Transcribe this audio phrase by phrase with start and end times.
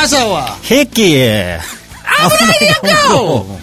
[0.00, 1.20] 마사와 히끼
[2.04, 3.58] 아브라함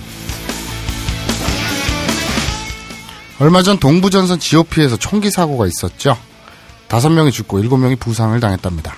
[3.39, 6.15] 얼마 전 동부전선 GOP에서 총기 사고가 있었죠.
[6.87, 8.95] 다섯 명이 죽고 일곱 명이 부상을 당했답니다.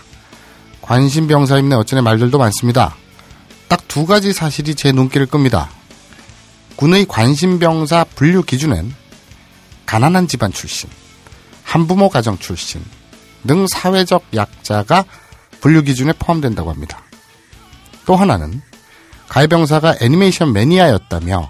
[0.82, 2.96] 관심병사임내 어쩌네 말들도 많습니다.
[3.70, 5.70] 딱 두 가지 사실이 제 눈길을 끕니다.
[6.76, 8.94] 군의 관심병사 분류 기준엔
[9.86, 10.90] 가난한 집안 출신,
[11.64, 12.84] 한부모 가정 출신
[13.48, 15.06] 등 사회적 약자가
[15.62, 17.02] 분류 기준에 포함된다고 합니다.
[18.10, 18.60] 또 하나는
[19.28, 21.48] 가해병사가 애니메이션 매니아였다며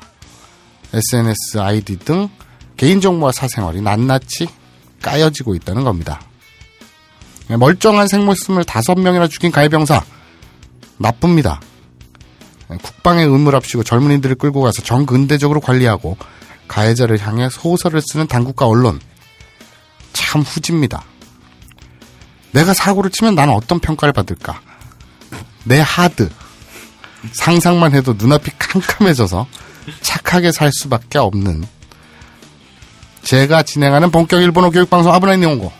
[0.93, 2.27] SNS 아이디 등
[2.75, 4.49] 개인정보와 사생활이 낱낱이
[5.01, 6.19] 까여지고 있다는 겁니다.
[7.47, 10.03] 멀쩡한 생모습을 다섯 명이나 죽인 가해병사
[10.97, 11.61] 나쁩니다.
[12.67, 16.17] 국방의 의무랍시고 젊은이들을 끌고 가서 정근대적으로 관리하고
[16.67, 18.99] 가해자를 향해 소설을 쓰는 당국과 언론
[20.11, 21.05] 참 후집니다.
[22.51, 24.59] 내가 사고를 치면 나는 어떤 평가를 받을까?
[25.63, 26.29] 내 하드
[27.33, 29.47] 상상만 해도 눈앞이 캄캄해져서
[30.01, 31.65] 착하게 살 수밖에 없는
[33.23, 35.71] 제가 진행하는 본격 일본어 교육방송 아브라인 용고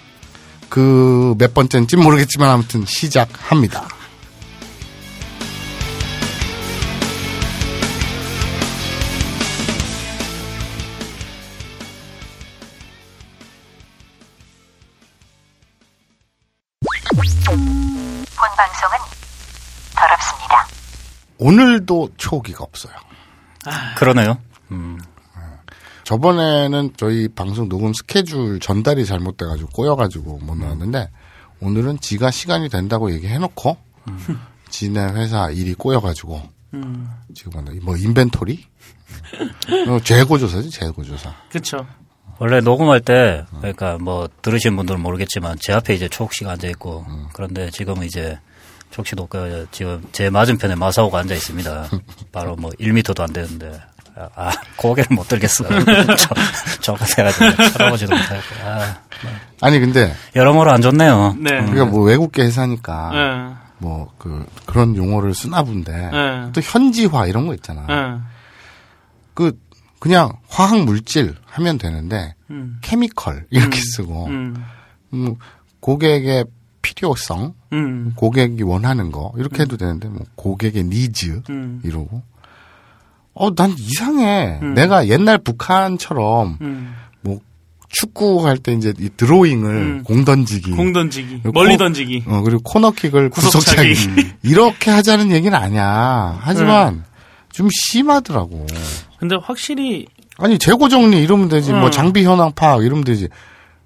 [0.69, 3.87] 그 몇 번째인지 모르겠지만 아무튼 시작합니다.
[17.45, 18.97] 본 방송은
[19.95, 20.67] 더럽습니다.
[21.39, 22.93] 오늘도 초기가 없어요.
[23.97, 24.37] 그러네요.
[26.03, 31.09] 저번에는 저희 방송 녹음 스케줄 전달이 잘못돼가지고 꼬여가지고 못 나왔는데
[31.61, 33.77] 오늘은 지가 시간이 된다고 얘기해놓고
[34.69, 36.41] 지네 회사 일이 꼬여가지고
[37.33, 38.65] 지금 뭐, 뭐 인벤토리?
[39.87, 41.33] 어, 재고 조사지 재고 조사.
[41.51, 41.85] 그쵸.
[42.39, 47.05] 원래 녹음할 때 그러니까 뭐 들으신 분들은 모르겠지만 제 앞에 이제 촉 씨가 앉아 있고
[47.33, 48.39] 그런데 지금은 이제
[48.91, 51.89] 촉 씨도 그 지금 제 맞은편에 마사오가 앉아 있습니다.
[52.31, 53.79] 바로 뭐 1미터도 안 되는데
[54.15, 55.63] 아, 아 고개를 못 들겠어.
[56.17, 56.35] 저,
[56.81, 58.97] 저거 돼가지고 쳐다보지도 못하고 아,
[59.61, 61.37] 아니 근데 여러모로 안 좋네요.
[61.39, 61.59] 네.
[61.59, 63.69] 우리가 뭐 외국계 회사니까 예.
[63.77, 66.51] 뭐그 그런 용어를 쓰나 본데 네.
[66.53, 67.85] 또 현지화 이런 거 있잖아.
[67.89, 68.19] 예.
[69.33, 69.57] 그
[69.99, 72.77] 그냥 화학 물질 하면 되는데 음.
[72.81, 74.65] chemical 이렇게 쓰고 음.
[75.13, 75.35] 음,
[75.79, 76.45] 고객의
[76.81, 78.13] 필요성, 음.
[78.15, 81.81] 고객이 원하는 거 이렇게 해도 되는데 뭐 고객의 니즈 음.
[81.83, 82.21] 이러고
[83.33, 84.59] 어 난 이상해.
[84.61, 84.73] 음.
[84.73, 86.93] 내가 옛날 북한처럼 음.
[87.21, 87.39] 뭐
[87.89, 90.03] 축구 할 때 이제 이 스로인을 음.
[90.03, 91.41] 공 던지기 공 던지기.
[91.53, 92.23] 멀리 코- 던지기.
[92.27, 94.31] 어, 그리고 코너킥을 구석 구석차기 차기.
[94.43, 96.37] 이렇게 하자는 얘기는 아니야.
[96.41, 97.03] 하지만
[97.51, 98.67] 좀 심하더라고.
[99.19, 100.05] 근데 확실히
[100.37, 101.71] 아니 재고 정리 이러면 되지.
[101.71, 101.91] 뭐 음.
[101.91, 103.27] 장비 현황 파악 이러면 되지.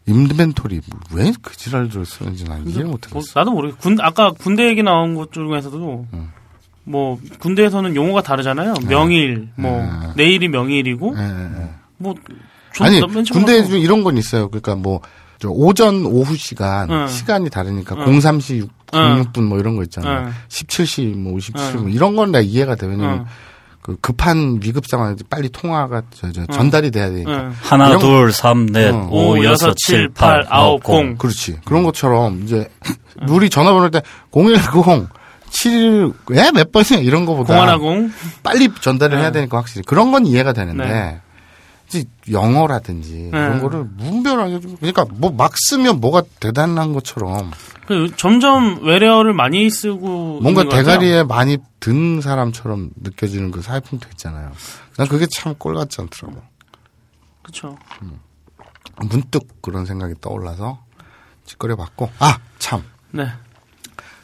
[0.05, 0.81] 인벤토리
[1.13, 3.39] 왜 그 지랄들을 쓰는지 난 이해를 뭐, 못하겠어.
[3.39, 3.77] 나도 모르겠어.
[3.79, 6.31] 군 아까 군대 얘기 나온 것 중에서도 음.
[6.83, 8.73] 뭐 군대에서는 용어가 다르잖아요.
[8.89, 10.11] 명일, 뭐 음.
[10.17, 11.69] 내일이 명일이고 예, 예, 예.
[11.97, 12.21] 뭐좀
[12.79, 12.99] 아니
[13.31, 13.63] 군대.
[13.63, 14.49] 중 이런 건 있어요.
[14.49, 17.07] 그러니까 뭐저 오전 오후 시간 응.
[17.07, 18.05] 시간이 다르니까 응.
[18.19, 19.23] 03시 6, 응.
[19.31, 20.27] 06분 뭐 이런 거 있잖아요.
[20.27, 20.33] 응.
[20.49, 21.91] 17시 뭐 57분 응.
[21.91, 22.87] 이런 건 내가 이해가 돼.
[22.87, 23.25] 왜냐면 응.
[23.83, 27.31] 그 급한 위급 상황에 빨리 통화가 저, 저 전달이 돼야 되니까.
[27.31, 27.53] 응.
[27.61, 29.09] 하나, 이런- 둘, 삼, 넷, 어.
[29.11, 31.07] 오, 여섯, 여섯, 칠, 칠, 팔, 팔, 아홉, 공.
[31.07, 31.17] 공.
[31.17, 31.59] 그렇지.
[31.65, 32.69] 그런 것처럼 이제
[33.27, 34.01] 우리 전화번호 때
[34.31, 35.07] 010,
[35.49, 36.51] 7, 예?
[36.51, 36.99] 몇 번이야?
[37.01, 38.11] 이런 거보다 공하나공.
[38.41, 39.33] 빨리 전달을 해야 네.
[39.33, 41.19] 되니까 확실히 그런 건 이해가 되는데 네.
[41.89, 43.61] 이제 영어라든지 이런 네.
[43.61, 47.51] 거를 무분별하게 좀 그러니까 뭐 막 쓰면 뭐가 대단한 것처럼
[47.85, 50.63] 그 점점 외래어를 많이 쓰고 뭔가.
[50.67, 54.51] 대가리에 많이 든 사람처럼 느껴지는 그 사회풍토 있잖아요.
[54.97, 56.41] 난 그게 참 꼴 같지 않더라고.
[57.41, 57.77] 그렇죠.
[59.09, 60.83] 문득 그런 생각이 떠올라서
[61.45, 63.27] 짓거려 봤고 아 참 네,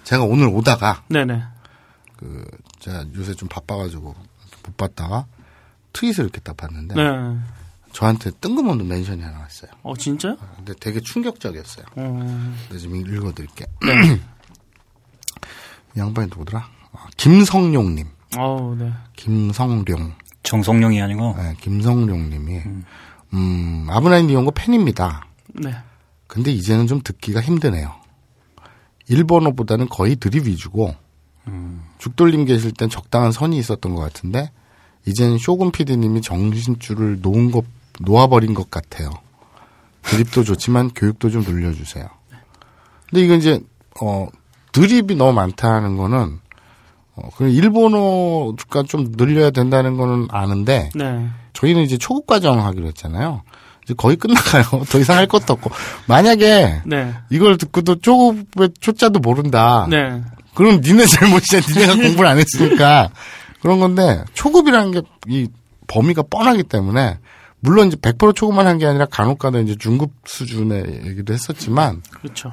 [0.03, 1.43] 제가 오늘 오다가 네, 네.
[2.15, 2.45] 그
[2.79, 4.15] 제가 요새 좀 바빠가지고
[4.65, 5.25] 못 봤다가
[5.93, 7.01] 트윗을 이렇게 딱 봤는데 네.
[7.91, 9.71] 저한테 뜬금없는 멘션이 하나 왔어요.
[9.83, 10.35] 어 진짜?
[10.55, 11.85] 근데 되게 충격적이었어요.
[11.95, 13.65] 어, 내가 지금 읽어드릴게.
[15.95, 16.67] 이 양반이 누구더라?
[16.93, 18.07] 아, 김성룡님.
[18.37, 18.91] 어우, 네.
[19.15, 20.13] 김성룡.
[20.43, 22.61] 정성룡이 아니고 네, 김성룡님이
[23.33, 25.27] 음, 아브라인 이용고 팬입니다.
[25.53, 25.75] 네.
[26.27, 27.93] 근데 이제는 좀 듣기가 힘드네요.
[29.07, 30.95] 일본어보다는 거의 드립 위주고
[31.97, 34.51] 죽돌림 계실 땐 적당한 선이 있었던 것 같은데
[35.05, 37.65] 이젠 쇼군 PD님이 정신줄을 놓은 것
[37.99, 39.11] 놓아버린 것 같아요.
[40.03, 42.07] 드립도 좋지만 교육도 좀 늘려주세요.
[43.09, 43.59] 근데 이거 이제
[44.01, 44.27] 어
[44.71, 46.39] 드립이 너무 많다는 거는
[47.15, 51.27] 어, 그 일본어가 좀 늘려야 된다는 거는 아는데 네.
[51.53, 53.41] 저희는 이제 초급 과정 하기로 했잖아요.
[53.83, 54.63] 이제 거의 끝나가요.
[54.89, 55.71] 더 이상 할 것도 없고.
[56.07, 57.13] 만약에 네.
[57.29, 59.87] 이걸 듣고도 초급의 초자도 모른다.
[59.89, 60.21] 네.
[60.53, 61.61] 그럼 니네 잘못이야.
[61.67, 63.09] 니네가 공부를 안 했으니까.
[63.61, 65.47] 그런 건데, 초급이라는 게 이
[65.87, 67.17] 범위가 뻔하기 때문에,
[67.61, 72.51] 물론 이제 100% 초급만 한 게 아니라 간혹가다 이제 중급 수준의 얘기도 했었지만, 그렇죠.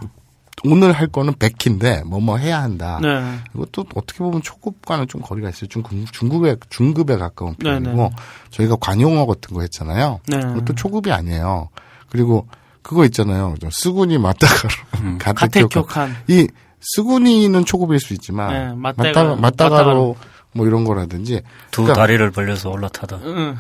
[0.65, 2.99] 오늘 할 거는 100키인데, 뭐뭐 해야 한다.
[3.03, 3.37] 네.
[3.55, 5.69] 이것도 어떻게 보면 초급과는 좀 거리가 있어요.
[5.69, 8.11] 중, 중급에, 중급에 가까운 네, 편이고, 네.
[8.51, 10.21] 저희가 관용어 같은 거 했잖아요.
[10.29, 10.41] 네.
[10.41, 11.69] 그것도 초급이 아니에요.
[12.11, 12.49] 그리고
[12.83, 13.55] 그거 있잖아요.
[13.61, 15.19] 저 스구니 맞다가로 음.
[15.23, 16.17] 가택교칸.
[16.29, 16.49] 이
[16.81, 20.17] 스구니는 초급일 수 있지만 네, 맞다가- 맞다가 맞다가로 맞다가로.
[20.53, 23.19] 뭐 이런 거라든지 두 그러니까 다리를 벌려서 올라타다.
[23.25, 23.57] 응.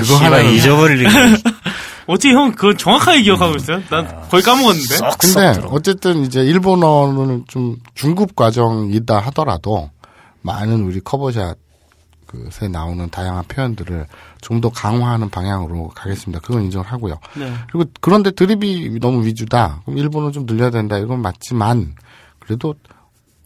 [0.00, 1.08] 그거 잊어버릴 일이
[2.06, 3.82] 어떻게 형 그거 정확하게 기억하고 있어요?
[3.90, 4.96] 난 거의 까먹었는데.
[5.18, 5.68] 근데 들어.
[5.70, 9.90] 어쨌든 이제 일본어는 좀 중급 과정이다 하더라도
[10.42, 11.56] 많은 우리 커버샷
[12.26, 14.06] 그에 나오는 다양한 표현들을
[14.40, 16.40] 좀 더 강화하는 방향으로 가겠습니다.
[16.40, 17.18] 그건 인정을 하고요.
[17.36, 17.52] 네.
[17.72, 19.80] 그리고 그런데 드립이 너무 위주다.
[19.84, 20.98] 그럼 일본어 좀 늘려야 된다.
[20.98, 21.94] 이건 맞지만
[22.40, 22.74] 그래도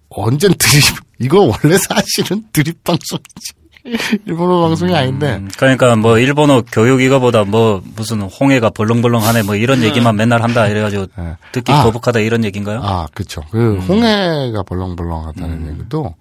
[0.09, 0.83] 언젠 드립
[1.21, 3.53] 이거 원래 사실은 드립 방송이지.
[4.27, 9.83] 일본어 방송이 아닌데 음, 그러니까 뭐 일본어 교육 이거보다 뭐 무슨 홍해가 벌렁벌렁하네 뭐 이런
[9.83, 11.37] 얘기만 맨날 한다 이래가지고 네.
[11.53, 11.85] 듣기 아.
[11.85, 12.81] 거북하다 이런 얘기인가요?
[12.83, 13.43] 아, 그쵸.
[13.51, 16.15] 그, 홍해가 벌렁벌렁하다는 얘기도,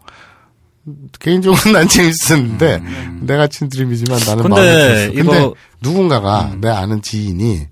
[1.20, 2.82] 개인적으로 난 재밌었는데,
[3.22, 5.12] 내가 친 드림이지만 나는 근데 들었어.
[5.14, 7.68] 근데 이거- 누군가가, 내 아는 지인이,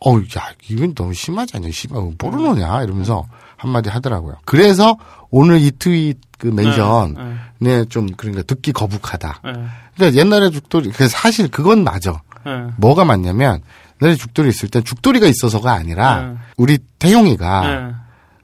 [0.00, 3.24] 어우, 야, 이건 너무 심하지 않냐, 씨발, 모르느냐, 이러면서
[3.56, 4.34] 한마디 하더라고요.
[4.44, 4.98] 그래서
[5.30, 7.14] 오늘 이 트윗 그 멘션에
[7.60, 9.42] 네, 좀, 그러니까 듣기 거북하다.
[9.44, 9.52] 네,
[9.94, 12.20] 그러니까 옛날에 죽돌이, 그 사실 그건 맞아.
[12.44, 12.50] 네.
[12.78, 13.62] 뭐가 맞냐면,
[14.02, 16.34] 옛날에 죽돌이 있을 땐 죽돌이가 있어서가 아니라, 네.
[16.56, 17.94] 우리 태용이가, 네.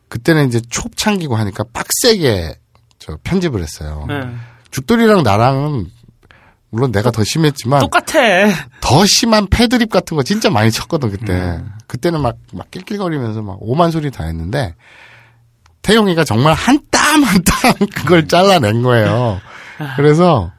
[0.09, 2.61] 그때는 이제 촉창기고 하니까 빡세게
[3.01, 4.05] 저 편집을 했어요.
[4.07, 4.21] 네.
[4.71, 5.87] 죽돌이랑 나랑은
[6.71, 8.15] 물론 내가 더 심했지만 똑같아.
[8.81, 11.61] 더 심한 패드립 같은 거 진짜 많이 쳤거든 그때.
[11.89, 14.75] 그때는 막 막 낄낄거리면서 막 오만 소리 다 했는데
[15.89, 19.41] 태용이가 정말 한 땀 한 땀 그걸 잘라낸 거예요.
[19.97, 20.53] 그래서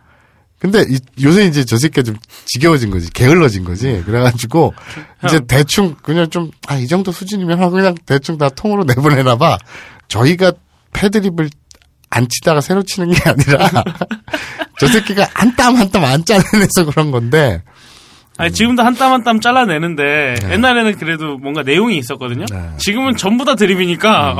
[0.57, 2.15] 근데 이- 요새 이제 저 새끼가 좀
[2.45, 3.09] 지겨워진 거지.
[3.11, 4.01] 게을러진 거지.
[4.05, 4.73] 그래가지고
[5.25, 9.57] 이제 대충 그냥 좀 아 이 정도 수준이면 하고 그냥 대충 다 통으로 내보내나 봐.
[10.07, 10.51] 저희가
[10.93, 11.49] 패드립을
[12.09, 13.69] 안 치다가 새로 치는 게 아니라
[14.79, 17.61] 저 새끼가 한 땀 한 땀 안 잘라내서 그런 건데.
[18.37, 22.45] 아니, 지금도 한 땀 한 땀 잘라내는데 옛날에는 그래도 뭔가 내용이 있었거든요.
[22.49, 22.69] 네.
[22.79, 24.37] 지금은 전부 다 드립이니까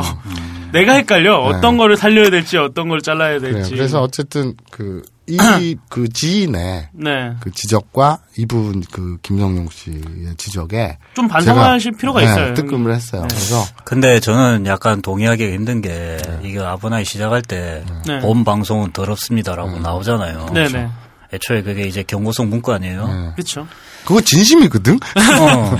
[0.71, 1.38] 내가 헷갈려.
[1.38, 3.56] 어떤 거를 살려야 될지 어떤 걸 잘라야 그래요.
[3.56, 3.71] 될지.
[3.75, 5.38] 그래서 어쨌든 그 이
[5.89, 7.33] 그 지인의 네.
[7.39, 12.54] 그 지적과 이분 그 김성용 씨의 지적에 좀 반성하실 필요가 네, 있어요.
[12.56, 13.25] 뜨끔을 했어요.
[13.30, 18.19] 그래서 근데 저는 약간 동의하기 힘든 게 이게 아브나이 시작할 때 네.
[18.19, 20.48] 본 방송은 더럽습니다라고 나오잖아요.
[20.54, 20.89] 네네.
[21.31, 23.33] 애초에 그게 이제 경고성 문구 아니에요.
[23.36, 23.68] 그렇죠.
[24.04, 24.95] 그거 진심이거든.
[24.95, 25.77] 어,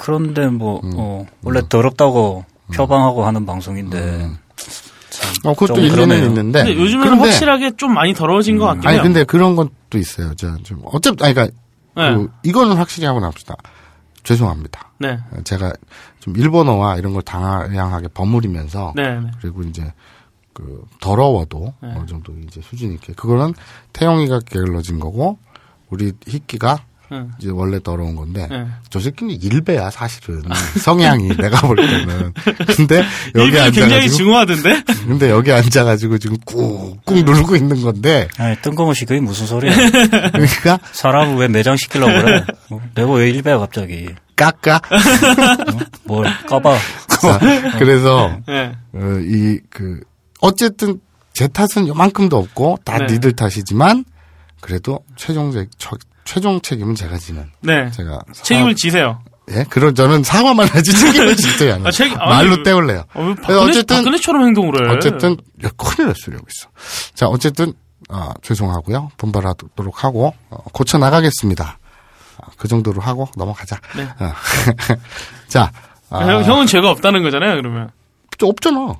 [0.00, 4.30] 그런데 뭐 어, 원래 더럽다고 표방하고 하는 방송인데
[5.44, 6.26] 어, 그것도 좀 일리는 그러네요.
[6.26, 6.64] 있는데.
[6.64, 9.02] 근데 요즘에는 그런데- 확실하게 좀 많이 더러워진 것 같긴 아니 해요.
[9.02, 10.34] 근데 그런 것도 있어요.
[10.34, 11.56] 저 좀 어차피 아니 그러니까
[11.96, 12.14] 네.
[12.14, 13.54] 그 이거는 확실히 하고 납시다.
[14.24, 14.90] 죄송합니다.
[14.98, 15.18] 네.
[15.44, 15.72] 제가
[16.20, 19.20] 좀 일본어와 이런 걸 다양하게 버무리면서 네.
[19.20, 19.30] 네.
[19.40, 19.92] 그리고 이제
[20.52, 23.54] 그 더러워도 어느 정도 이제 수준 있게 그거는
[23.92, 25.38] 태영이가 게을러진 거고
[25.90, 26.78] 우리 희끼가
[27.12, 27.30] 응.
[27.38, 28.66] 이제 원래 더러운 건데 네.
[28.90, 30.42] 저 새끼는 일배야 사실은
[30.80, 32.32] 성향이 내가 볼 때는
[32.76, 34.82] 근데 여기 일본이 굉장히 앉아가지고 증오하던데?
[35.06, 39.74] 근데 여기 앉아가지고 지금 꾹꾹 누르고 있는 건데 아니 뜬금없이 그게 무슨 소리야?
[40.32, 42.44] 그러니까 사람을 왜 매장 시키려고 그래?
[42.70, 44.08] 어, 내가 왜 일배야 갑자기?
[44.34, 44.80] 깎아
[46.04, 46.76] 뭘 까봐?
[47.22, 47.38] 자,
[47.78, 48.72] 그래서 네.
[48.92, 50.00] 어, 이그
[50.40, 51.00] 어쨌든
[51.32, 53.06] 제 탓은 요만큼도 없고 다 네.
[53.12, 54.04] 니들 탓이지만
[54.60, 55.68] 그래도 최종 책
[56.26, 57.90] 최종 책임은 제가 지는 네.
[57.92, 59.22] 제가 사- 책임을 지세요.
[59.52, 63.34] 예 그런 저는 사과만 하지 책임을 지지 않아요 아, 책- 아니, 말로 때울래요 어, 왜
[63.36, 64.92] 그래서 박근혜, 어쨌든 박근혜처럼 행동을 해.
[64.96, 66.68] 어쨌든 야, 큰일 이러고 있어
[67.14, 67.72] 자 어쨌든
[68.08, 71.78] 어, 죄송하고요 분발하도록 하고 어, 고쳐 나가겠습니다
[72.38, 74.02] 어, 그 정도로 하고 넘어가자 네.
[74.18, 74.32] 어.
[75.48, 75.70] 자
[76.10, 77.90] 아, 형, 형은 죄가 없다는 거잖아요, 그러면.
[78.38, 78.94] 저 없잖아.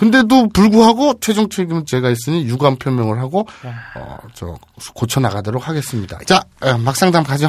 [0.00, 3.46] 근데도 불구하고 최종 책임은 제가 있으니 유감 표명을 하고
[3.94, 4.56] 어, 저
[4.94, 6.18] 고쳐 나가도록 하겠습니다.
[6.24, 7.48] 자 에, 막상담 가죠.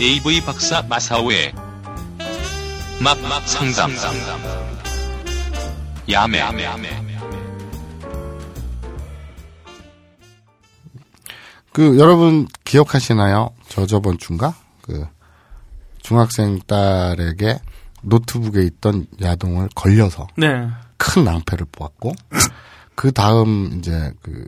[0.00, 1.52] AV 박사 마사오의
[3.04, 3.92] 막막 상담
[6.10, 6.40] 야매
[11.72, 13.50] 그 여러분 기억하시나요?
[13.68, 15.06] 저 저번 주인가 그
[16.02, 17.60] 중학생 딸에게
[18.02, 20.68] 노트북에 있던 야동을 걸려서 네.
[20.96, 22.12] 큰 낭패를 보았고
[22.94, 24.46] 그 다음 이제 그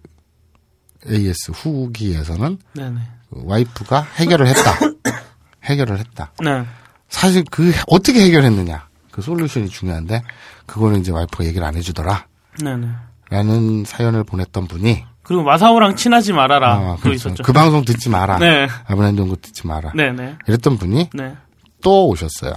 [1.08, 3.00] AS 후기에서는 네네.
[3.30, 4.72] 그 와이프가 해결을 했다.
[5.64, 6.32] 해결을 했다.
[6.42, 6.64] 네.
[7.08, 10.22] 사실 그 해- 어떻게 해결했느냐 그 솔루션이 중요한데
[10.66, 12.26] 그거는 이제 와이프가 얘기를 안 해주더라.
[12.62, 12.88] 네네.
[13.30, 16.74] 라는 사연을 보냈던 분이 그리고 마사오랑 친하지 말아라.
[16.74, 17.34] 아, 또 그렇죠.
[17.42, 18.38] 그 방송 듣지 마라.
[18.38, 18.68] 네.
[18.86, 19.92] 아브라함 연구 듣지 마라.
[19.94, 20.36] 네네.
[20.46, 21.34] 이랬던 분이 네.
[21.82, 22.52] 또 오셨어요.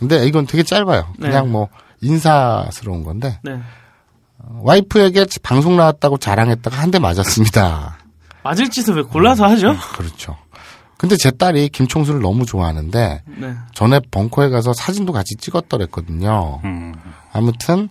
[0.00, 1.14] 근데 이건 되게 짧아요.
[1.18, 1.28] 네.
[1.28, 1.68] 그냥 뭐
[2.00, 3.60] 인사스러운 건데 네.
[4.38, 7.98] 와이프에게 방송 나왔다고 자랑했다가 한 대 맞았습니다.
[8.42, 9.76] 맞을 짓을 왜 골라서 하죠?
[9.94, 10.36] 그렇죠.
[10.96, 13.54] 근데 제 딸이 김총수를 너무 좋아하는데 네.
[13.74, 16.60] 전에 벙커에 가서 사진도 같이 찍었더랬거든요.
[16.64, 16.94] 음.
[17.32, 17.88] 아무튼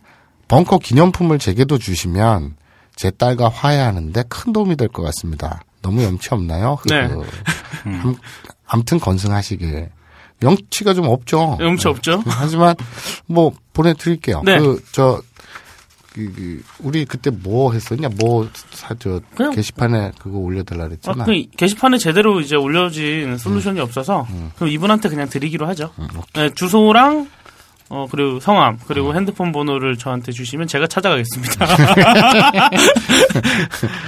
[0.48, 2.56] 벙커 기념품을 제게도 주시면
[2.96, 5.62] 제 딸과 화해하는데 큰 도움이 될 것 같습니다.
[5.82, 6.78] 너무 염치 없나요?
[6.90, 7.06] 네.
[7.06, 7.24] 흐흐.
[7.86, 8.16] 암-
[8.68, 9.90] 아무튼 건승하시길.
[10.42, 11.58] 염치가 좀 없죠.
[11.60, 12.24] 염치 없죠?
[12.28, 12.76] 하지만
[13.26, 14.42] 뭐 보내드릴게요.
[14.46, 14.58] 네.
[14.60, 15.22] 그저
[16.14, 18.10] 그, 그, 우리 그때 뭐 했었냐?
[18.20, 21.24] 뭐, 사, 저, 그냥- 게시판에 그거 올려달라 아, 그랬잖아.
[21.24, 25.92] 그 게시판에 제대로 이제 올려진 솔루션이 없어서 그럼 이분한테 그냥 드리기로 하죠.
[26.00, 27.28] 음, 네, 주소랑
[27.92, 31.66] 어 그리고 성함 그리고 핸드폰 번호를 저한테 주시면 제가 찾아가겠습니다.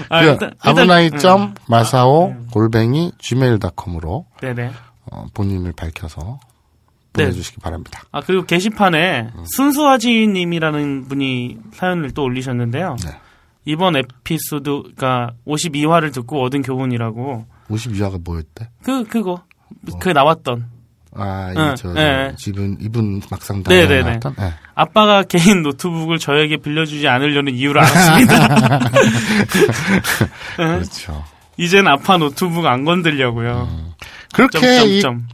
[0.10, 1.56] 아, 그 일단- 일단- 아브나이 점 음.
[1.68, 4.72] 마사오 골뱅이 gmail.com으로 네네.
[5.12, 6.40] 어, 본인을 밝혀서
[7.14, 7.24] 네.
[7.24, 8.04] 보내주시기 바랍니다.
[8.12, 12.96] 아 그리고 게시판에 순수아지님이라는 분이 사연을 또 올리셨는데요.
[13.04, 13.20] 네.
[13.66, 18.70] 이번 에피소드가 52화를 듣고 얻은 교훈이라고 52화가 뭐였대?
[18.84, 19.44] 그 그거
[20.00, 20.70] 그 나왔던
[21.14, 22.34] 아, 응, 이, 저, 네.
[22.38, 24.36] 지금 이분 막상 네, 네, 나왔던?
[24.38, 24.54] 네.
[24.76, 28.80] 아빠가 개인 노트북을 저에게 빌려주지 않으려는 이유를 알았습니다.
[30.56, 31.24] 그렇죠.
[31.58, 33.91] 이젠 아빠 노트북 안 건들려고요.
[34.34, 35.28] 그렇게 이 점점 점.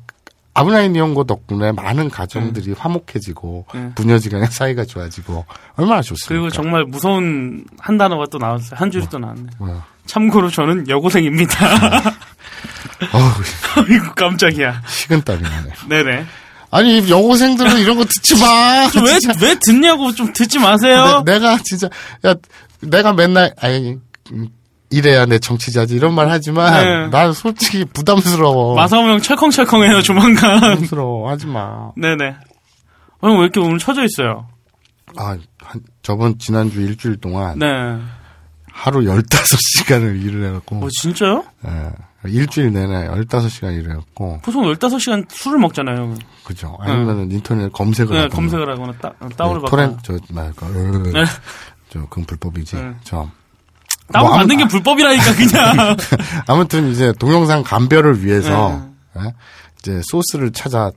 [0.54, 3.92] 아부나이 니홍고 덕분에 많은 가정들이 화목해지고 네.
[3.94, 6.28] 부녀지간의 사이가 좋아지고 얼마나 좋습니까?
[6.28, 8.80] 그리고 정말 무서운 한 단어가 또 나왔어요.
[8.80, 9.44] 한 줄이 또 나왔네.
[9.44, 9.86] 요 뭐야.
[10.08, 11.68] 참고로 저는 여고생입니다.
[13.14, 14.82] 어우, 아이고 깜짝이야.
[14.88, 15.70] 식은땀이 나네.
[15.90, 16.26] 네네.
[16.72, 18.88] 아니 여고생들은 이런 거 듣지 마.
[19.06, 19.48] 왜.
[19.48, 21.22] 왜 듣냐고 좀 듣지 마세요.
[21.26, 21.88] 내, 가 진짜
[22.26, 22.34] 야
[22.82, 23.98] 내가 맨날 아니
[24.32, 24.48] 음,
[24.90, 27.08] 이래야 내 정치자지 이런 말 하지만 네.
[27.10, 28.76] 난 솔직히 부담스러워.
[28.76, 30.60] 마사오 형 철컹철컹해요, 조만간.
[30.60, 31.92] 부담스러워 하지 마.
[31.98, 32.36] 네네.
[33.22, 34.48] 형왜 이렇게 오늘 쳐져 있어요?
[35.18, 37.66] 아 한, 저번 지난주 일주일 동안 네.
[38.72, 41.44] 하루 15시간을 일을 해갖고 어, 진짜요?
[41.66, 46.14] 예, 일주일 내내 15시간 일을 해갖고 보통 15시간 술을 먹잖아요.
[46.44, 46.78] 그죠.
[46.80, 49.98] 아니면은 인터넷 검색을 네, 하거나 검색을 하거나 따, 다운을 네, 받거나.
[49.98, 51.24] 토렌트 저 말까 네.
[51.90, 52.76] 저 그건 불법이지.
[52.76, 52.94] 네.
[53.04, 53.28] 저
[54.12, 55.98] 다운 뭐 받는 게 불법이라니까, 그냥.
[56.48, 58.88] 아무튼 이제 동영상 감별을 위해서
[59.18, 59.34] 예?
[59.80, 60.92] 이제 소스를 찾아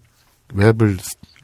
[0.55, 0.97] 웹을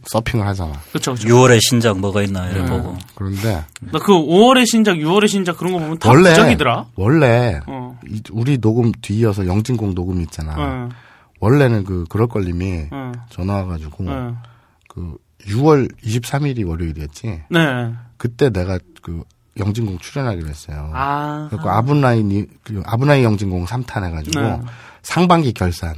[0.09, 0.73] 서핑을 하잖아.
[0.93, 1.27] 그쵸, 그쵸.
[1.29, 2.67] 6월에 신작 뭐가 있나 이래 네.
[2.71, 2.97] 보고.
[3.17, 6.87] 그런데 나 그 5월의 신작, 6월의 신작 그런 거 보면 다 원래 부적이더라.
[6.95, 7.99] 원래 어.
[8.09, 10.55] 이- 우리 녹음 뒤이어서 영진공 녹음 있잖아.
[10.57, 10.89] 어,
[11.41, 14.37] 원래는 그 그럴 걸님이 어, 전화 와가지고 어.
[14.89, 15.17] 그
[15.49, 17.43] 6월 23일이 월요일이었지.
[17.51, 17.93] 네.
[18.17, 19.23] 그때 내가 그
[19.59, 20.91] 영진공 출연하기로 했어요.
[20.95, 21.47] 아.
[21.51, 22.23] 그리고 아브나이
[22.63, 24.61] 그 아브나이 영진공 3탄 해가지고 네.
[25.03, 25.95] 상반기 결산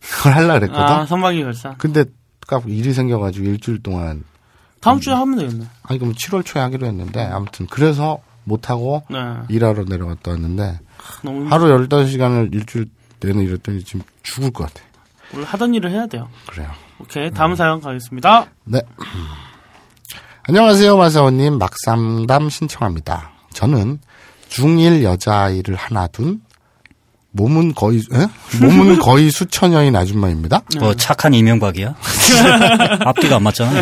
[0.00, 0.82] 그걸 하려 그랬거든.
[0.82, 1.74] 아, 선박이 결사.
[1.78, 2.04] 근데
[2.46, 4.24] 딱 일이 생겨가지고 일주일 동안
[4.80, 5.66] 다음 주에 하면 되겠네.
[5.82, 9.18] 아니 그럼 7월 초에 하기로 했는데 아무튼 그래서 못 하고 네.
[9.48, 10.78] 일하러 내려갔다 왔는데
[11.22, 12.86] 힘- 하루 15시간을 일주일
[13.20, 14.84] 내내 일했더니 지금 죽을 것 같아.
[15.34, 16.28] 원래 하던 일을 해야 돼요.
[16.46, 16.70] 그래요.
[17.00, 17.30] 오케이.
[17.30, 18.46] 다음 사연 가겠습니다.
[18.64, 18.80] 네.
[20.48, 21.58] 안녕하세요, 마사오님.
[21.58, 23.32] 막상담 신청합니다.
[23.52, 23.98] 저는
[24.48, 26.40] 중1 여자아이를 하나 둔
[27.32, 28.26] 몸은 거의, 에?
[28.60, 30.62] 몸은 거의 수천여인 아줌마입니다.
[30.78, 31.96] 뭐 착한 이명박이야?
[33.04, 33.72] 앞뒤가 안 맞잖아.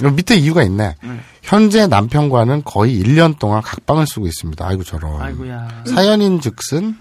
[0.00, 0.96] 이거 밑에 이유가 있네.
[1.42, 4.66] 현재 남편과는 거의 1년 동안 각방을 쓰고 있습니다.
[4.66, 5.22] 아이고, 저런.
[5.22, 5.84] 아이고야.
[5.86, 6.98] 사연인 즉슨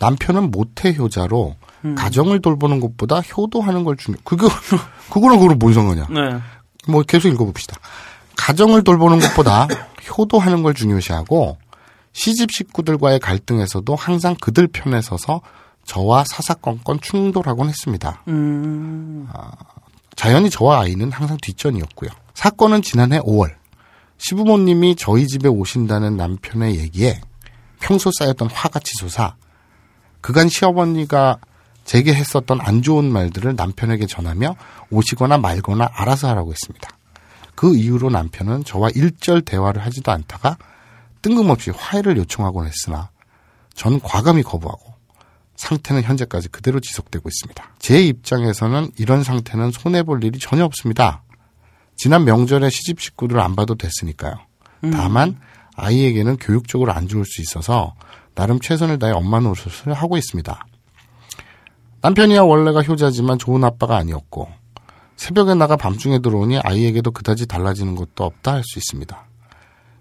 [0.00, 1.54] 남편은 모태 효자로
[1.96, 4.16] 가정을 돌보는 것보다 효도하는 걸 중요.
[4.24, 4.48] 그거
[5.12, 6.06] 그거랑 그거랑 뭔 상관이야?
[6.10, 6.38] 네.
[6.88, 7.76] 뭐 계속 읽어봅시다.
[8.40, 9.68] 가정을 돌보는 것보다
[10.16, 11.58] 효도하는 걸 중요시하고
[12.12, 15.42] 시집 식구들과의 갈등에서도 항상 그들 편에 서서
[15.84, 18.22] 저와 사사건건 충돌하곤 했습니다.
[18.28, 19.28] 음.
[20.16, 22.10] 자연히 저와 아이는 항상 뒷전이었고요.
[22.32, 23.54] 사건은 지난해 5월
[24.16, 27.20] 시부모님이 저희 집에 오신다는 남편의 얘기에
[27.78, 29.36] 평소 쌓였던 화가 치솟아
[30.22, 31.38] 그간 시어머니가
[31.84, 34.56] 제게 했었던 안 좋은 말들을 남편에게 전하며
[34.90, 36.88] 오시거나 말거나 알아서 하라고 했습니다.
[37.60, 40.56] 그 이후로 남편은 저와 일절 대화를 하지도 않다가
[41.20, 43.10] 뜬금없이 화해를 요청하곤 했으나
[43.74, 44.94] 전 과감히 거부하고
[45.56, 47.74] 상태는 현재까지 그대로 지속되고 있습니다.
[47.78, 51.22] 제 입장에서는 이런 상태는 손해볼 일이 전혀 없습니다.
[51.96, 54.36] 지난 명절에 시집 식구들을 안 봐도 됐으니까요.
[54.90, 55.38] 다만
[55.76, 57.94] 아이에게는 교육적으로 안 좋을 수 있어서
[58.34, 60.66] 나름 최선을 다해 엄마 노릇을 하고 있습니다.
[62.00, 64.59] 남편이야 원래가 효자지만 좋은 아빠가 아니었고
[65.20, 69.26] 새벽에 나가 밤중에 들어오니 아이에게도 그다지 달라지는 것도 없다 할 수 있습니다.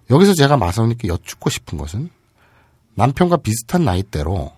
[0.09, 2.09] 여기서 제가 마사오님께 여쭙고 싶은 것은
[2.95, 4.53] 남편과 비슷한 나이대로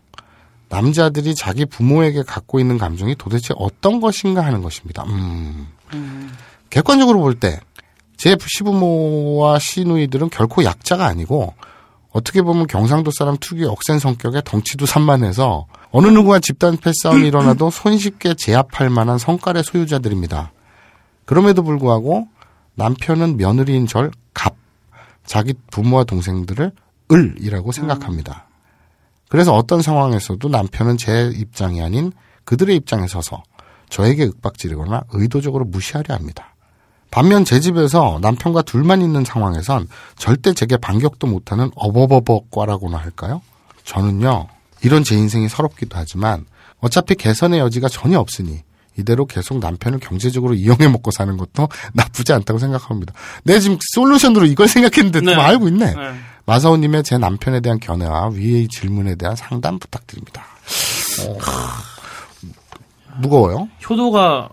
[0.69, 5.03] 남자들이 자기 부모에게 갖고 있는 감정이 도대체 어떤 것인가 하는 것입니다.
[5.05, 5.67] 음.
[6.69, 7.59] 객관적으로 볼 때
[8.17, 11.55] 제 시부모와 시누이들은 결코 약자가 아니고
[12.11, 18.35] 어떻게 보면 경상도 사람 특유의 억센 성격에 덩치도 산만해서 어느 누구와 집단 패싸움이 일어나도 손쉽게
[18.35, 20.51] 제압할 만한 성깔의 소유자들입니다.
[21.25, 22.27] 그럼에도 불구하고
[22.75, 24.55] 남편은 며느리인 절 갑,
[25.25, 26.71] 자기 부모와 동생들을
[27.11, 28.47] 을이라고 생각합니다.
[29.29, 32.11] 그래서 어떤 상황에서도 남편은 제 입장이 아닌
[32.45, 33.43] 그들의 입장에 서서
[33.89, 36.55] 저에게 윽박지르거나 의도적으로 무시하려 합니다.
[37.11, 43.41] 반면 제 집에서 남편과 둘만 있는 상황에선 절대 제게 반격도 못하는 어버버버과라고나 할까요?
[43.83, 44.47] 저는요,
[44.83, 46.45] 이런 제 인생이 서럽기도 하지만
[46.79, 48.61] 어차피 개선의 여지가 전혀 없으니
[48.97, 53.13] 이대로 계속 남편을 경제적으로 이용해 먹고 사는 것도 나쁘지 않다고 생각합니다.
[53.43, 55.35] 내가 지금 솔루션으로 이걸 생각했는데 네.
[55.35, 55.85] 또 알고 있네.
[55.85, 56.13] 네.
[56.45, 60.43] 마사오님의 제 남편에 대한 견해와 위의 질문에 대한 상담 부탁드립니다.
[61.21, 61.37] 어,
[63.19, 63.69] 무거워요.
[63.89, 64.49] 효도가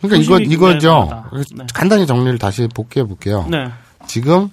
[0.00, 1.24] 그러니까 이거 소식이 이거죠.
[1.54, 1.66] 네.
[1.74, 3.46] 간단히 정리를 다시 복귀해 볼게요.
[3.50, 3.66] 네.
[4.06, 4.50] 지금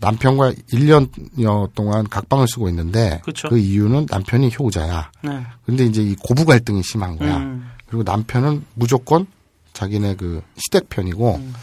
[0.00, 3.48] 남편과 1년여 동안 각방을 쓰고 있는데 그쵸.
[3.48, 5.10] 그 이유는 남편이 효자야.
[5.22, 5.46] 네.
[5.64, 7.38] 근데 이제 이 고부 갈등이 심한 거야.
[7.38, 7.70] 음.
[7.86, 9.26] 그리고 남편은 무조건
[9.72, 11.54] 자기네 그 시댁 편이고 음.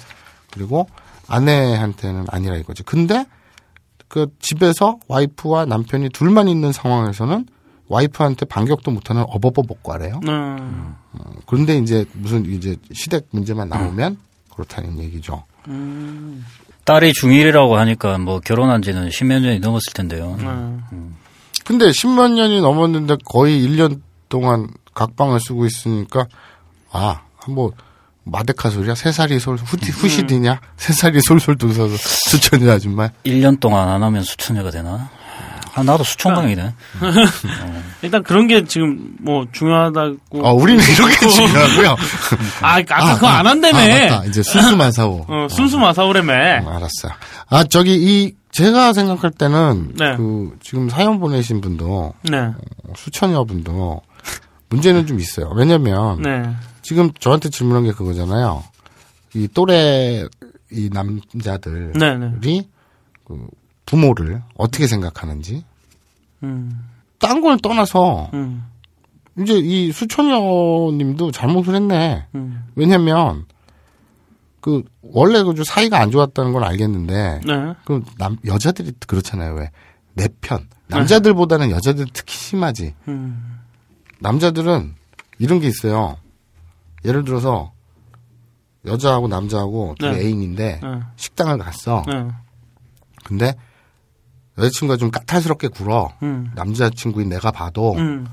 [0.52, 0.88] 그리고
[1.28, 2.84] 아내한테는 아니라 이거지.
[2.84, 3.26] 근데
[4.08, 7.48] 그 집에서 와이프와 남편이 둘만 있는 상황에서는
[7.88, 10.20] 와이프한테 반격도 못하는 어버버복과래요.
[10.28, 10.96] 음.
[11.46, 14.18] 그런데 이제 무슨 이제 시댁 문제만 나오면
[14.54, 15.44] 그렇다는 얘기죠.
[15.68, 16.46] 음.
[16.86, 20.36] 딸이 중1이라고 하니까 뭐 결혼한 지는 십몇 년이 넘었을 텐데요.
[20.40, 21.16] 음.
[21.66, 26.28] 근데 십몇 년이 넘었는데 거의 1년 동안 각방을 쓰고 있으니까
[26.92, 27.72] 아, 뭐
[28.26, 28.96] 마데카 소리야?
[28.96, 30.60] 세 살이 솔 후티 후시디냐?
[30.78, 33.10] 세 살이 솔솔 돋아서 수천이 아줌마.
[33.26, 35.10] 1년 동안 안 하면 수천여가 되나?
[35.76, 36.74] 아, 나도 수천강이네.
[38.04, 40.18] 일단 그런 게 지금 뭐 중요하다고.
[40.46, 41.96] 어, 우리는 이렇게 중요하고요.
[42.62, 43.80] 아, 아까 그거 안 한다며.
[43.80, 44.26] 아, 맞다.
[44.26, 45.26] 이제 순수 마사오.
[45.28, 46.60] 어, 순수 마사오래매.
[46.66, 47.14] 어, 알았어요.
[47.50, 50.16] 아, 저기 이 제가 생각할 때는 네.
[50.16, 52.52] 그 지금 사연 보내신 분도 네.
[52.96, 54.02] 수천여 분도
[54.70, 55.52] 문제는 좀 있어요.
[55.56, 56.44] 왜냐면 네.
[56.84, 58.64] 지금 저한테 질문한 게 그거잖아요.
[59.34, 60.26] 이 또래
[60.72, 62.68] 이 남자들이 네, 네.
[63.26, 63.48] 그
[63.86, 65.64] 부모를 어떻게 생각하는지
[66.44, 66.80] 음.
[67.20, 68.66] 딴걸 떠나서 음.
[69.40, 72.26] 이제 이 수천여님도 잘못을 했네.
[72.36, 72.64] 음.
[72.76, 73.46] 왜냐면
[74.62, 77.74] 그 원래 그 사이가 안 좋았다는 건 알겠는데 네.
[77.86, 79.56] 그남 여자들이 그렇잖아요.
[79.56, 79.70] 왜
[80.16, 80.68] 내 편.
[80.88, 82.94] 남자들보다는 여자들 특히 심하지.
[83.08, 83.60] 음.
[84.20, 84.96] 남자들은
[85.40, 86.18] 이런 게 있어요.
[87.04, 87.72] 예를 들어서
[88.86, 90.26] 여자하고 남자하고 둘이 네.
[90.26, 91.00] 애인인데 네.
[91.16, 92.04] 식당을 갔어.
[92.08, 92.28] 네.
[93.24, 93.56] 근데
[94.58, 96.14] 여자친구가 좀 까탈스럽게 굴어.
[96.24, 96.52] 음.
[96.56, 97.94] 남자친구인 내가 봐도.
[97.96, 98.28] 음.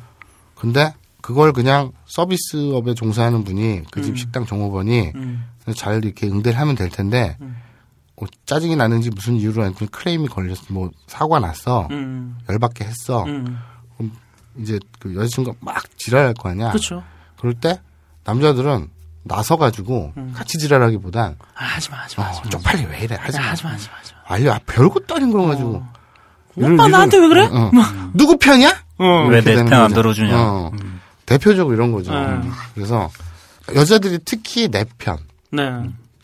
[0.54, 5.44] 근데 그걸 그냥 서비스업에 종사하는 분이 그 집 식당 종업원이 음.
[5.76, 7.56] 잘 이렇게 응대를 하면 될 텐데 음.
[8.16, 10.62] 어, 짜증이 나는지 무슨 이유로 하여튼 클레임이 걸렸어.
[10.70, 11.88] 뭐 사고가 났어.
[11.90, 12.36] 음.
[12.48, 13.24] 열받게 했어.
[13.24, 13.58] 음.
[14.58, 16.68] 이제 그 여자친구가 막 지랄할 거 아니야.
[16.70, 17.02] 그렇죠.
[17.38, 17.80] 그럴 때
[18.24, 18.88] 남자들은
[19.22, 22.48] 나서 가지고 같이 지랄하기보단 아, 하지 마, 하지 마, 어, 하지 마.
[22.50, 23.50] 쪽팔리 왜 이래 하지 야, 마.
[23.50, 24.20] 하지 마, 하지 마, 하지 마.
[24.34, 25.70] 알려 아, 별것도 아닌 걸 가지고.
[25.70, 25.88] 이런-
[26.60, 27.46] 오빠 나한테 왜 그래?
[27.46, 28.10] 어, 어.
[28.14, 28.76] 누구 편이야?
[28.98, 29.26] 어.
[29.28, 29.92] 왜 이렇게 내 되는 편 안.
[29.92, 30.30] 들어주냐.
[30.34, 30.72] 어.
[31.26, 32.12] 대표적으로 이런 거죠.
[32.12, 32.52] 음.
[32.74, 33.10] 그래서
[33.74, 35.18] 여자들이 특히 내 편.
[35.52, 35.62] 네.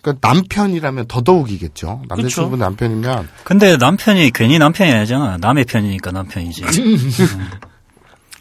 [0.02, 2.02] 그러니까 남편이라면 더더욱이겠죠.
[2.08, 2.56] 남자친구.
[2.56, 5.38] 남편이면 근데 남편이 괜히 남편이 아니잖아.
[5.40, 6.62] 남의 편이니까 남편이지.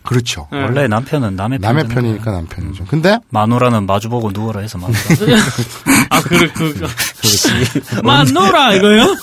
[0.05, 0.47] 그렇죠.
[0.51, 0.61] 네.
[0.61, 1.87] 원래 남편은 남의, 남의.
[1.87, 2.85] 편이니까 남편이죠.
[2.85, 4.99] 근데 마누라는 마주보고 누워라 해서 마누라.
[6.09, 6.87] 아, 그래, 그,
[8.03, 9.15] 만노라, 이거요?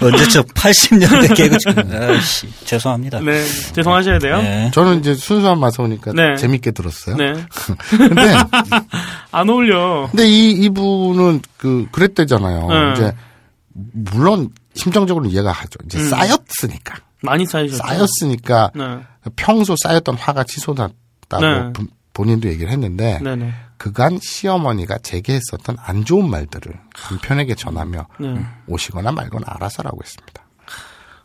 [0.00, 1.90] 언제적 80년대 개그처럼.
[1.92, 3.20] 아이씨, 죄송합니다.
[3.20, 3.44] 네.
[3.72, 4.40] 죄송하셔야 돼요.
[4.40, 4.70] 네.
[4.72, 6.36] 저는 이제 순수한 마사오니까 네.
[6.36, 7.16] 재밌게 들었어요.
[7.16, 7.32] 네.
[7.90, 8.34] 근데
[9.32, 10.08] 안 어울려.
[10.10, 12.68] 근데 이 이분은 그 그랬대잖아요.
[12.68, 12.92] 네.
[12.94, 13.12] 이제
[13.72, 15.78] 물론 심정적으로 이해가 가죠.
[15.86, 16.08] 이제 음.
[16.08, 17.82] 쌓였으니까 많이 쌓이셨죠.
[17.82, 18.84] 쌓였으니까 네.
[19.36, 21.72] 평소 쌓였던 화가 치솟았다고 네.
[21.72, 23.52] 부- 본인도 얘기를 했는데 네네.
[23.78, 26.72] 그간 시어머니가 제게 했었던 안 좋은 말들을
[27.10, 28.46] 남편에게 전하며 네.
[28.66, 30.42] 오시거나 말거나 알아서라고 했습니다.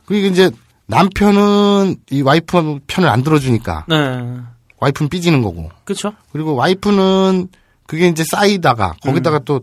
[0.05, 0.49] 그리고 이제
[0.85, 3.95] 남편은 이 와이프 편을 안 들어주니까 네.
[4.79, 6.13] 와이프는 삐지는 거고 그쵸?
[6.31, 7.49] 그리고 와이프는
[7.85, 9.61] 그게 이제 쌓이다가 거기다가 또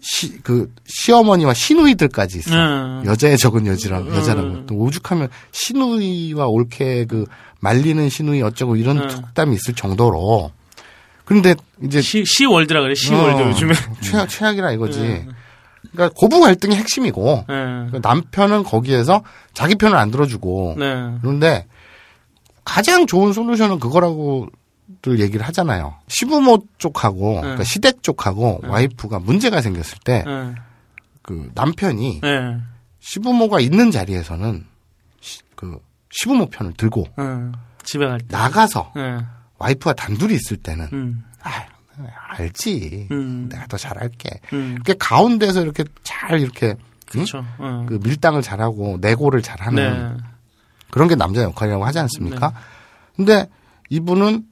[0.00, 2.50] 시, 그 시어머니와 시누이들까지 있어.
[2.54, 3.06] 네.
[3.06, 7.24] 여자의 적은 여지라고 여자라고 또 오죽하면 시누이와 옳게 그
[7.64, 9.08] 말리는 시누이 어쩌고 이런 네.
[9.08, 10.52] 속담이 있을 정도로
[11.24, 13.72] 근데 이제 시, 시월드라 그래, 시월드 어, 요즘에.
[14.02, 15.00] 최악 최악이라 이거지.
[15.00, 15.26] 네.
[15.92, 17.54] 그러니까 고부 갈등이 핵심이고 네.
[17.90, 19.22] 그 남편은 거기에서
[19.54, 21.14] 자기 편을 안 들어주고 네.
[21.22, 21.66] 그런데
[22.64, 25.94] 가장 좋은 솔루션은 그거라고들 얘기를 하잖아요.
[26.08, 30.54] 시부모 쪽하고 그러니까 시댁 쪽하고 와이프가 문제가 생겼을 때그
[31.30, 31.48] 네.
[31.54, 32.56] 남편이 네.
[33.00, 34.66] 시부모가 있는 자리에서는
[35.20, 35.78] 시, 그
[36.16, 37.24] 시부모 편을 들고 네.
[37.82, 38.26] 집에 갈 때.
[38.30, 39.18] 나가서 네.
[39.58, 41.24] 와이프가 단둘이 있을 때는 음.
[41.42, 41.50] 아,
[42.36, 43.08] 알지.
[43.10, 43.48] 음.
[43.50, 44.40] 내가 더 잘할게.
[44.52, 44.72] 음.
[44.74, 46.76] 이렇게 가운데서 이렇게 잘 이렇게 응?
[47.10, 47.44] 그렇죠.
[47.58, 47.84] 어.
[47.88, 50.24] 그 밀당을 잘하고 내고를 잘하는 네.
[50.90, 52.52] 그런 게 남자 역할이라고 하지 않습니까?
[53.16, 53.48] 근데
[53.90, 54.48] 이분은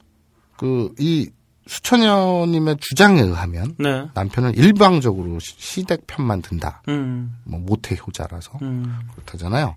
[0.57, 1.29] 그 이
[1.65, 4.05] 수천여님의 주장에 의하면 네.
[4.13, 6.81] 남편은 일방적으로 시- 시댁 편만 든다.
[6.89, 7.37] 음.
[7.45, 8.99] 뭐 모태 효자라서 음.
[9.13, 9.73] 그렇다잖아요.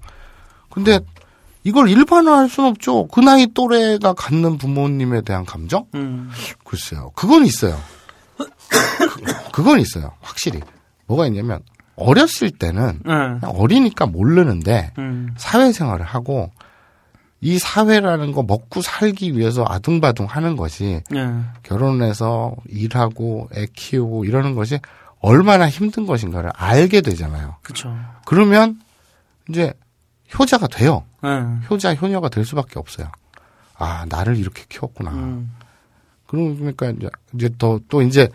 [0.68, 0.98] 근데
[1.66, 3.08] 이걸 일반화할 수는 없죠.
[3.08, 5.86] 그 나이 또래가 갖는 부모님에 대한 감정?
[5.96, 6.30] 음.
[6.62, 7.10] 글쎄요.
[7.16, 7.76] 그건 있어요.
[8.36, 8.46] 그,
[9.50, 10.12] 그건 있어요.
[10.20, 10.60] 확실히.
[11.06, 11.58] 뭐가 있냐면
[11.96, 13.12] 어렸을 때는 네.
[13.12, 15.34] 그냥 어리니까 모르는데 음.
[15.38, 16.52] 사회생활을 하고
[17.40, 21.28] 이 사회라는 거 먹고 살기 위해서 아둥바둥 하는 것이 네.
[21.64, 24.78] 결혼해서 일하고 애 키우고 이러는 것이
[25.18, 27.56] 얼마나 힘든 것인가를 알게 되잖아요.
[27.62, 27.92] 그쵸.
[28.24, 28.78] 그러면
[29.48, 29.74] 이제
[30.38, 31.04] 효자가 돼요.
[31.22, 31.30] 네.
[31.70, 33.10] 효자, 효녀가 될 수밖에 없어요.
[33.78, 35.10] 아, 나를 이렇게 키웠구나.
[35.10, 35.52] 음.
[36.26, 38.28] 그러니까 이제, 이제 더, 또 이제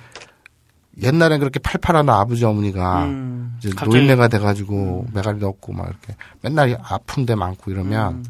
[1.01, 3.56] 옛날엔 그렇게 팔팔한 아버지 어머니가 음.
[3.58, 8.25] 이제 노인네가 돼가지고 매가리도 없고 막 이렇게 맨날 아픈 데 많고 이러면 음.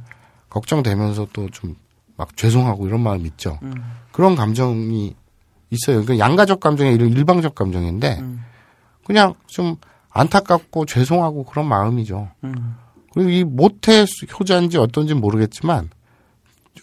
[0.50, 1.76] 걱정되면서 또 좀
[2.22, 3.58] 막 죄송하고 이런 마음 있죠.
[3.64, 3.74] 음.
[4.12, 5.16] 그런 감정이
[5.72, 6.04] 있어요.
[6.04, 8.44] 그러니까 양가적 감정이 이런 일방적 감정인데 음.
[9.08, 9.76] 그냥 좀
[10.12, 12.30] 안타깝고 죄송하고 그런 마음이죠.
[13.12, 13.14] 음.
[13.14, 14.06] 그리고 이 모태
[14.40, 15.90] 효자인지 어떤지 모르겠지만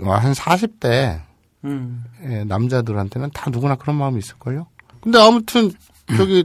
[0.00, 1.20] 한 40대
[1.64, 2.04] 음.
[2.46, 4.66] 남자들한테는 다 누구나 그런 마음이 있을걸요.
[5.00, 5.72] 근데 아무튼
[6.16, 6.44] 저기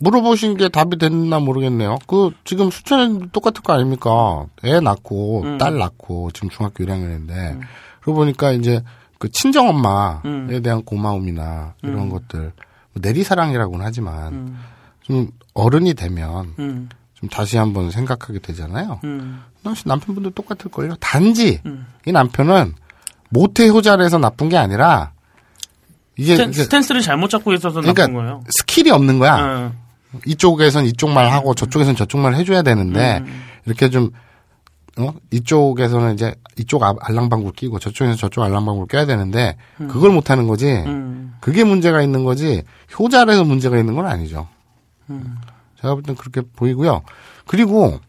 [0.00, 1.98] 물어보신 게 답이 됐나 모르겠네요.
[2.06, 4.46] 그 지금 수천은 똑같을 거 아닙니까?
[4.64, 5.58] 애 낳고 음.
[5.58, 7.60] 딸 낳고 지금 중학교 1학년인데
[8.00, 8.82] 그러고 보니까 이제
[9.18, 10.60] 그 친정 엄마에 음.
[10.62, 12.52] 대한 고마움이나 이런 것들
[12.92, 14.58] 뭐 내리사랑이라고는 하지만 음.
[15.02, 16.88] 좀 어른이 되면 음.
[17.20, 19.00] 좀 다시 한번 생각하게 되잖아요.
[19.04, 19.42] 음.
[19.84, 20.94] 남편분도 똑같을 걸요.
[21.00, 21.86] 단지 음.
[22.06, 22.74] 이 남편은
[23.30, 25.12] 모태 효자라서 나쁜 게 아니라
[26.16, 28.42] 이게 스탠, 스탠스를 잘못 잡고 있어서 그러니까 나쁜 거예요.
[28.50, 29.36] 스킬이 없는 거야.
[29.36, 29.72] 어.
[30.26, 33.42] 이쪽에선 이쪽 말 하고 저쪽에선 저쪽 말 해줘야 되는데 음.
[33.66, 34.10] 이렇게 좀
[34.96, 35.12] 어?
[35.30, 40.66] 이쪽에서는 이제 이쪽 아- 알랑방구 끼고 저쪽에서 저쪽 알랑방구 껴야 되는데 그걸 못 하는 거지.
[40.66, 41.34] 음.
[41.40, 42.62] 그게 문제가 있는 거지
[42.98, 44.48] 효자라서 문제가 있는 건 아니죠.
[45.10, 45.36] 음.
[45.80, 47.02] 제가 볼 땐 그렇게 보이고요.
[47.46, 48.00] 그리고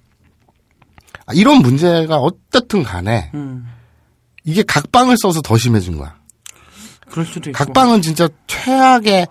[1.25, 3.67] 아, 이런 문제가 어떻든 간에 음.
[4.43, 6.15] 이게 각방을 써서 더 심해진 거야.
[7.09, 7.57] 그럴 수도 있고.
[7.57, 9.27] 각방은 진짜 최악의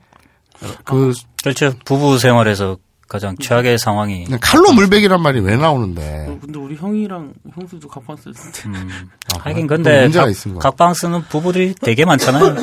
[0.84, 1.72] 그 그렇죠.
[1.84, 2.76] 부부 생활에서
[3.08, 8.16] 가장 최악의 상황이 그냥 칼로 물백이란 말이 왜 나오는데 어, 근데 우리 형이랑 형수도 각방
[8.16, 8.78] 쓸 텐데.
[8.78, 9.08] 음.
[9.34, 10.58] 아, 하긴 근데 문제가 각.
[10.60, 12.54] 각방 쓰는 부부들이 되게 많잖아요.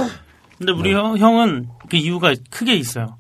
[0.58, 0.96] 근데 우리 네.
[0.96, 3.18] 형, 형은 그 이유가 크게 있어요.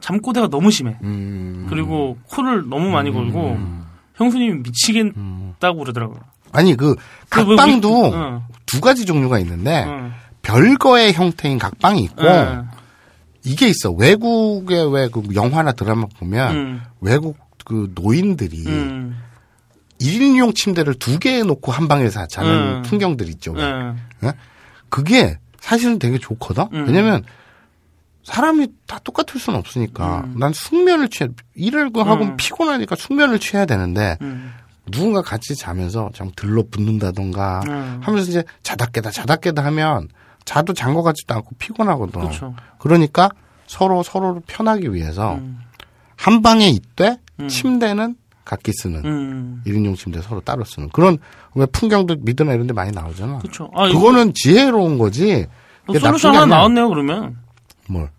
[0.00, 0.96] 잠꼬대가 너무 심해.
[1.02, 3.58] 음, 그리고 코를 너무 많이 골고
[4.16, 6.20] 형수님이 미치겠다고 그러더라고요.
[6.52, 6.96] 아니 그그
[7.40, 10.10] 뭐, 각방도 우리- 어, 두 가지 종류가 있는데 어,
[10.42, 12.66] 별거의 형태인 각방이 있고 어,
[13.44, 19.16] 이게 있어 외국의 왜 그 영화나 드라마 보면 음, 외국 그 노인들이 음,
[20.00, 22.82] 1인용 침대를 두 개 놓고 한 방에서 자는 음.
[22.82, 23.52] 풍경들 있죠.
[23.52, 23.62] 왜.
[24.24, 24.32] 예,
[24.88, 26.64] 그게 사실은 되게 좋거든.
[26.72, 26.84] 음.
[26.86, 27.24] 왜냐면
[28.26, 32.36] 사람이 다 똑같을 수는 없으니까 난 숙면을 취해 일을 그 하고 음.
[32.36, 34.52] 피곤하니까 숙면을 취해야 되는데 음,
[34.90, 38.00] 누군가 같이 자면서 좀 들러 붙는다던가 음.
[38.02, 40.08] 하면서 이제 자다 깨다 자다 깨다 하면
[40.44, 42.20] 자도 잔것 같지도 않고 피곤하거든.
[42.20, 42.54] 그렇죠.
[42.78, 43.30] 그러니까
[43.68, 45.60] 서로 서로를 편하기 위해서 음,
[46.16, 47.46] 한 방에 있되 음.
[47.46, 51.18] 침대는 각기 쓰는 음, 1인용 침대 서로 따로 쓰는 그런
[51.54, 53.38] 왜 풍경도 미드나 이런 데 많이 나오잖아.
[53.38, 53.70] 그렇죠.
[53.72, 55.46] 아, 이거 그거는 지혜로운 거지.
[55.86, 56.56] 그게 솔루션 하나.
[56.56, 56.88] 나왔네요.
[56.88, 57.36] 그러면
[57.88, 58.10] 뭘?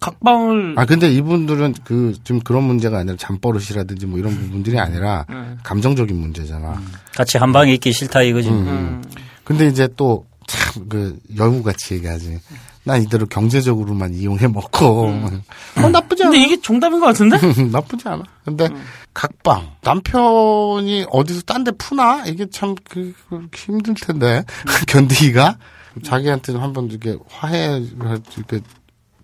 [0.00, 5.58] 각방을 아 근데 이분들은 그좀 그런 문제가 아니라 잠버릇이라든지 뭐 이런 부분들이 아니라 음.
[5.62, 6.80] 감정적인 문제잖아.
[7.14, 8.48] 같이 한 방에 있기 싫다 이거지.
[8.50, 9.02] 음,
[9.44, 12.38] 근데 이제 또 참 그 여우 같이 얘기하지.
[12.84, 16.30] 난 이대로 경제적으로만 이용해 먹고 어, 나쁘지 않아.
[16.30, 17.36] 근데 이게 정답인 것 같은데?
[17.72, 18.22] 나쁘지 않아.
[18.44, 18.68] 근데
[19.12, 24.44] 각방 남편이 어디서 딴 데 푸나 이게 참 그, 그 힘들 텐데
[24.86, 25.58] 견디기가
[26.04, 28.60] 자기한테 한번 이렇게 화해 이렇게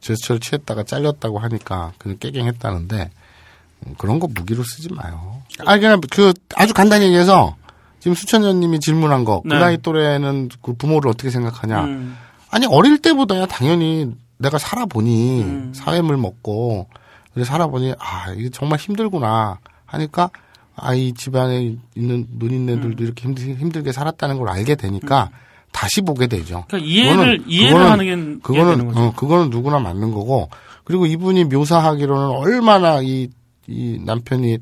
[0.02, 3.10] 제스처를 취했다가 잘렸다고 하니까 그 깨갱했다는데
[3.86, 5.42] 음, 그런 거 무기로 쓰지 마요.
[5.64, 7.56] 아 그냥 그 아주 간단히 얘기해서
[8.00, 9.58] 지금 수천년님이 질문한 거그 네.
[9.58, 11.84] 나이 또래는 그 부모를 어떻게 생각하냐?
[11.84, 12.16] 음,
[12.50, 15.72] 아니 어릴 때보다야 당연히 내가 살아보니 음.
[15.74, 16.88] 사회물 먹고
[17.32, 20.30] 그래 살아보니 아 이게 정말 힘들구나 하니까
[20.74, 23.04] 아이 집안에 있는 노인네들도 음.
[23.04, 25.30] 이렇게 힘들, 힘들게 살았다는 걸 알게 되니까
[25.72, 26.64] 다시 보게 되죠.
[26.68, 29.00] 그러니까 이해를 그거는- 이해를 그거는- 하는 게 그거는 되는 거죠.
[29.00, 30.48] 어, 그거는 누구나 맞는 거고
[30.85, 33.28] 그리고 이분이 묘사하기로는 얼마나 이,
[33.66, 34.58] 이 남편이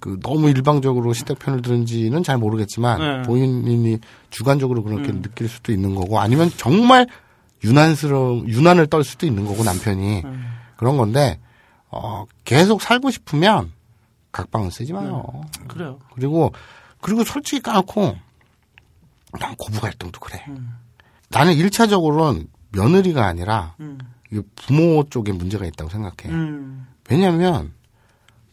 [0.00, 3.22] 그 너무 일방적으로 시댁 편을 들은지는 잘 모르겠지만 네.
[3.26, 3.98] 본인이
[4.30, 5.22] 주관적으로 그렇게 음.
[5.22, 7.06] 느낄 수도 있는 거고 아니면 정말
[7.64, 10.44] 유난스러운 유난을 떨 수도 있는 거고 남편이 음.
[10.76, 11.38] 그런 건데
[11.90, 13.72] 어 계속 살고 싶으면
[14.30, 15.24] 각방은 쓰지 마요.
[15.66, 15.98] 그래요.
[16.14, 16.52] 그리고
[17.00, 18.16] 그리고 솔직히 까놓고
[19.38, 20.44] 난 고부 갈등도 그래.
[20.48, 20.74] 음.
[21.30, 23.98] 나는 일차적으로는 며느리가 아니라 음.
[24.56, 26.34] 부모 쪽에 문제가 있다고 생각해.
[26.34, 26.86] 음.
[27.08, 27.72] 왜냐하면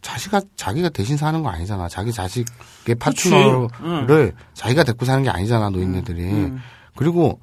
[0.02, 1.88] 자기가 자기가 대신 사는 거 아니잖아.
[1.90, 2.96] 자기 자식의.
[3.00, 6.22] 파트너를 자기가 데리고 사는 게 아니잖아 노인네들이.
[6.24, 6.60] 음.
[6.96, 7.40] 그리고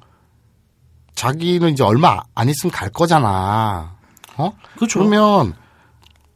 [1.15, 3.95] 자기는 이제 얼마 안 있으면 갈 거잖아.
[4.37, 4.51] 어?
[4.77, 4.99] 그렇죠.
[4.99, 5.53] 그러면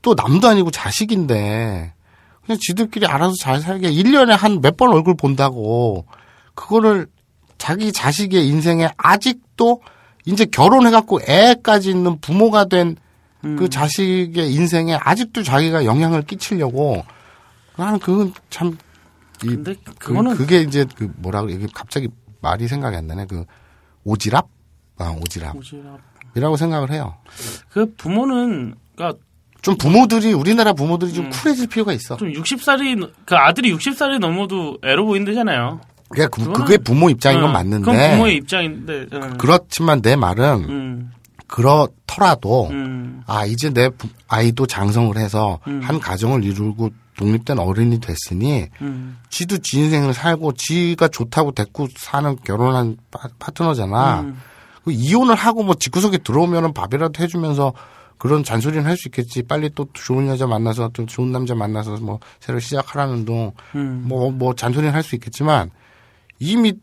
[0.02, 1.94] 또 남도 아니고 자식인데
[2.46, 6.06] 그냥 지들끼리 알아서 잘 살게 1년에 한 몇 번 얼굴 본다고
[6.58, 7.08] 그거를
[7.60, 9.82] 자기 자식의 인생에 아직도
[10.26, 12.98] 이제 결혼해갖고 애까지 있는 부모가 된그
[13.46, 13.70] 음.
[13.70, 17.06] 자식의 인생에 아직도 자기가 영향을 끼치려고
[17.78, 18.78] 나는 그건 참
[19.44, 22.10] 이, 근데 그, 그거는 그 게 이제 그 뭐라 그래 이게 갑자기
[22.42, 23.46] 말이 생각이 안 나네 그
[24.06, 24.44] 오지랖
[24.98, 26.58] 아 오지랖이라고 뭐지?
[26.58, 27.18] 생각을 해요.
[27.70, 29.20] 그 부모는 그러니까
[29.62, 31.30] 좀 부모들이 우리나라 부모들이 좀 음.
[31.30, 32.18] 쿨해질 필요가 있어.
[32.18, 35.82] 좀 60살이 그 아들이 60살이 넘어도 애로 보인다잖아요.
[36.10, 37.54] 그게, 그, 그게 부모 입장인 건 응.
[37.54, 39.06] 맞는데 그건 부모의 입장인데.
[39.14, 39.38] 응.
[39.38, 41.12] 그렇지만 내 말은 음,
[41.48, 45.82] 그렇더라도 음, 아 이제 내 부- 아이도 장성을 해서 음.
[45.84, 52.36] 한 가정을 이루고 독립된 어른이 됐으니 음, 지도 지 인생을 살고 지가 좋다고 데리고 사는
[52.44, 54.22] 결혼한 파, 파트너잖아.
[54.22, 54.38] 음.
[54.84, 57.74] 그 이혼을 하고 뭐 집구석에 들어오면은 밥이라도 해주면서
[58.18, 59.44] 그런 잔소리는 할 수 있겠지.
[59.44, 63.52] 빨리 또 좋은 여자 만나서 또 좋은 남자 만나서 뭐 새로 시작하라는 둥.
[63.76, 64.04] 음.
[64.08, 65.70] 뭐, 뭐, 잔소리는 할 수 있겠지만,
[66.40, 66.74] 이미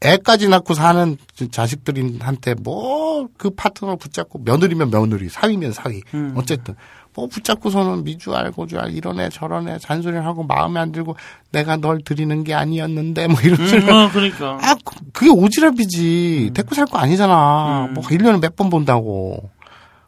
[0.00, 1.16] 애까지 낳고 사는
[1.50, 3.04] 자식들한테 뭐
[3.38, 6.02] 그 파트너 붙잡고 며느리면 며느리, 사위면 사위.
[6.12, 6.34] 음.
[6.36, 6.74] 어쨌든.
[7.14, 11.16] 뭐 붙잡고서는 미주 알고 주 알, 이런 애 저런 애 잔소리를 하고 마음에 안 들고
[11.52, 13.88] 내가 널 드리는 게 아니었는데 뭐 이런 음.
[13.88, 14.58] 어, 그러니까.
[14.60, 16.52] 아, 그- 그게 오지랖이지.
[16.54, 17.86] 데리고 살 거 아니잖아.
[17.86, 17.94] 음.
[17.94, 19.48] 뭐 1년에 몇 번 본다고.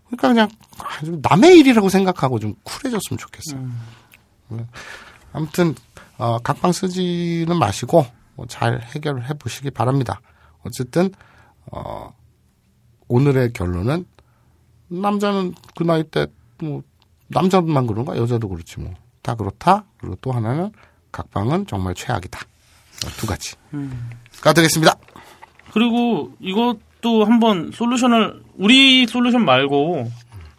[0.08, 3.56] 그러니까 그냥 아주 남의 일이라고 생각하고 좀 쿨해졌으면 좋겠어.
[3.56, 4.66] 음.
[5.32, 5.74] 아무튼
[6.18, 8.10] 어, 각방 쓰지는 마시고 뭐
[8.48, 10.20] 잘 해결을 해보시기 바랍니다.
[10.64, 11.10] 어쨌든
[11.72, 12.14] 어,
[13.08, 14.04] 오늘의 결론은
[14.88, 16.26] 남자는 그 나이 때
[16.62, 16.82] 뭐
[17.28, 18.92] 남자만 그런가 여자도 그렇지 뭐
[19.26, 19.84] 다 그렇다.
[19.98, 20.70] 그리고 또 하나는
[21.10, 22.38] 각방은 정말 최악이다.
[22.38, 23.56] 어, 두 가지.
[23.74, 24.10] 음.
[24.40, 24.94] 가드겠습니다.
[25.72, 30.12] 그리고 이것도 한번 솔루션을 우리 솔루션 말고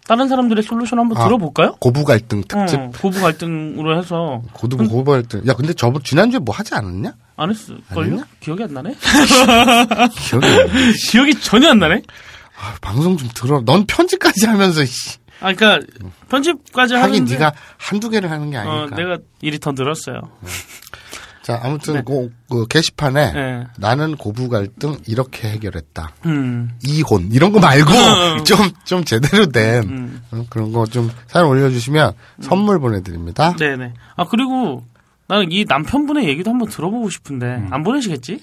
[0.05, 1.23] 다른 사람들의 솔루션 한번 아.
[1.23, 1.77] 들어볼까요?
[1.79, 2.77] 고부 갈등 특집.
[2.77, 5.47] 어, 고부 갈등으로 해서 고부 고부 갈등.
[5.47, 7.15] 야 근데 저번 지난주에 뭐 하지 않았냐?
[7.37, 8.23] 안 했을걸요?
[8.39, 8.95] 기억이 안 나네?
[10.19, 10.73] 기억이 안 나.
[11.11, 12.01] 기억이 전혀 안 나네?
[12.59, 13.61] 아, 방송 좀 들어.
[13.65, 15.17] 넌 편집까지 하면서 씨.
[15.39, 15.79] 아, 그니까,
[16.29, 17.33] 편집까지 하긴 하는데.
[17.35, 18.95] 네가 한두 개를 하는 게 어, 아니니까.
[18.95, 20.19] 내가 일이 더 늘었어요.
[21.43, 22.01] 자, 아무튼 네.
[22.05, 23.67] 그, 그 게시판에 예.
[23.77, 26.11] 나는 고부 갈등 이렇게 해결했다.
[26.25, 26.71] 음.
[26.83, 28.43] 이혼 이런 거 말고 음.
[28.43, 30.21] 좀 좀 제대로 된 음.
[30.31, 33.55] 어, 그런 거 좀 사연 올려주시면 선물 보내드립니다.
[33.55, 33.93] 네네.
[34.17, 34.83] 아, 그리고,
[35.29, 37.67] 나는 이 남편분의 얘기도 한번 들어보고 싶은데, 음.
[37.71, 38.39] 안 보내시겠지?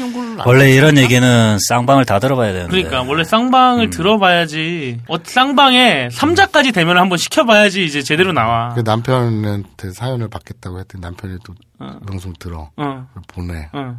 [0.00, 2.70] 연구를 안 원래 이런 얘기는 쌍방을 다 들어봐야 되는데.
[2.70, 3.24] 그러니까, 원래 음.
[3.24, 8.72] 쌍방을 들어봐야지, 어, 쌍방에 3자까지 되면 한번 시켜봐야지 이제 제대로 나와.
[8.74, 11.98] 그 남편한테 사연을 받겠다고 했더니 남편이 또 어.
[12.06, 13.68] 방송 들어 어, 보내.
[13.74, 13.94] 어.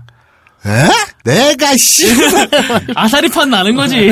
[0.66, 0.90] 에?
[1.24, 2.08] 내가 씨.
[2.96, 4.12] 아사리판 나는 거지.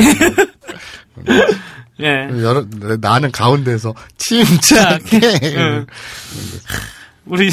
[2.00, 2.28] 예.
[2.42, 2.64] 여러,
[3.00, 5.20] 나는 가운데서 침착해.
[5.56, 5.86] 응.
[7.26, 7.50] 우리,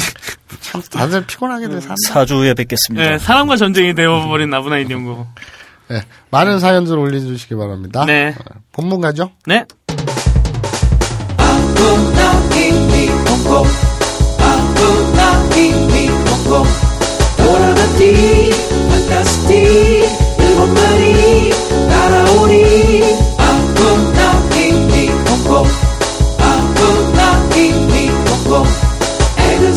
[0.60, 1.96] 참 다들 피곤하게들 산다.
[2.08, 3.14] 사주에 뵙겠습니다.
[3.14, 5.26] 예, 사람과 전쟁이 되어버린 나분한 이용고.
[5.88, 8.04] 네, 많은 사연들 올려주시기 바랍니다.
[8.06, 8.34] 네.
[8.38, 9.32] 어, 본문 가죠.
[9.46, 9.64] 네.
[11.48, 12.32] 아프나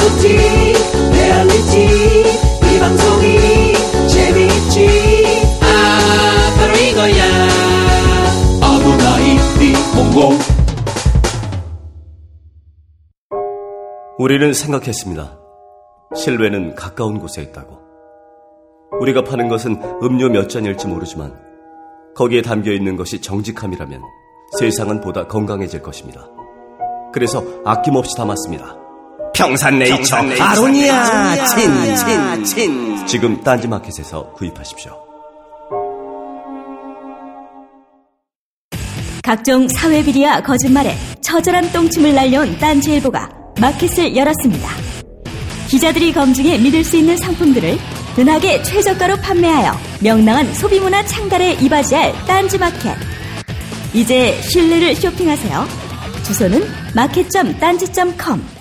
[0.05, 0.37] 에그조틱
[1.11, 1.85] 리얼리티
[2.75, 4.87] 이 방송이 재미있지
[5.61, 7.23] 아 바로 이거야
[9.25, 10.37] 히히 홍콩
[14.17, 15.39] 우리는 생각했습니다.
[16.15, 17.79] 실외는 가까운 곳에 있다고.
[19.01, 21.35] 우리가 파는 것은 음료 몇 잔일지 모르지만
[22.15, 24.01] 거기에 담겨 있는 것이 정직함이라면
[24.59, 26.29] 세상은 보다 건강해질 것입니다.
[27.11, 28.84] 그래서 아낌없이 담았습니다.
[29.35, 34.93] 평산네이처 아로니아 친친친 지금 딴지마켓에서 구입하십시오.
[39.23, 44.69] 각종 사회 비리와 거짓말에 처절한 똥침을 날려온 딴지일보가 마켓을 열었습니다.
[45.67, 47.77] 기자들이 검증해 믿을 수 있는 상품들을
[48.17, 52.95] 은하계 최저가로 판매하여 명랑한 소비문화 창달에 이바지할 딴지마켓.
[53.93, 55.67] 이제 신뢰를 쇼핑하세요.
[56.23, 58.54] 주소는 마켓.딴지.com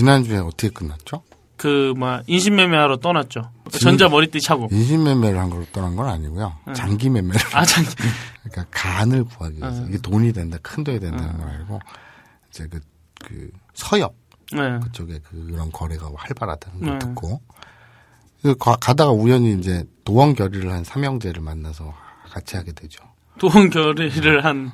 [0.00, 1.22] 지난주에 어떻게 끝났죠?
[1.56, 3.42] 그, 뭐, 인신매매하러 떠났죠.
[3.82, 4.68] 전자 머리띠 차고.
[4.72, 6.56] 인신매매를 한 걸로 떠난 건 아니고요.
[6.74, 7.38] 장기매매를.
[7.52, 7.84] 아, 장
[8.42, 9.84] 그러니까 간을 구하기 위해서.
[9.86, 11.78] 이게 돈이 된다, 큰 돈이 된다는 걸 알고,
[12.48, 12.80] 이제 그,
[13.22, 14.14] 그, 서역
[14.52, 14.78] 네.
[14.82, 16.98] 그쪽에 그런 거래가 활발하다는 걸 네.
[16.98, 17.42] 듣고,
[18.42, 21.92] 그 가- 가다가 우연히 이제 도원 결의를 한 삼형제를 만나서
[22.30, 23.04] 같이 하게 되죠.
[23.38, 24.72] 도원결의를 한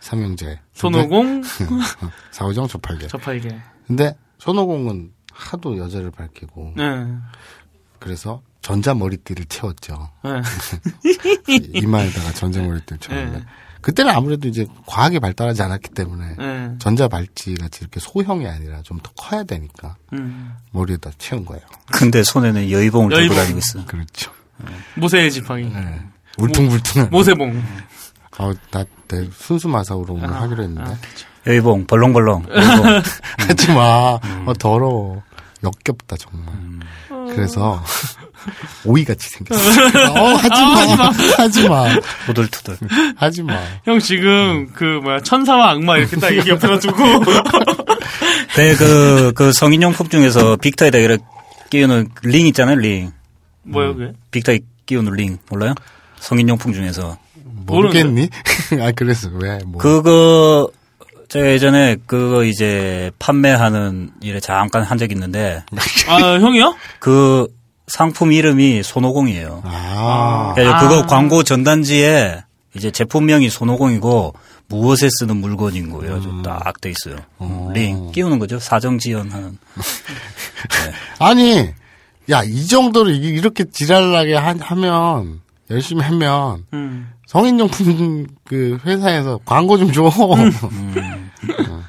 [0.00, 0.60] 삼형제.
[0.72, 1.42] 손오공,
[2.32, 3.08] 사오정 조팔계.
[3.08, 3.54] 저팔계.
[3.86, 6.82] 근데 손오공은 하도 여자를 밝히고, 네.
[8.00, 10.10] 그래서 전자 머리띠를 채웠죠.
[10.24, 10.30] 네.
[11.80, 13.44] 이마에다가 전자 머리띠를 채웠는데, 네.
[13.80, 16.74] 그때는 아무래도 이제 과학이 발달하지 않았기 때문에, 네.
[16.80, 20.54] 전자 발찌 같이 이렇게 소형이 아니라 좀 더 커야 되니까, 음.
[20.72, 21.62] 머리에다 채운 거예요.
[21.92, 23.36] 근데 손에는 여의봉을 들고 여의봉.
[23.36, 23.86] 다니고 있어.
[23.86, 24.32] 그렇죠.
[24.96, 25.66] 모세의 지팡이.
[25.72, 26.02] 네.
[26.38, 27.10] 울퉁불퉁한.
[27.10, 27.62] 모세봉.
[28.38, 30.90] 아, 나, 내 순수 마사오로 오늘 하기로 했는데.
[30.90, 30.96] 아,
[31.46, 32.46] 여의봉, 벌렁벌렁.
[32.54, 33.02] 여의봉.
[33.38, 34.18] 하지 마.
[34.46, 35.22] 어, 더러워.
[35.64, 36.54] 역겹다, 정말.
[37.34, 37.82] 그래서,
[38.84, 40.12] 오이같이 생겼어.
[40.12, 41.10] 어, 하지 마.
[41.38, 41.88] 하지 마.
[42.26, 42.76] 후들투들.
[43.16, 43.60] 하지 마.
[43.84, 47.02] 형 지금 그 뭐야 천사와 악마 이렇게 딱 이렇게 옆에다 두고
[48.54, 51.22] 그, 그, 그 성인용품 중에서 빅터에다 이렇게
[51.70, 53.12] 끼우는 링 있잖아요, 링.
[53.62, 54.12] 뭐야 그게?
[54.30, 55.38] 빅터에 끼우는 링.
[55.48, 55.74] 몰라요?
[56.18, 57.16] 성인용품 중에서.
[57.44, 58.28] 모르겠니?
[58.80, 59.80] 아, 그래서 왜, 뭐.
[59.80, 60.68] 그거,
[61.32, 65.64] 제가 예전에 그거 이제 판매하는 일에 잠깐 한 적이 있는데,
[66.06, 66.76] 아 형이요?
[66.98, 67.46] 그
[67.86, 69.62] 상품 이름이 손오공이에요.
[69.64, 70.80] 아, 그래서 아.
[70.80, 72.42] 그거 광고 전단지에
[72.74, 74.34] 이제 제품명이 손오공이고
[74.68, 76.16] 무엇에 쓰는 물건인 거예요.
[76.16, 76.42] 음.
[76.42, 77.16] 딱돼 있어요.
[77.72, 78.58] 링 끼우는 거죠.
[78.58, 79.56] 사정 지연하는.
[81.18, 81.70] 아니,
[82.30, 85.40] 야, 이 정도로 이- 이렇게 지랄나게 하, 하면,
[85.72, 87.12] 열심히 하면, 음.
[87.26, 90.04] 성인용품 그 회사에서 광고 좀 줘.
[90.04, 90.10] 어.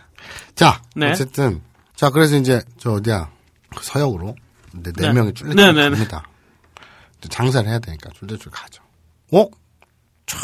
[0.55, 1.11] 자, 네.
[1.11, 1.61] 어쨌든
[1.95, 3.29] 자 그래서 이제 저 어디야
[3.75, 4.35] 그 서역으로
[4.73, 5.13] 네, 네 네.
[5.13, 5.95] 명이 쫄래쫄래 네, 네, 네.
[5.95, 6.23] 갑니다.
[7.29, 8.83] 장사를 해야 되니까 쫄래쫄래 가죠.
[9.31, 9.47] 어?
[10.25, 10.37] 저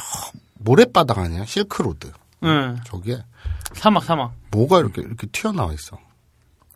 [0.55, 1.45] 모래바닥 아니야?
[1.45, 2.11] 실크로드.
[2.41, 2.75] 네.
[2.85, 3.23] 저기에
[3.73, 4.33] 사막 사막.
[4.51, 5.97] 뭐가 이렇게 이렇게 튀어나와 있어.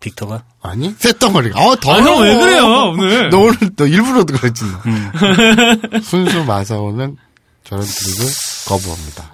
[0.03, 0.93] 빅터가 아니?
[0.97, 1.59] 쇳덩어리가.
[1.59, 2.25] 어, 아, 더러워.
[2.25, 3.29] 형왜 그래요 오늘?
[3.29, 4.63] 너 오늘 너 일부러 그랬지.
[4.65, 5.99] 너.
[6.03, 7.15] 순수 마사오는
[7.63, 8.25] 저런 드립을
[8.67, 9.31] 거부합니다.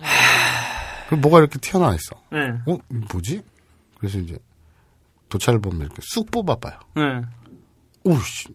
[1.08, 2.21] 그럼 뭐가 이렇게 튀어나와 있어.
[2.32, 2.71] 네.
[2.71, 2.77] 어?
[3.12, 3.41] 뭐지?
[3.97, 4.38] 그래서 이제
[5.29, 6.77] 도차를 보면 이렇게 쑥 뽑아봐요.
[6.95, 7.21] 네.
[8.03, 8.49] 오씨,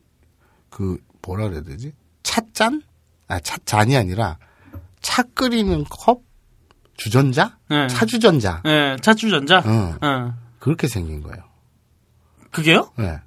[0.70, 0.96] 그
[1.27, 1.92] 뭐라 그래야 되지?
[2.22, 2.83] 찻잔?
[3.27, 4.38] 아, 찻잔이 아니라
[5.03, 6.20] 차 끓이는 컵?
[6.96, 7.59] 주전자?
[7.68, 7.88] 네.
[7.88, 8.62] 차주전자.
[8.64, 8.96] 네.
[9.03, 9.62] 차주전자.
[9.66, 9.98] 응.
[10.00, 10.33] 네.
[10.61, 11.42] 그렇게 생긴 거예요.
[12.55, 12.90] 그게요?
[12.96, 13.19] 네.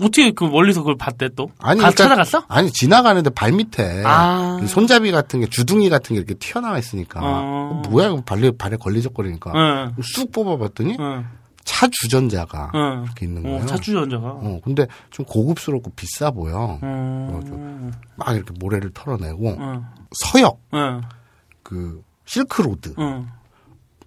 [0.00, 1.50] 어떻게 그 멀리서 그걸 봤대 또?
[1.58, 2.44] 아니, 가, 그러니까- 찾아갔어?
[2.48, 4.60] 아니, 지나가는데 발 밑에 아.
[4.62, 7.20] 이 손잡이 같은 게, 주둥이 같은 게 이렇게 튀어나와 있으니까.
[7.20, 7.82] 어.
[7.84, 9.52] 어, 뭐야, 발에, 발에 걸리적거리니까.
[9.54, 9.94] 응.
[10.02, 11.24] 쑥 뽑아봤더니 응.
[11.64, 13.02] 차주전자가 응.
[13.04, 13.66] 이렇게 있는 어, 거예요.
[13.66, 14.26] 차주전자가.
[14.28, 16.78] 어, 근데 좀 고급스럽고 비싸 보여.
[16.82, 17.92] 음.
[18.16, 19.84] 막 이렇게 모래를 털어내고 응.
[20.12, 21.00] 서역 응.
[21.62, 23.26] 그 실크로드 응.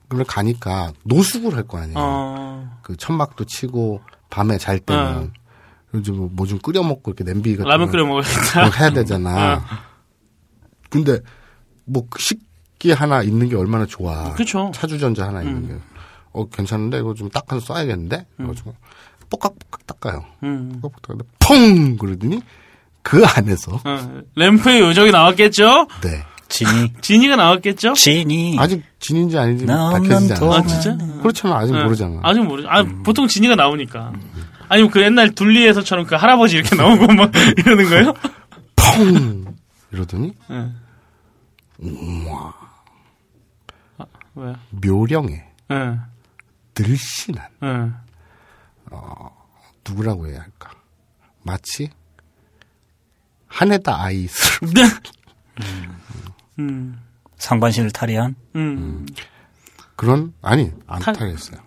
[0.08, 1.98] 그걸 가니까 노숙을 할 거 아니에요.
[1.98, 2.78] 어.
[2.82, 5.28] 그 천막도 치고 밤에 잘 때는 어.
[5.94, 8.06] 요즘 뭐좀 끓여 먹고 이렇게 냄비 같은 라면 거 끓여.
[8.06, 9.56] 그거 해야 되잖아.
[9.56, 9.62] 어.
[10.90, 11.20] 근데
[11.86, 14.34] 뭐그 식기 하나 있는 게 얼마나 좋아.
[14.34, 14.72] 그쵸.
[14.74, 15.76] 차주전자 하나 있는 게.
[16.32, 18.26] 어 괜찮은데 이거 좀 닦아서 써야겠는데.
[18.38, 18.74] 그래가지고
[19.30, 20.26] 뽀깍뽀깍 닦아요.
[20.44, 20.80] 음.
[20.82, 22.42] 뽀깍뽀깍 닦는데 퐁 그러더니
[23.04, 24.22] 그 안에서 어.
[24.36, 25.88] 램프의 요정이 나왔겠죠?
[26.02, 26.24] 네
[26.66, 26.94] 진이.
[27.02, 27.94] 진이가 나왔겠죠?
[27.94, 28.58] 진이.
[28.60, 29.96] 아직 진인지 아닌지 않아.
[29.96, 30.98] 아 진짜?
[31.22, 31.58] 그렇잖아.
[31.58, 31.84] 아직 네.
[31.84, 32.20] 모르잖아.
[32.24, 32.64] 아직 모르.
[32.68, 34.14] 아 보통 진이가 나오니까.
[34.70, 38.14] 아니면 그 옛날 둘리에서처럼 그 할아버지 이렇게 나오고 막 이러는 거예요?
[38.76, 39.56] 펑!
[39.92, 40.72] 이러더니, 네.
[41.80, 42.54] 우와,
[44.36, 44.56] 왜요?
[44.70, 45.98] 묘령에 예.
[46.80, 48.96] 늘씬한, 예.
[49.86, 50.72] 누구라고 해야 할까.
[51.44, 51.90] 마치,
[53.48, 54.60] 한 해다 아이스.
[54.74, 54.84] 네.
[55.60, 55.98] 음.
[57.38, 58.36] 상반신을 탈의한.
[58.56, 59.06] 음.
[59.96, 61.58] 그런, 아니, 안 탈- 탈했어요.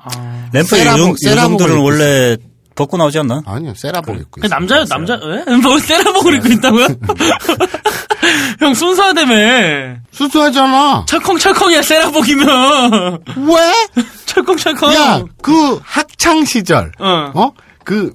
[0.00, 0.48] 아.
[0.52, 1.20] 램프 세라복-
[1.60, 2.36] 입고 원래
[2.74, 3.42] 벗고 나오지 않나?
[3.46, 4.58] 아니요, 세라복 입고 그 있어요.
[4.58, 5.44] 남자요, 남자, 왜?
[5.62, 6.86] 뭐, 세라복을 입고 있다고요?
[8.60, 9.96] 형, 순수하다며.
[10.10, 11.04] 수수하잖아.
[11.06, 13.18] 철컹철컹이야, 세라복이면.
[13.36, 14.02] 왜?
[14.26, 14.94] 철컹철컹.
[14.94, 17.30] 야, 그 학창 시절, 어.
[17.34, 17.52] 어?
[17.84, 18.12] 그,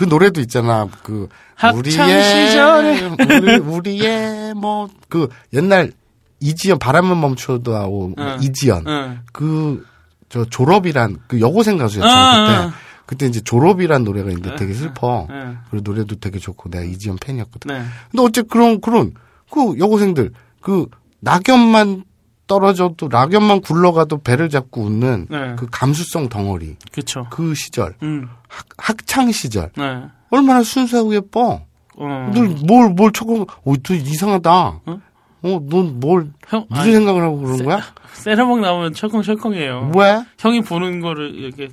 [0.00, 0.88] 그 노래도 있잖아.
[1.02, 1.28] 그,
[1.74, 3.02] 우리의, 시절에.
[3.36, 5.92] 우리, 우리의, 뭐, 그, 옛날,
[6.40, 8.36] 이지연, 바람은 멈춰도 하고, 어.
[8.40, 8.88] 이지연.
[8.88, 9.18] 어.
[9.30, 9.84] 그,
[10.30, 12.58] 저, 졸업이란, 그 여고생 가수였잖아, 어, 그때.
[12.64, 12.72] 어.
[13.04, 15.26] 그때 이제 졸업이란 노래가 있는데 되게 슬퍼.
[15.28, 15.56] 어.
[15.70, 17.68] 그리고 노래도 되게 좋고, 내가 이지연 팬이었거든.
[17.68, 17.84] 네.
[18.10, 19.12] 근데 어째 그런, 그런,
[19.50, 20.32] 그 여고생들,
[20.62, 20.86] 그,
[21.20, 22.04] 낙엽만
[22.50, 25.54] 떨어져도, 낙엽만 굴러가도 배를 잡고 웃는 네.
[25.56, 26.76] 그 감수성 덩어리.
[26.90, 27.28] 그쵸.
[27.30, 28.28] 그 시절, 음.
[28.48, 29.70] 학, 학창 시절.
[29.76, 30.02] 네.
[30.30, 31.62] 얼마나 순수하고 예뻐.
[31.96, 32.30] 어.
[32.34, 34.52] 늘 뭘, 뭘 쳐고, 어, 너 이상하다.
[34.84, 35.00] 어?
[35.42, 37.82] 어, 넌 뭘, 형, 무슨 아니, 생각을 하고 그러는 거야?
[38.14, 39.92] 세라복 나오면 철컹철컹이에요.
[39.96, 40.24] 왜?
[40.38, 41.68] 형이 보는 거를 이렇게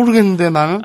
[0.00, 0.80] 모르겠는데 나는.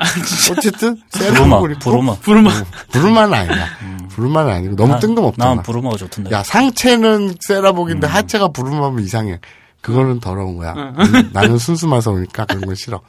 [0.51, 1.59] 어쨌든, 부르마.
[1.79, 2.15] 부르마.
[2.15, 3.67] 부르면 부르마는 아니야.
[4.09, 5.55] 부르마는 아니고, 너무 뜬금없잖아.
[5.55, 6.31] 난 부르마가 좋던데.
[6.31, 9.39] 야, 상체는 세라복인데 하체가 부르마면 이상해.
[9.81, 10.73] 그거는 더러운 거야.
[10.73, 13.01] 음, 나는 순수 마서우니까 그런 건 싫어.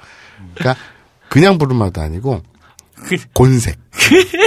[0.55, 0.81] 그러니까
[1.29, 2.41] 그냥 부르마도 아니고
[2.97, 3.79] 그- 곤색.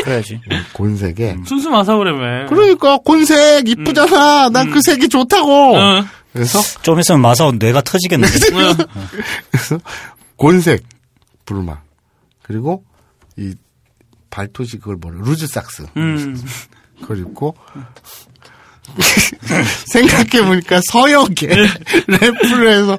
[0.03, 0.41] 그래야지.
[0.73, 2.47] 곤색에 순수 마사오라며.
[2.49, 4.49] 그러니까 곤색 이쁘잖아.
[4.49, 5.77] 난 그 색이 좋다고.
[5.77, 6.03] 어.
[6.33, 8.33] 그래서 좀 있으면 마사오 뇌가 터지겠는데.
[9.51, 9.77] 그래서
[10.35, 10.83] 곤색
[11.45, 11.81] 부르마.
[12.43, 12.83] 그리고
[13.37, 13.53] 이
[14.29, 15.17] 발토시 그걸 뭐래?
[15.21, 15.87] 루즈 삭스.
[15.97, 16.41] 음.
[17.01, 17.55] 그걸 입고
[19.87, 21.47] 생각해보니까 서역에
[22.07, 22.97] 래프를 해서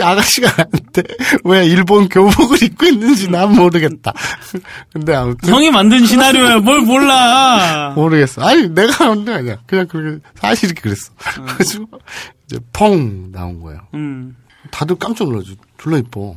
[0.00, 1.02] 아가씨가 나한테
[1.44, 4.12] 왜 일본 교복을 입고 있는지 난 모르겠다.
[4.92, 6.58] 근데 아무튼 형이 만든 시나리오야.
[6.60, 7.92] 뭘 몰라.
[7.94, 8.42] 모르겠어.
[8.42, 9.58] 아니 내가 한게 아니야.
[9.66, 11.12] 그냥 그렇게 사실이 그랬어.
[11.34, 11.86] 그래가지고
[12.46, 13.80] 이제 펑 나온 거예요.
[13.94, 14.36] 음.
[14.70, 15.54] 다들 깜짝 놀라죠.
[15.78, 16.36] 졸라 이뻐.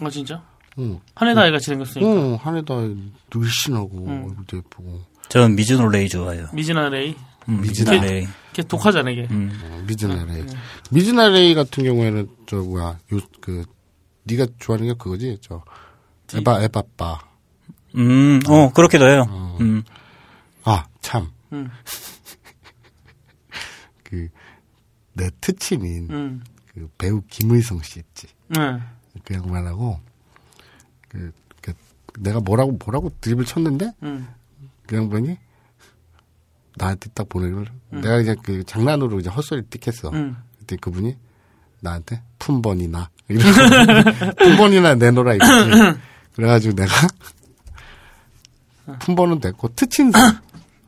[0.00, 0.42] 아, 진짜?
[0.80, 1.00] 응.
[1.14, 2.08] 한해다 같이 생겼으니까.
[2.10, 2.74] 어, 한해다
[3.34, 6.46] 늘씬하고 얼굴도 예쁘고 저는 미즈노 레이 좋아해요.
[6.52, 7.14] 미즈나 레이.
[7.48, 8.26] 음, 미즈나 레이.
[8.52, 9.28] 걔 독하잖아, 걔.
[9.30, 10.44] 어, 미즈나 레이.
[10.90, 13.64] 미즈나 레이 같은 경우에는 저 뭐야 요 그
[14.24, 15.62] 네가 좋아하는 게 그거지 저
[16.34, 17.20] 에바 에바빠.
[17.96, 19.56] 음, 어, 그렇기도 해요.
[19.60, 19.82] 음.
[20.64, 21.30] 아 참.
[21.52, 21.70] 음.
[24.04, 26.44] 그내 특친인 음.
[26.72, 28.26] 그 배우 김의성 씨 있지.
[28.48, 28.58] 네.
[29.24, 29.98] 그 양반하고
[31.10, 31.72] 그, 그
[32.18, 34.28] 내가 뭐라고 뭐라고 드립을 쳤는데 음.
[34.86, 35.36] 그 양반이
[36.76, 40.12] 나한테 딱 보내기를 내가 이제 그 장난으로 이제 헛소리 띡했어.
[40.14, 40.36] 음.
[40.58, 41.16] 그때 그분이
[41.80, 43.42] 나한테 품번이나 이런
[44.38, 45.98] 품번이나 내놓으라 이거지.
[46.34, 46.92] 그래가지고 내가
[49.00, 50.18] 품번은 됐고 트친소,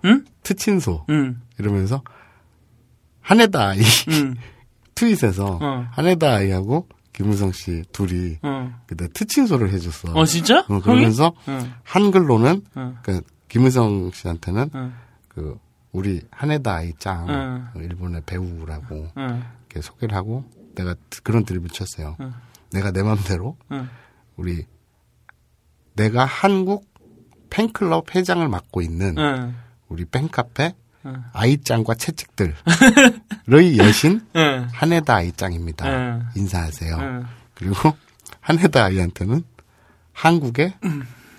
[0.07, 0.25] 응?
[0.43, 1.43] 트친소 음.
[1.59, 2.03] 이러면서
[3.21, 4.37] 한해다 아이 음.
[4.95, 5.87] 트윗에서 어.
[5.91, 8.73] 한해다 아이하고 김우성 씨 둘이 어.
[8.87, 10.13] 그때 트친소를 해줬어.
[10.13, 10.61] 어, 진짜?
[10.69, 11.73] 어, 그러면서 응.
[11.85, 12.97] 한글로는 응.
[13.03, 14.95] 그 김우성 씨한테는 응.
[15.29, 15.59] 그
[15.93, 17.67] 우리 한해다 아이 짱 응.
[17.73, 19.43] 그 일본의 배우라고 응.
[19.69, 20.45] 이렇게 소개를 하고
[20.75, 22.17] 내가 그런 드립을 쳤어요.
[22.21, 22.33] 응.
[22.73, 23.89] 내가 내 맘대로 응.
[24.37, 24.65] 우리
[25.95, 26.91] 내가 한국
[27.51, 29.55] 팬클럽 회장을 맡고 있는 응.
[29.89, 30.82] 우리 팬카페 응.
[31.33, 32.55] 아이짱과 채찍들의
[33.79, 34.69] 여신 응.
[34.73, 35.87] 한해다 아이짱입니다.
[35.89, 36.27] 응.
[36.37, 36.97] 인사하세요.
[36.99, 37.27] 응.
[37.55, 37.97] 그리고
[38.41, 39.43] 한해다 아이한테는
[40.13, 40.75] 한국의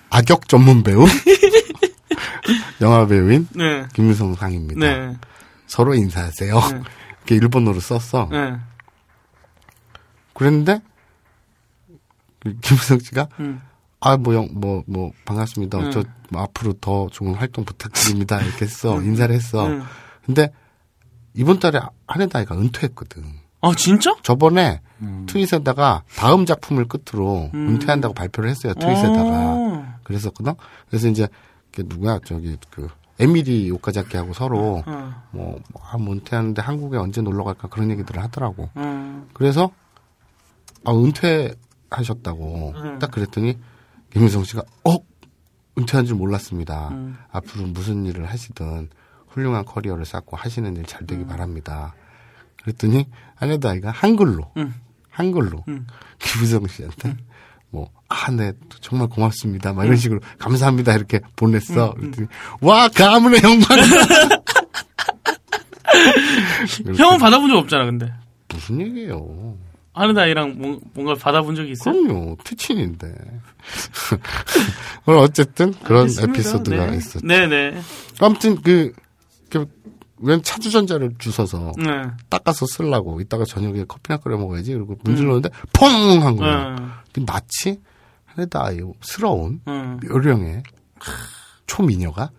[0.09, 1.05] 악역 전문 배우
[2.81, 3.85] 영화 배우인 네.
[3.93, 4.79] 김유성 상입니다.
[4.79, 5.17] 네.
[5.67, 6.59] 서로 인사하세요.
[6.59, 6.81] 네.
[7.19, 8.29] 이렇게 일본어로 썼어.
[8.31, 8.57] 네.
[10.33, 10.81] 그랬는데
[12.41, 13.61] 그 김유성 씨가 음.
[14.05, 15.79] 아, 뭐, 영, 뭐, 뭐, 반갑습니다.
[15.79, 15.91] 응.
[15.91, 18.41] 저, 뭐 앞으로 더 좋은 활동 부탁드립니다.
[18.41, 19.01] 이렇게 했어.
[19.01, 19.67] 인사를 했어.
[19.67, 19.83] 응.
[20.25, 20.51] 근데,
[21.33, 23.23] 이번 달에 한해다이가 은퇴했거든.
[23.61, 24.13] 아, 진짜?
[24.21, 24.81] 저번에
[25.27, 27.69] 트윗에다가 다음 작품을 끝으로 음.
[27.69, 28.73] 은퇴한다고 발표를 했어요.
[28.73, 29.29] 트윗에다가.
[29.29, 29.85] 어.
[30.03, 30.53] 그랬었거든.
[30.89, 31.29] 그래서 이제,
[31.73, 32.89] 그 누구야, 저기, 그,
[33.19, 35.13] 에미리 오카자키 하고 서로, 어.
[35.31, 38.69] 뭐, 뭐, 아, 뭐 은퇴하는데 한국에 언제 놀러 갈까 그런 얘기들을 하더라고.
[38.73, 39.27] 어.
[39.33, 39.71] 그래서
[40.83, 42.99] 아 은퇴하셨다고 음.
[42.99, 43.57] 딱 그랬더니
[44.13, 44.97] 김민성 씨가 어
[45.77, 46.89] 은퇴한 줄 몰랐습니다.
[46.89, 47.17] 음.
[47.31, 48.89] 앞으로 무슨 일을 하시든
[49.27, 51.95] 훌륭한 커리어를 쌓고 하시는 일 잘 되기 바랍니다.
[52.61, 54.73] 그랬더니 아내도 아이가 한글로 음.
[55.09, 55.87] 한글로 음.
[56.19, 57.17] 김우성 씨한테
[57.71, 59.73] 뭐, 아, 네, 정말 고맙습니다.
[59.73, 60.93] 막 이런 식으로, 감사합니다.
[60.93, 61.95] 이렇게 보냈어.
[61.95, 62.27] 그랬더니,
[62.61, 63.79] 와, 가문의 영광!
[66.95, 68.13] 형은 받아본 적 없잖아, 근데.
[68.49, 69.57] 무슨 얘기예요?
[69.93, 71.93] 하는 아이랑 뭐- 뭔가 받아본 적이 있어요?
[71.93, 73.13] 그럼요, 티친인데.
[75.05, 76.31] 어쨌든 그런 알겠습니다.
[76.33, 76.97] 에피소드가 네.
[76.97, 77.27] 있었죠.
[77.27, 77.81] 네네.
[78.19, 78.91] 아무튼 그,
[79.49, 79.67] 그,
[80.17, 81.85] 웬 차주전자를 주워서 네.
[82.29, 84.73] 닦아서 쓰려고 이따가 저녁에 커피나 끓여 먹어야지.
[84.73, 85.89] 그리고 문질렀는데 퐁!
[86.23, 86.75] 한 거예요.
[86.79, 86.91] 음.
[87.13, 87.79] 근데 마치
[88.25, 89.99] 하네다이스러운 음.
[90.07, 90.63] 묘령의
[91.67, 92.31] 초미녀가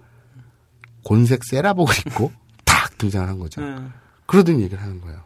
[1.05, 2.33] 곤색 세라복을 입고
[2.65, 3.61] 탁 등장을 한 거죠.
[3.61, 3.93] 음.
[4.27, 5.21] 그러더니 얘기를 하는 거예요.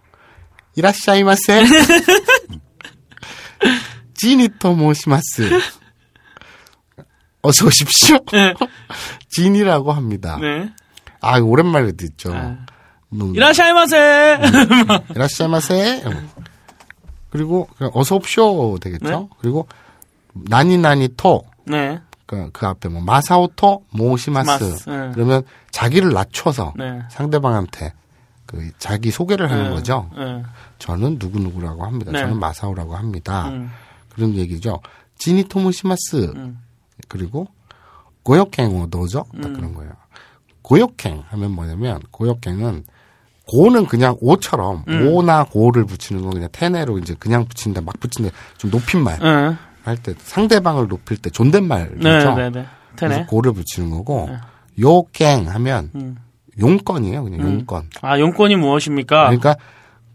[0.79, 1.65] 이라시아이마세.
[4.15, 5.51] 지니토 모시마스.
[7.43, 8.19] 어서 오십시오.
[8.33, 8.55] 네.
[9.29, 10.39] 진이라고 합니다.
[10.41, 10.71] 네.
[11.21, 12.33] 아, 오랜만에 듣죠.
[12.33, 12.59] 아.
[13.13, 14.39] 음, 이라샤이마세!
[15.11, 16.05] 이라시아이마세.
[17.31, 19.09] 그리고 그냥 어서 옵쇼 되겠죠.
[19.09, 19.29] 네.
[19.41, 19.67] 그리고
[20.33, 21.45] 나니나니 토.
[21.65, 22.01] 네.
[22.27, 24.49] 그, 그 앞에 뭐 마사오토 모시마스.
[24.49, 25.11] 마스, 네.
[25.15, 27.01] 그러면 자기를 낮춰서 네.
[27.11, 27.95] 상대방한테
[28.49, 29.71] 그 자기 소개를 하는 네.
[29.71, 30.11] 거죠.
[30.17, 30.43] 네.
[30.79, 32.13] 저는 누구 누구라고 합니다.
[32.13, 32.21] 네.
[32.21, 33.51] 저는 마사오라고 합니다.
[33.51, 33.71] 음.
[34.09, 34.81] 그런 얘기죠.
[35.19, 36.33] 지니 토모시마스.
[36.35, 36.59] 음.
[37.09, 37.47] 그리고
[38.23, 39.27] 고역행오 도죠?
[39.43, 39.53] 딱 음.
[39.53, 39.93] 그런 거예요.
[40.63, 42.85] 고역행 하면 뭐냐면 고역행은
[43.47, 45.09] 고는 그냥 오처럼 음.
[45.09, 49.57] 오나 고를 붙이는 건 그냥 테네로 이제 그냥 붙인다 막 붙인다 좀 높임말 네.
[49.83, 52.35] 할때 상대방을 높일 때 존댓말이죠.
[52.35, 52.67] 네, 네, 네.
[52.97, 53.27] 그래서.
[53.27, 54.39] ご를 붙이는 거고 네.
[54.81, 56.17] 요갱 하면 음.
[56.61, 57.25] 용건이에요.
[57.25, 57.47] 그냥 음.
[57.59, 57.89] 용건.
[58.03, 59.25] 아, 용건이 무엇입니까?
[59.27, 59.57] 그러니까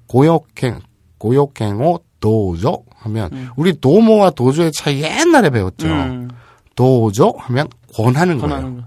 [0.08, 0.80] ご用
[1.18, 3.50] 件 ご用件をどうぞ 하면 음.
[3.56, 5.88] 우리 도모와 도조의 차이 옛날에 배웠죠.
[5.88, 6.30] 음.
[6.76, 8.50] どうぞ 하면 권하는 거예요.
[8.56, 8.84] 권하는 거.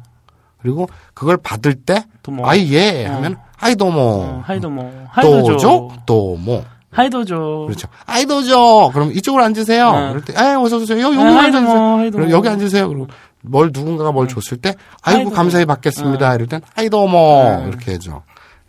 [0.60, 2.46] 그리고 그걸 받을 때 どうも.
[2.46, 3.12] 아이 예 어.
[3.14, 4.90] 하면 はい どうも 어, はい どうも.
[5.08, 5.52] はい どうぞ.
[5.52, 7.64] どうぞ どうも はい どうぞ.
[7.66, 7.88] 그렇죠.
[8.06, 9.92] はい どうぞ 그럼 이쪽으로 앉으세요.
[9.92, 10.08] 네.
[10.08, 11.00] 그럴 때 아, 어서 오세요.
[11.00, 11.96] 여기 네, 여기 앉으세요.
[11.98, 12.24] はい どうも.
[12.24, 12.88] 그럼 여기 앉으세요.
[12.88, 13.06] 그리고
[13.48, 15.34] 뭘 누군가가 뭘 줬을 때 아이고 はいどうも.
[15.36, 16.34] 감사히 받겠습니다.
[16.34, 17.68] 이럴 땐 はい どうも 네.
[17.68, 18.22] 이렇게 해줘.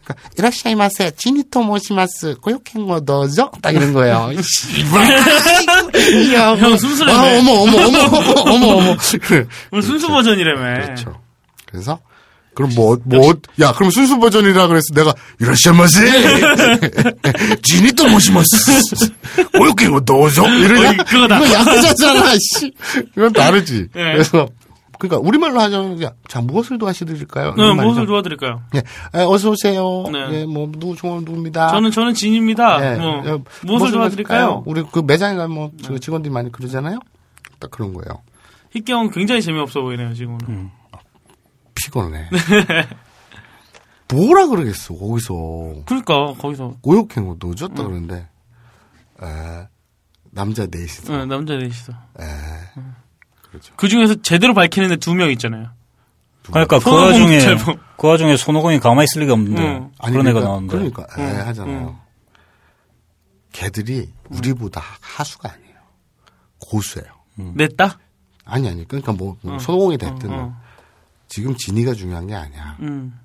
[0.04, 4.32] 그러니까 いらっしゃいませ ジニと 申します ご用件を どうぞ 딱 이런 거예요.
[4.42, 5.18] 씨발.
[6.34, 6.78] 야, 형 뭐.
[6.78, 7.14] 순수하네.
[7.14, 8.00] 아, 어머 어머 어머
[8.52, 8.96] 어머 어머.
[9.72, 10.82] 오늘 순수 버전이라며.
[10.86, 11.20] 그렇죠.
[11.66, 12.00] 그래서
[12.56, 16.02] 그럼 뭐 뭐 야 그럼 순수 버전이라 그래서 내가 이라시아마세
[17.62, 18.56] 지니토 모시마스
[19.58, 20.90] 고요켄고 도죠 이러냐?
[20.92, 21.38] 어, 그거다.
[21.40, 22.32] 이건 야구자잖아.
[22.40, 22.72] 씨.
[23.16, 23.88] 이건 다르지.
[23.94, 24.14] 네.
[24.14, 24.48] 그래서
[25.00, 27.54] 그러니까 우리말로 하자면 자 무엇을 도와드릴까요?
[27.56, 28.06] 네, 무엇을.
[28.06, 28.62] 도와드릴까요?
[28.76, 30.04] 예, 에, 어서 오세요.
[30.12, 30.42] 네.
[30.42, 31.70] 예, 뭐 누구 좋은 누구입니다.
[31.70, 32.94] 저는, 저는 진입니다.
[32.94, 34.64] 예, 뭐, 예, 무엇을 도와드릴까요?
[34.66, 37.00] 우리 그 매장에 가면 뭐저 직원들이 많이 그러잖아요.
[37.60, 38.22] 딱 그런 거예요.
[38.72, 40.38] 희경은 굉장히 재미없어 보이네요, 지금.
[40.50, 40.72] 음.
[41.76, 42.28] 피곤해.
[44.14, 45.34] 뭐라 그러겠어 거기서
[45.86, 46.76] 그러니까, 거기서.
[46.82, 47.66] 고역행고 노죠?
[47.66, 47.76] 음.
[47.76, 48.28] 딱 그러는데
[49.22, 49.68] 에,
[50.32, 51.94] 남자 넷이서 네, 남자 넷이서.
[51.94, 52.24] 에,
[53.60, 53.74] 그렇죠.
[53.76, 55.70] 그 중에서 제대로 밝히는 애 두 명 있잖아요.
[56.44, 57.78] 그러니까 그 와중에 찰봉.
[57.98, 59.92] 그 와중에 손오공이 가만히 있을 리가 없는데 응.
[60.00, 61.88] 아니 그런 애가 그러니까, 나오는데 그러니까 에, 응, 하잖아요.
[61.90, 61.96] 응.
[63.52, 65.76] 걔들이 우리보다 하수가 아니에요.
[66.60, 67.08] 고수예요.
[67.56, 68.00] 냈다?
[68.46, 69.60] 아니 아니 그러니까 뭐, 뭐 응.
[69.60, 70.54] 손오공이 됐든 응, 응.
[71.28, 72.78] 지금 진이가 중요한 게 아니야.
[72.82, 73.20] 음.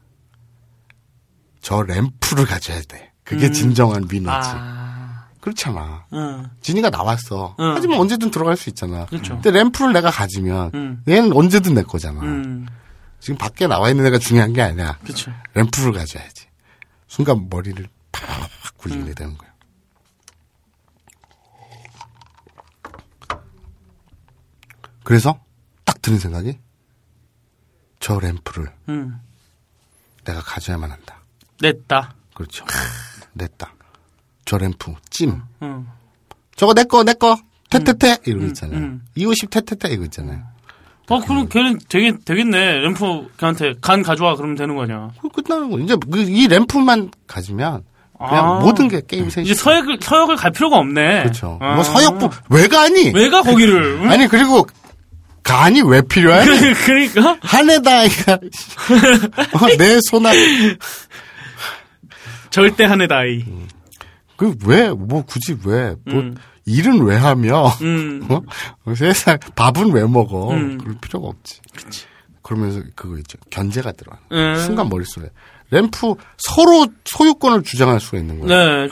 [1.60, 3.12] 저 램프를 가져야 돼.
[3.22, 3.52] 그게 음.
[3.52, 4.28] 진정한 민호지.
[4.50, 4.91] 아,
[5.42, 6.06] 그렇잖아.
[6.12, 6.48] 응.
[6.60, 7.56] 진이가 나왔어.
[7.58, 7.72] 응.
[7.74, 9.06] 하지만 언제든 들어갈 수 있잖아.
[9.06, 9.34] 그렇죠.
[9.34, 11.02] 근데 램프를 내가 가지면 음.
[11.08, 12.20] 얘는 언제든 내 거잖아.
[12.22, 12.68] 음.
[13.18, 14.96] 지금 밖에 나와 있는 애가 중요한 게 아니야.
[15.04, 15.32] 그쵸.
[15.54, 16.46] 램프를 가져야지.
[17.08, 18.22] 순간 머리를 팍
[18.76, 19.14] 굴리게 음.
[19.16, 19.50] 되는 거야.
[25.02, 25.40] 그래서
[25.84, 26.56] 딱 드는 생각이
[27.98, 29.20] 저 램프를 음.
[30.24, 31.20] 내가 가져야만 한다.
[31.60, 32.14] 냈다.
[32.32, 32.64] 그렇죠.
[33.32, 33.74] 냈다.
[34.52, 35.40] 저 램프 찜.
[35.62, 35.86] 응.
[36.56, 37.38] 저거 내 거, 내 거.
[37.70, 38.78] 테테테 이러고 있잖아요.
[38.80, 39.02] 음.
[39.14, 40.42] 250 테테테 이거 있잖아요.
[41.08, 42.80] 어, 그럼 걔는 되게, 되겠네.
[42.80, 44.36] 램프 걔한테 간 가져와.
[44.36, 45.12] 그러면 되는 거냐.
[45.22, 45.78] 그거 끝나는 거.
[45.78, 47.82] 이제 그- 이 램프만 가지면
[48.18, 48.60] 그냥 아.
[48.60, 49.50] 모든 게 게임 생기.
[49.52, 51.22] 이제 서역을, 서역을 갈 필요가 없네.
[51.22, 51.58] 그렇죠.
[51.62, 51.76] 아.
[51.76, 53.10] 뭐 서역부 왜 가니?
[53.14, 54.00] 왜 가, 거기를?
[54.02, 54.10] 응?
[54.12, 54.66] 아니 그리고
[55.42, 56.44] 간이 왜 필요해?
[56.84, 57.38] 그러니까?
[57.40, 58.34] 한해다이가
[59.62, 60.34] 어, 내 손안
[62.50, 63.44] 절대 한해다이.
[64.42, 66.34] 그 왜 뭐 굳이 왜뭐 음.
[66.66, 68.26] 일은 왜 하며 음.
[68.28, 68.40] 어?
[68.94, 70.50] 세상 밥은 왜 먹어?
[70.52, 70.78] 음.
[70.78, 71.60] 그럴 필요가 없지.
[72.42, 73.38] 그러면서 그거 있죠.
[73.50, 74.18] 견제가 들어가.
[74.32, 74.56] 음.
[74.56, 75.28] 순간 머릿속에
[75.70, 78.86] 램프 서로 소유권을 주장할 수가 있는 거예요.
[78.86, 78.88] 네.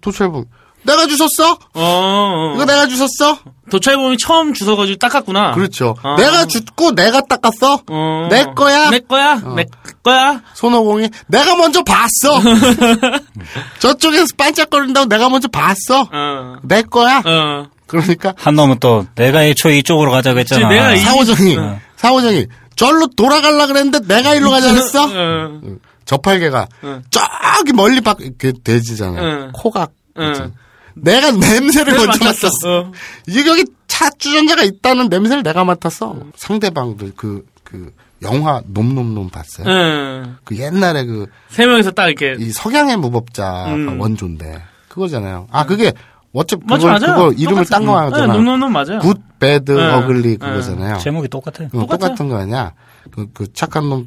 [0.00, 0.44] 도대체 뭐
[0.84, 1.52] 내가 주웠어?
[1.52, 2.52] 어, 어.
[2.54, 3.38] 이거 내가 주웠어?
[3.70, 5.52] 도찰범이 처음 주워가지고 닦았구나.
[5.52, 5.94] 그렇죠.
[6.02, 6.16] 어.
[6.16, 7.82] 내가 줬고 내가 닦았어.
[7.88, 8.28] 어.
[8.30, 8.90] 내 거야.
[8.90, 9.36] 내 거야.
[9.56, 9.64] 내
[10.02, 10.42] 거야.
[10.54, 12.40] 손오공이 내가 먼저 봤어.
[13.78, 16.08] 저쪽에서 반짝거린다고 내가 먼저 봤어.
[16.12, 16.56] 어.
[16.62, 17.22] 내 거야.
[17.24, 17.66] 어.
[17.86, 20.60] 그러니까 한 놈은 또 내가 애초에 이쪽으로 가자고 했잖아.
[20.60, 21.78] 지금 내가 이- 사오정이 어.
[21.96, 25.04] 사오정이 절로 돌아갈라 그랬는데 내가 일로 가자 그랬어.
[25.04, 25.60] 어.
[26.06, 27.02] 저팔계가 응.
[27.10, 29.22] 저기 멀리 밖 이렇게 돼지잖아요.
[29.22, 29.50] 응.
[29.54, 30.52] 코가 응.
[30.94, 32.26] 내가 냄새를 먼저 맡았어.
[32.26, 32.78] 맡았어.
[32.80, 32.92] 어.
[33.26, 36.16] 이게 여기 차 주전자가 있다는 냄새를 내가 맡았어.
[36.36, 39.66] 상대방도 그, 그, 영화 놈놈놈 봤어요?
[39.66, 40.36] 응.
[40.44, 42.36] 그 옛날에 그, 세 명이서 딱 이렇게.
[42.38, 44.00] 이 석양의 무법자가 음.
[44.00, 45.48] 원조인데, 그거잖아요.
[45.50, 45.92] 아, 그게,
[46.32, 47.14] 어차피 그걸, 맞아요.
[47.14, 47.98] 그거 이름을 딴 거.
[47.98, 48.32] 하잖아.
[48.32, 49.00] 네, 놈놈놈 맞아요.
[49.00, 49.92] good, bad, 네.
[49.92, 50.36] ugly 네.
[50.36, 50.98] 그거잖아요.
[50.98, 51.64] 제목이 똑같아.
[51.64, 51.98] 어, 똑같아요.
[51.98, 52.72] 똑같은 거 아니야?
[53.10, 54.06] 그, 그 착한 놈,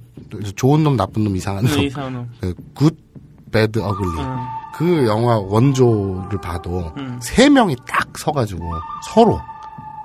[0.56, 1.76] 좋은 놈, 나쁜 놈, 이상한 놈.
[1.76, 2.30] 네, 이상한 놈.
[2.40, 2.98] 그 good,
[3.56, 4.20] bad, ugly.
[4.20, 4.38] 응.
[4.76, 7.18] 그 영화 원조를 봐도 음.
[7.22, 8.60] 세 명이 딱 서가지고
[9.14, 9.40] 서로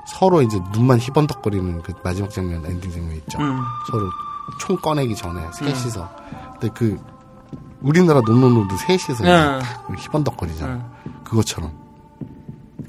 [0.07, 3.39] 서로 이제 눈만 희번덕거리는 그 마지막 장면 엔딩 장면 있죠.
[3.41, 3.61] 응.
[3.91, 4.09] 서로
[4.61, 6.09] 총 꺼내기 전에 셋이서.
[6.61, 6.97] 근데 그
[7.81, 9.59] 우리나라 놈놈놈도 셋이서 응.
[9.61, 10.73] 딱 희번덕거리잖아.
[10.73, 11.13] 응.
[11.25, 11.73] 그것처럼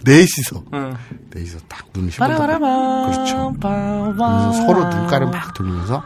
[0.06, 0.96] 넷이서 응.
[1.34, 2.48] 넷이서 딱 눈을 희번덕거리.
[3.12, 3.54] 그렇죠.
[4.68, 6.04] 서로 눈가를 막 돌리면서.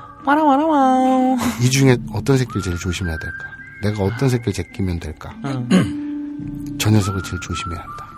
[1.61, 3.54] 이 중에 어떤 새끼를 제일 조심해야 될까?
[3.81, 5.35] 내가 어떤 새끼를 제끼면 될까?
[5.45, 6.77] 응.
[6.79, 8.09] 저 녀석을 제일 조심해야 한다.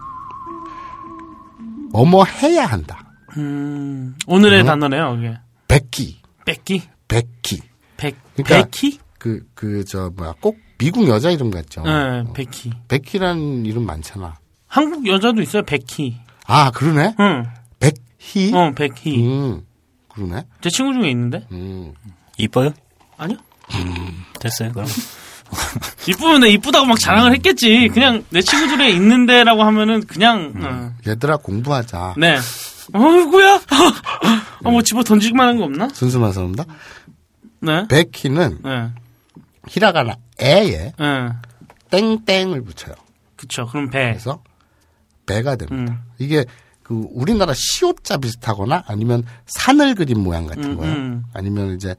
[1.92, 3.00] 뭐뭐 해야 한다.
[3.38, 4.16] 음.
[4.28, 4.66] 오늘의 응?
[4.66, 5.38] 단어네요, 이게.
[5.68, 6.84] 백기, 백기?
[7.08, 7.62] 백기.
[7.98, 9.00] 백, 그러니까 백기?
[9.18, 11.82] 그, 그, 저, 뭐야, 꼭 미국 여자 이름 같죠?
[11.82, 12.72] 네, 어, 백희.
[12.88, 14.38] 백희라는 이름 많잖아.
[14.68, 16.18] 한국 여자도 있어요, 백희.
[16.46, 17.16] 아, 그러네?
[17.20, 17.46] 응.
[17.80, 18.54] 백희?
[18.54, 19.26] 어, 백희.
[19.26, 19.62] 음,
[20.10, 20.44] 그러네?
[20.62, 21.48] 제 친구 중에 있는데?
[21.52, 21.94] 음.
[22.38, 22.72] 이뻐요?
[23.18, 23.38] 아니요.
[24.40, 24.88] 됐어요, 그럼.
[26.08, 27.90] 이쁘면 내 이쁘다고 막 자랑을 했겠지.
[27.94, 30.92] 그냥 내 친구 중에 있는데라고 하면은 그냥, 어.
[31.08, 32.16] 얘들아, 공부하자.
[32.18, 32.38] 네.
[32.94, 33.62] 어이구야?
[34.64, 35.90] 어, 뭐 집어 던지기만 한 거 없나?
[35.90, 36.64] 순수만 사람다.
[37.60, 37.88] 네.
[37.90, 38.90] 백희는 네.
[39.68, 41.30] 히라가나 에에 네.
[41.90, 42.96] 땡땡을 붙여요.
[43.36, 43.66] 그쵸.
[43.68, 44.12] 그럼 배.
[44.12, 44.42] 그래서
[45.26, 45.94] 배가 됩니다.
[45.94, 46.00] 음.
[46.20, 46.46] 이게
[46.84, 50.94] 그 우리나라 시옷자 비슷하거나 아니면 산을 그린 모양 같은 음, 거예요.
[50.96, 51.24] 음.
[51.34, 51.96] 아니면 이제 이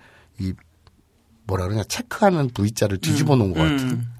[1.48, 3.78] 뭐라 그러냐 체크하는 V자를 뒤집어 놓은 것 같은.
[3.90, 4.12] 음.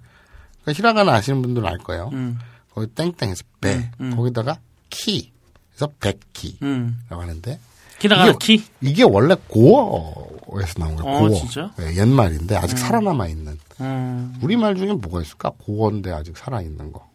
[0.62, 2.11] 그러니까 히라가나 아시는 분들은 알 거예요.
[2.12, 2.39] 음.
[2.74, 4.16] 거기 땡땡해서 배 음, 음.
[4.16, 4.59] 거기다가
[4.91, 5.33] 키
[5.70, 6.99] 그래서 백키라고 음.
[7.11, 7.61] 하는데
[8.01, 8.64] 기다가 이게- 키.
[8.81, 11.16] 이게 원래 고어에서 나온 거예요.
[11.16, 11.35] 어, 고어.
[11.35, 11.72] 진짜?
[11.76, 13.59] 네, 옛말인데 아직 살아남아 있는.
[13.81, 14.35] 음.
[14.43, 15.51] 우리 말 중에 뭐가 있을까?
[15.59, 17.09] 고어인데 아직 살아 있는 거.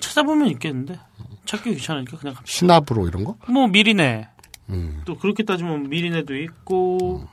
[0.00, 0.98] 찾아보면 있겠는데.
[1.46, 2.58] 찾기 귀찮으니까 그냥 갑시다.
[2.58, 3.36] 시나브로 이런 거?
[3.48, 4.28] 뭐 미리네.
[4.70, 5.02] 음.
[5.04, 7.28] 또 그렇게 따지면 미리네도 있고 빅,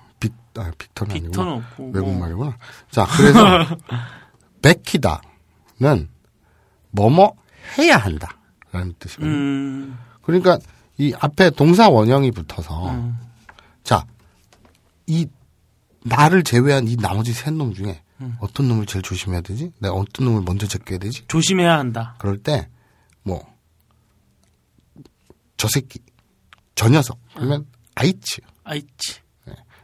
[0.55, 1.31] 아, 빅터는 아니구나.
[1.31, 1.91] 빅터는 없고 뭐.
[1.93, 2.57] 외국 말이구나.
[2.89, 3.39] 자, 그래서
[4.61, 6.09] 백키다는
[6.91, 7.35] 뭐뭐
[7.77, 8.37] 해야 한다.
[8.71, 9.31] 라는 뜻이거든요.
[9.31, 9.97] 음.
[10.21, 10.57] 그러니까
[10.97, 13.17] 이 앞에 동사 원형이 붙어서 음.
[13.83, 14.05] 자,
[15.07, 15.27] 이
[16.03, 18.35] 나를 제외한 이 나머지 세 놈 중에 음.
[18.39, 19.71] 어떤 놈을 제일 조심해야 되지?
[19.79, 21.25] 내가 어떤 놈을 먼저 제껴야 되지?
[21.27, 22.15] 조심해야 한다.
[22.19, 22.69] 그럴 때,
[23.23, 23.43] 뭐,
[25.57, 25.99] 저 새끼,
[26.75, 29.19] 저 녀석, 그러면 아이치, 아이치.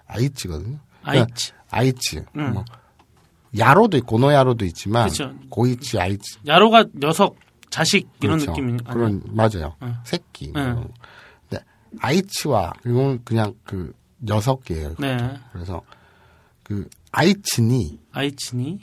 [0.07, 0.77] 아이치거든요.
[1.03, 1.51] 아이치.
[1.69, 2.21] 아이치.
[2.37, 2.53] 응.
[2.53, 2.65] 뭐,
[3.57, 5.33] 야로도 있고, 고노야로도 있지만, 그쵸.
[5.49, 6.39] 고이치, 아이치.
[6.45, 7.37] 야로가 녀석,
[7.69, 8.51] 자식 이런 그렇죠.
[8.51, 9.75] 느낌이 그런, 맞아요.
[9.83, 9.95] 응.
[10.03, 10.51] 새끼.
[10.55, 10.73] 응.
[10.75, 10.89] 뭐.
[11.49, 11.63] 근데,
[11.99, 14.95] 아이치와, 이건 그냥 그, 녀석이에요.
[14.99, 15.17] 네.
[15.53, 15.81] 그래서,
[16.63, 18.79] 그, 아이치니, 아이치니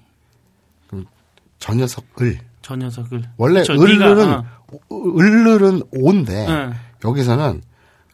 [1.59, 4.45] 저 녀석을, 저 녀석을 원래 그쵸, 을르는, 어.
[4.93, 5.83] 을르는
[6.49, 6.72] 응.
[7.05, 7.62] 여기서는,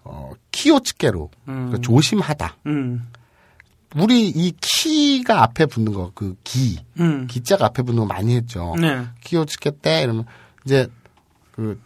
[0.05, 1.55] 어, 키오츠케로, 음.
[1.55, 2.57] 그러니까 조심하다.
[2.67, 3.09] 음.
[3.97, 7.27] 우리 이 키가 앞에 붙는 거, 그 기, 음.
[7.27, 8.75] 기자가 앞에 붙는 거 많이 했죠.
[8.81, 9.05] 네.
[9.25, 10.27] 키오츠케 때 이러면
[10.65, 10.87] 이제
[11.53, 11.81] 그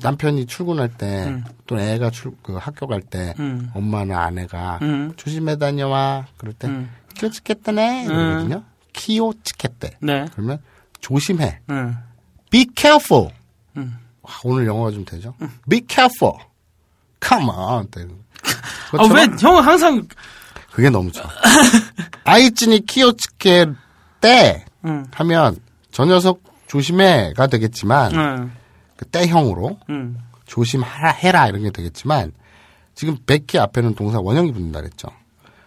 [0.00, 1.44] 남편이 출근할 때 음.
[1.66, 3.70] 또는 애가 출 그 학교 갈때 음.
[3.74, 5.12] 엄마나 아내가 음.
[5.16, 6.90] 조심해 다녀와 그럴 때 음.
[7.14, 8.64] 키오츠케 때네 이러거든요.
[8.92, 10.26] 키오츠케 때 네.
[10.32, 10.60] 그러면
[11.00, 11.60] 조심해.
[11.70, 11.96] 응.
[12.50, 13.30] Be careful.
[13.76, 13.96] 음.
[14.22, 15.34] 와, 오늘 영어가 좀 되죠?
[15.68, 16.34] Be careful.
[17.24, 17.88] Come on.
[17.88, 18.06] 때.
[18.96, 20.06] 아, 왜, 형은 항상,
[20.72, 21.24] 그게 너무 좋아.
[22.24, 23.66] 아이찐이 키오츠케
[24.20, 25.04] 때 응.
[25.12, 25.58] 하면
[25.90, 28.52] 저 녀석 조심해가 되겠지만 응.
[28.96, 30.18] 그 때형으로 응.
[30.46, 32.32] 조심하라 해라 이런 게 되겠지만
[32.94, 35.08] 지금 백키 앞에는 동사 원형이 붙는다 그랬죠.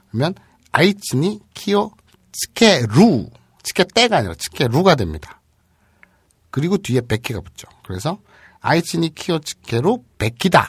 [0.09, 0.33] 그러면
[0.71, 1.91] 아이친이 키오
[2.31, 3.29] 츠케루
[3.63, 5.41] 츠케 때가 아니라 츠케루가 됩니다.
[6.49, 7.67] 그리고 뒤에 백키가 붙죠.
[7.83, 8.19] 그래서
[8.61, 10.67] 아이친이 키오 츠케루 백키다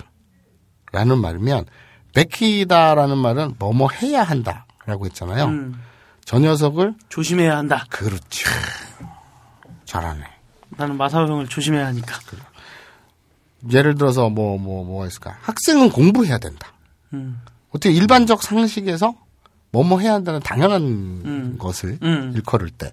[0.92, 1.66] 라는 말이면
[2.14, 5.46] 백키다라는 말은 뭐뭐 해야 한다 라고 했잖아요.
[5.46, 5.82] 음.
[6.24, 7.84] 저 녀석을 조심해야 한다.
[7.88, 8.48] 그렇죠.
[9.84, 10.24] 잘하네.
[10.70, 12.18] 나는 마사오 형을 조심해야 하니까.
[13.70, 15.36] 예를 들어서 뭐 뭐 뭐, 가 있을까?
[15.42, 16.72] 학생은 공부해야 된다.
[17.12, 17.40] 음.
[17.70, 19.14] 어떻게 일반적 상식에서
[19.70, 21.56] 뭐뭐 해야 한다는 당연한 음.
[21.58, 22.32] 것을 음.
[22.34, 22.92] 일컬을 때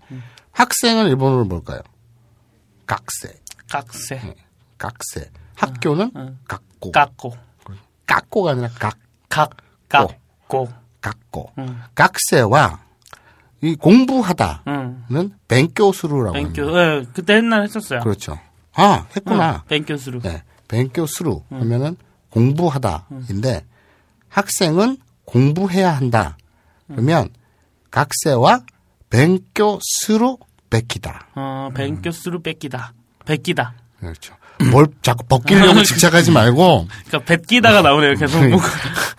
[0.51, 1.81] 학생은 일본어로 뭘까요?
[2.85, 3.39] 각세,
[3.69, 4.35] 깍세.
[4.77, 5.29] 각세.
[5.55, 6.39] 학교는 음.
[6.47, 7.48] 각고, 깎고.
[8.09, 8.97] 깎고가 아니라 각,
[9.29, 9.55] 각,
[9.87, 10.67] 깎고.
[10.99, 11.51] 각고.
[11.59, 11.81] 음.
[11.95, 12.79] 각세와
[13.61, 15.31] 이 공부하다는 응.
[15.47, 16.81] 뱅교수루라고 뱅교, 합니다.
[16.81, 17.99] 예, 그때 옛날에 했었어요.
[17.99, 18.39] 그렇죠.
[18.73, 19.63] 아 했구나.
[19.67, 20.21] 뱅교수로.
[20.21, 21.97] 네, 뱅교수루 하면은
[22.31, 23.65] 공부하다인데
[24.29, 26.37] 학생은 공부해야 한다.
[26.87, 27.29] 그러면
[27.91, 28.61] 각세와
[29.09, 30.37] 뱅교수루
[30.69, 31.27] 뺏기다.
[31.35, 32.93] 어, 뱅교수로 뺏기다.
[33.25, 33.73] 뺏기다.
[33.99, 34.35] 그렇죠.
[34.71, 38.39] 뭘 자꾸 벗기려고 집착하지 말고 그러니까 뺏기다가 나오네요, 계속.
[38.41, 38.57] 그,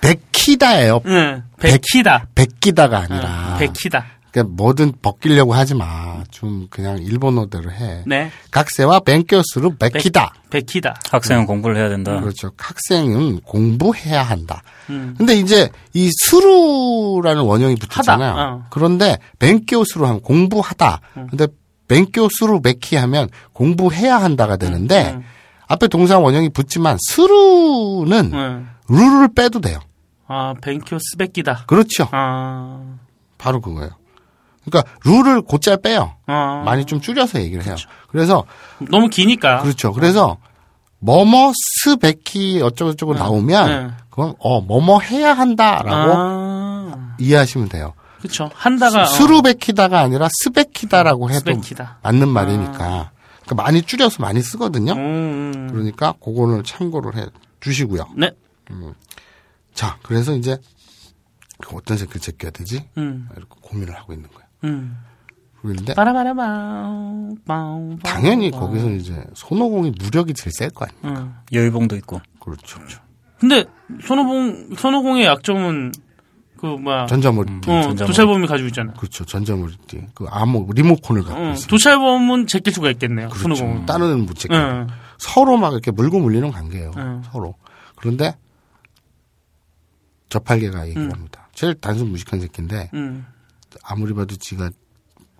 [0.01, 1.01] 뺏기다예요.
[1.07, 2.26] 응, 뺏기다.
[2.34, 3.53] 뺏기다가 아니라.
[3.55, 4.07] 응, 뺏기다.
[4.30, 6.22] 그러니까 뭐든 벗기려고 하지 마.
[6.30, 8.05] 좀 그냥 일본어대로 해.
[8.07, 8.30] 네.
[8.53, 10.32] 각세와 뱅교수루 뺏기다.
[10.51, 10.95] 뺏기다.
[11.11, 12.20] 학생은 공부를 해야 된다.
[12.20, 12.53] 그렇죠.
[12.57, 14.62] 학생은 공부해야 한다.
[14.88, 15.14] 음.
[15.18, 18.30] 근데 이제 이 수루라는 원형이 붙었잖아요.
[18.30, 18.66] 하다, 어.
[18.70, 21.01] 그런데 뱅교수루 하면 공부하다.
[21.30, 21.47] 근데
[21.91, 25.24] 뱅교수루 메키 하면 공부해야 한다가 되는데 음.
[25.66, 28.68] 앞에 동사 원형이 붙지만 수루는 응.
[28.88, 29.80] 루를 빼도 돼요.
[30.28, 31.64] 아, 뱅교스 뺏기다.
[31.66, 32.09] 그렇죠.
[32.12, 32.80] 아,
[33.38, 33.91] 바로 그거예요.
[34.64, 36.14] 그러니까 룰을 곧잘 빼요.
[36.26, 36.62] 아.
[36.64, 37.74] 많이 좀 줄여서 얘기를 해요.
[38.09, 38.45] 그래서
[38.91, 39.62] 너무 기니까.
[39.62, 39.93] 그렇죠.
[39.93, 40.36] 그래서
[41.01, 43.95] 뭐뭐 스베키 어쩌고저쩌고 나오면 네.
[44.11, 47.95] 그건 어 뭐뭐 해야 한다라고 아, 이해하시면 돼요.
[48.21, 48.51] 그쵸.
[48.55, 49.03] 한다가.
[49.03, 51.99] 어, 수루베키다가 아니라 스베키다라고 해도 스베키다.
[52.03, 53.12] 맞는 말이니까.
[53.45, 54.93] 그러니까 많이 줄여서 많이 쓰거든요.
[54.93, 57.27] 음, 그러니까 그거를 참고를 해
[57.61, 58.09] 주시고요.
[58.16, 58.31] 네.
[59.75, 60.57] 자, 그래서 이제
[61.61, 62.85] 그 어떤 색을 제껴야 되지?
[62.99, 64.49] 음, 이렇게 고민을 하고 있는 거예요.
[64.64, 64.97] 음.
[65.61, 65.93] 그런데
[68.03, 68.51] 당연히.
[68.51, 71.16] 거기서 이제 손오공이 무력이 제일 셀 거 아니에요.
[71.18, 71.35] 응.
[71.53, 72.21] 여의봉도 있고.
[72.41, 72.81] 그렇죠.
[73.39, 73.64] 근데,
[74.07, 75.93] 손오공, 손오공의 약점은,
[76.61, 77.07] 그, 뭐야.
[77.07, 77.71] 전자머리띠.
[77.71, 78.07] 어, 전자머리.
[78.07, 78.93] 도찰범이 가지고 있잖아.
[78.93, 79.25] 그렇죠.
[79.25, 80.07] 전자머리띠.
[80.15, 81.67] 그 암호 리모컨을 갖고 어, 있어요.
[81.69, 83.31] 도찰범은 제낄 수가 있겠네요.
[83.31, 83.85] 그렇죠.
[83.87, 84.55] 다른 애는 못 제껴.
[84.57, 84.87] 응.
[85.19, 86.93] 서로 막 이렇게 물고 물리는 관계예요.
[86.97, 87.23] 응.
[87.33, 87.55] 서로.
[87.97, 88.37] 그런데
[90.29, 91.13] 저팔계가 얘기를 응.
[91.13, 91.49] 합니다.
[91.55, 93.25] 제일 단순 무식한 새끼인데 응.
[93.83, 94.71] 아무리 봐도 지가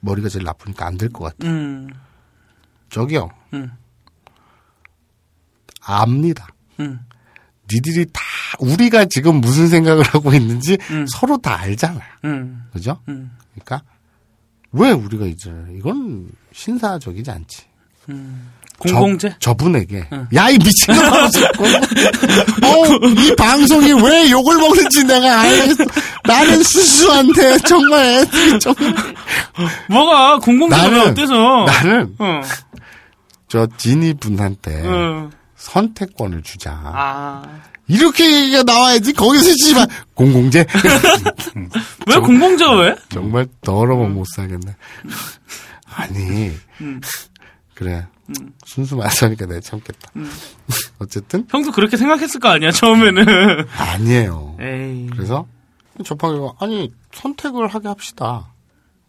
[0.01, 1.47] 머리가 제일 나쁘니까 안 될 것 같아.
[1.49, 1.89] 응.
[2.89, 3.29] 저기요.
[3.55, 3.71] 응.
[5.83, 6.49] 압니다.
[6.81, 6.99] 응.
[7.73, 8.21] 니들이 다
[8.59, 11.07] 우리가 지금 무슨 생각을 하고 있는지 응.
[11.09, 12.01] 서로 다 알잖아요.
[12.25, 12.63] 응.
[12.73, 12.99] 그죠?
[13.09, 13.31] 응.
[13.55, 13.83] 그러니까
[14.73, 17.63] 왜 우리가 이제 이건 신사적이지 않지.
[18.79, 19.37] 공공재?
[19.41, 21.25] 저, 분에게 야, 이 미친놈아.
[21.27, 22.87] 어,
[23.21, 25.85] 이 방송이 왜 욕을 먹는지 내가 알겠어.
[26.25, 28.95] 나는 수수한테 정말 애들이 정말.
[29.91, 31.65] 뭐가 공공재가 왜 나는- 어때서?
[31.67, 32.41] 나는 어.
[33.49, 35.31] 저 지니 분한테 어.
[35.61, 36.73] 선택권을 주자.
[36.73, 37.61] 아.
[37.87, 39.13] 이렇게 얘기가 나와야지.
[39.13, 40.67] 거기서 씨발 공공재.
[42.07, 42.97] 왜 공공재가 왜?
[43.11, 44.75] 정말 더러워 못 살겠네.
[45.85, 46.53] 아니.
[46.81, 47.01] 음.
[47.75, 48.07] 그래.
[48.65, 50.13] 순수 말하니까 내가 참겠다.
[50.99, 53.67] 어쨌든 형도 그렇게 생각했을 거 아니야, 처음에는.
[53.77, 54.57] 아니에요.
[54.61, 55.09] 에이.
[55.13, 55.47] 그래서
[56.05, 58.53] 조팡이가 아니 선택을 하게 합시다.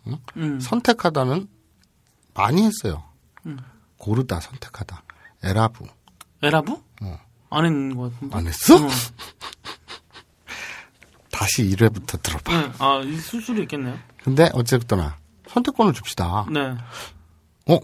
[0.07, 0.17] 응?
[0.37, 0.59] 음.
[0.59, 1.47] 선택하다는
[2.33, 3.03] 많이 했어요.
[3.97, 5.03] 고르다 선택하다.
[5.43, 5.85] 에라부
[6.41, 6.81] 에라부?
[7.01, 7.19] 어.
[7.49, 8.37] 안 했는 것 같은데.
[8.37, 8.77] 안 했어?
[8.77, 8.89] 응.
[11.31, 12.53] 다시 1회부터 들어봐.
[12.53, 12.73] 응.
[12.79, 13.97] 아, 수도 있겠네요.
[14.23, 15.17] 근데 어쨌거나
[15.47, 16.45] 선택권을 줍시다.
[16.51, 16.75] 네.
[17.67, 17.79] 어?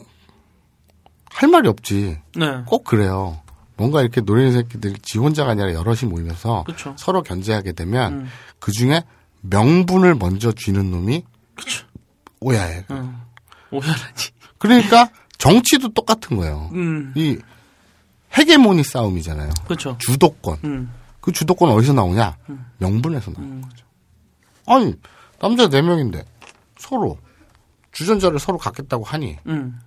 [1.26, 2.20] 할 말이 없지.
[2.36, 2.64] 네.
[2.66, 3.42] 꼭 그래요.
[3.76, 6.96] 뭔가 이렇게 노리는 새끼들 지 혼자가 아니라 여럿이 모이면서 그쵸.
[6.98, 8.30] 서로 견제하게 되면 음.
[8.60, 9.04] 그 중에
[9.42, 11.24] 명분을 먼저 쥐는 놈이
[11.56, 11.86] 그쵸.
[12.40, 12.86] 오야해.
[12.92, 13.16] 응.
[13.72, 14.32] 오열하지.
[14.58, 16.70] 그러니까 정치도 똑같은 거예요.
[16.74, 17.14] 음.
[17.16, 17.38] 이
[18.38, 19.50] 헤게모니 싸움이잖아요.
[19.68, 19.98] 그쵸.
[20.00, 20.58] 주도권.
[20.64, 20.92] 음.
[21.22, 22.38] 그 주도권 어디서 나오냐?
[22.78, 23.86] 명분에서 나오는 거죠.
[24.66, 24.94] 아니
[25.40, 26.24] 남자 네 명인데
[26.78, 27.18] 서로
[27.92, 29.80] 주전자를 서로 갖겠다고 하니 음.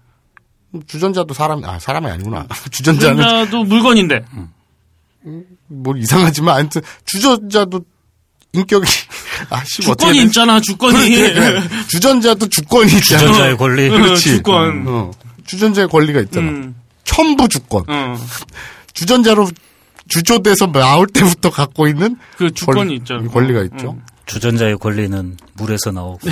[0.87, 2.47] 주전자도 사람 아 사람이 아니구나.
[2.71, 4.25] 주전자는 주전자도 물건인데.
[5.69, 7.85] 뭐 이상하지만 아무튼 주전자도
[8.53, 8.87] 인격이
[9.51, 10.99] 아 씨 주권이 있잖아, 주권이.
[11.89, 13.21] 주전자도 주권이 있잖아.
[13.21, 13.83] 주전자의 권리.
[13.91, 14.37] 응, 그렇지.
[14.37, 14.85] 주권.
[14.89, 15.11] 어.
[15.47, 16.49] 주전자의 권리가 있잖아.
[16.51, 16.75] 음.
[17.11, 17.83] 첨부 주권.
[17.89, 18.15] 어.
[18.93, 19.49] 주전자로
[20.09, 23.25] 주조돼서 나올 때부터 갖고 있는 그 주권이 권리, 있죠.
[23.25, 23.93] 권리가 있죠.
[23.93, 24.05] 음.
[24.27, 26.21] 주전자의 권리는 물에서 나오고.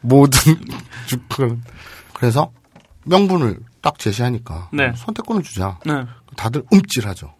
[0.00, 0.56] 모든
[1.06, 1.62] 주권.
[2.14, 2.50] 그래서
[3.04, 4.92] 명분을 딱 제시하니까 네.
[4.96, 5.78] 선택권을 주자.
[5.84, 5.92] 네.
[6.36, 7.34] 다들 움찔하죠.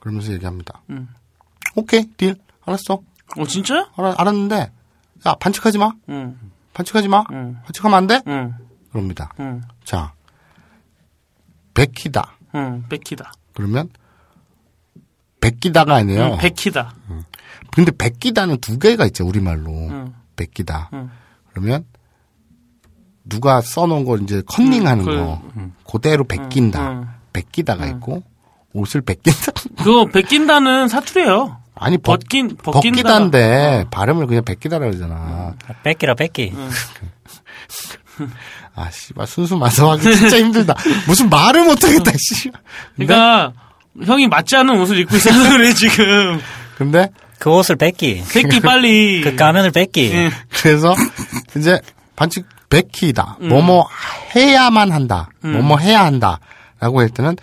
[0.00, 0.82] 그러면서 얘기합니다.
[0.90, 1.08] 음.
[1.76, 2.34] 오케이 딜
[2.66, 3.00] 알았어.
[3.36, 3.86] 어, 진짜요?
[3.96, 4.72] 알아, 알았는데
[5.26, 5.92] 야 반칙하지 마.
[6.08, 6.36] 응.
[6.74, 7.24] 반칙하지 마.
[7.30, 7.58] 응.
[7.64, 8.20] 반칙하면 안 돼?
[8.90, 8.92] 응.
[8.92, 9.32] 그럽니다.
[9.40, 10.12] 응, 자,
[11.74, 12.36] 베키다.
[12.54, 13.32] 응, 뺏기다.
[13.54, 13.88] 그러면
[15.40, 16.32] 베끼다가 아니에요.
[16.34, 16.94] 응, 베키다.
[17.72, 19.70] 근데 베끼다는 두 개가 있죠 우리말로.
[19.70, 20.90] 응, 베끼다.
[20.92, 21.10] 응.
[21.50, 21.84] 그러면
[23.24, 26.92] 누가 써놓은 걸 이제 컨닝하는 음, 그, 거 그대로 베낀다.
[26.92, 27.08] 응.
[27.32, 28.24] 베끼다가 있고
[28.72, 29.52] 옷을 베낀다.
[29.82, 31.60] 그거 베낀다는 사투리예요.
[31.74, 33.02] 아니 벗, 벗긴 벗긴다.
[33.02, 35.54] 벗기다인데 발음을 그냥 베끼다라 그러잖아.
[35.82, 36.52] 뺏기라 뺏기.
[38.74, 40.74] 아 씨발 순수 마서하기 진짜 힘들다.
[41.06, 42.12] 무슨 말을 못하겠다.
[42.16, 42.50] 씨.
[42.96, 43.52] 그러니까
[44.04, 46.40] 형이 맞지 않는 옷을 입고 있어서 그래 지금.
[46.78, 47.08] 근데
[47.38, 48.22] 그 옷을 뺏기.
[48.24, 49.20] 새끼 빨리.
[49.22, 50.12] 그 가면을 뺏기.
[50.14, 50.30] 응.
[50.50, 50.94] 그래서
[51.56, 51.80] 이제
[52.16, 53.38] 반칙 베끼다.
[53.40, 53.88] 뭐뭐
[54.36, 55.28] 해야만 한다.
[55.40, 56.38] 뭐뭐 해야 한다
[56.78, 57.36] 라고 할 때는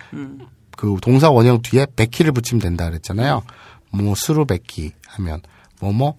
[0.76, 3.42] 그 동사 원형 뒤에 베끼를 붙이면 된다 그랬잖아요.
[3.90, 5.40] 뭐뭐 수루 베끼 하면
[5.80, 6.14] 뭐뭐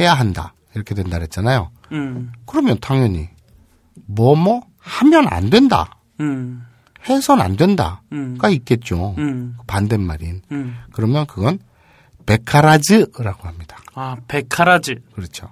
[0.00, 1.70] 해야 한다 이렇게 된다 그랬잖아요.
[1.92, 3.28] 음, 그러면 당연히
[4.08, 5.98] 뭐뭐 하면 안 된다.
[6.20, 6.64] 음,
[7.08, 9.14] 해선 안 된다가 음, 있겠죠.
[9.18, 10.42] 음, 반대말인.
[10.50, 10.76] 음.
[10.92, 11.58] 그러면 그건
[12.26, 13.76] 베카라즈라고 합니다.
[13.94, 14.96] 아 べからず.
[15.14, 15.50] 그렇죠.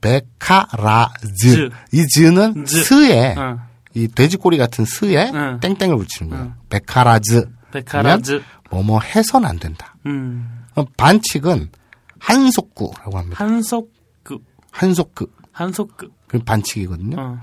[0.00, 1.36] 베카라즈.
[1.36, 1.70] 즈.
[1.92, 2.82] 이 즈는 즈.
[2.84, 3.60] 스에 어,
[3.94, 5.60] 이 돼지꼬리 같은 す에 응.
[5.60, 6.54] 땡땡을 붙이는 거예요.
[6.68, 7.48] べからず.
[7.72, 8.42] べからず.
[8.70, 9.94] 뭐뭐 해선 안 된다.
[10.06, 11.70] 음, 그럼 반칙은
[12.18, 13.44] 反則라고 합니다.
[13.44, 14.38] 한석그
[14.70, 15.28] 한속구.
[15.52, 16.08] 한석그.
[16.26, 17.40] 그 반칙이거든요.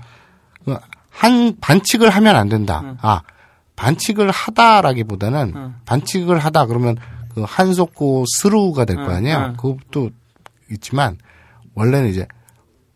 [1.18, 2.94] 한 반칙을 하면 안 된다.
[3.02, 3.22] 아
[3.74, 5.74] 반칙을 하다라기보다는 응.
[5.84, 6.96] 반칙을 하다 그러면
[7.34, 9.36] 그 한속구 스루가 될거 응, 아니에요.
[9.50, 9.56] 응.
[9.56, 10.10] 그것도
[10.70, 11.18] 있지만
[11.74, 12.26] 원래는 이제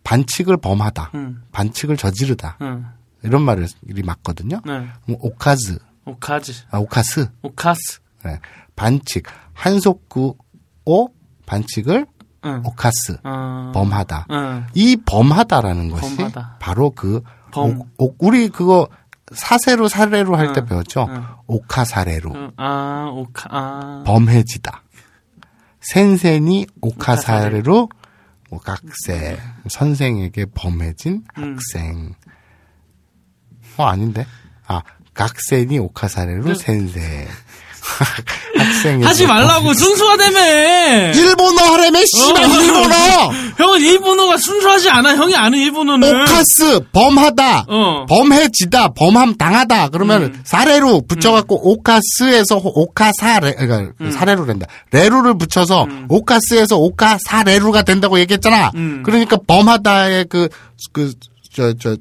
[0.04, 2.86] 반칙을 범하다, 음, 반칙을 저지르다 음,
[3.22, 3.66] 이런 말이
[4.04, 4.60] 맞거든요.
[4.64, 4.86] 네.
[5.08, 6.52] 오카즈, 오카즈.
[6.70, 8.00] 아 오카스, 오카스.
[8.24, 8.38] 네.
[8.76, 10.36] 반칙 한속구
[10.84, 11.08] 오
[11.46, 12.06] 반칙을
[12.44, 12.62] 응.
[12.64, 14.26] 오카스 어, 범하다.
[14.30, 14.66] 응.
[14.74, 16.56] 이 범하다라는 것이 범하다.
[16.60, 17.22] 바로 그
[17.52, 17.80] 범.
[17.98, 18.88] 오- 오- 우리 그거
[19.32, 21.06] 사세로 사례로 할때 응, 배웠죠.
[21.08, 21.24] 응.
[21.46, 22.50] 오카 사례로 응.
[22.56, 24.02] 아, 오카, 아.
[24.06, 24.82] 범해지다.
[25.80, 27.88] 센센이 오카 사례로
[28.50, 29.38] 뭐 각세
[29.68, 31.56] 선생에게 범해진 음.
[31.56, 32.14] 학생.
[33.78, 34.26] 어 아닌데?
[34.66, 34.82] 아
[35.14, 37.26] 각센이 오카 사례로 센세.
[38.56, 41.12] 학생이 하지 말라고 순수하다며!
[41.14, 42.46] 일본어 하래매 씨발 어.
[42.46, 42.94] 일본어.
[43.58, 45.16] 형은 일본어가 순수하지 않아.
[45.16, 46.22] 형이 아는 일본어는.
[46.22, 48.06] 오카스 범하다 어.
[48.08, 50.42] 범해지다 범함 당하다 그러면 음.
[50.44, 54.10] 사례로 붙여갖고 오카스에서 오카사레 그러니까 음.
[54.10, 59.02] 사례로 된다 레루를 붙여서 오카스에서 오카사레루가 된다고 얘기했잖아 음.
[59.04, 60.48] 그러니까 범하다의 그
[60.92, 61.12] 그
[61.54, 61.96] 저 저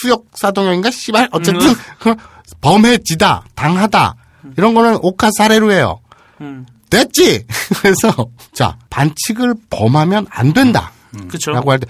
[0.00, 1.74] 수역 사동형인가 씨발 어쨌든 음.
[1.98, 2.14] 그
[2.60, 4.14] 범해지다 당하다
[4.56, 6.00] 이런 거는 오카사레루예요
[6.40, 6.66] 음.
[6.90, 7.46] 됐지
[7.80, 10.92] 그래서 자 반칙을 범하면 안 된다
[11.28, 11.52] 그쵸.
[11.52, 11.86] 라고 할 때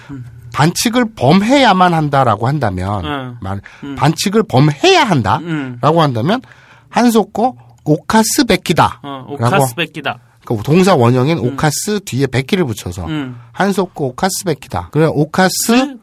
[0.52, 3.36] 반칙을 범해야만 한다라고 한다면 응.
[3.42, 3.61] 말
[3.96, 6.00] 반칙을 범해야 한다라고 음.
[6.00, 6.40] 한다면
[6.88, 9.00] 한속고 오카스 베끼다.
[9.02, 10.18] 어, 라고 오카스 뺏기다.
[10.46, 13.38] 그 동사 원형인 오카스 뒤에 베끼를 붙여서 음.
[13.52, 14.88] 한속고 오카스 베끼다.
[14.92, 15.96] 그래 오카스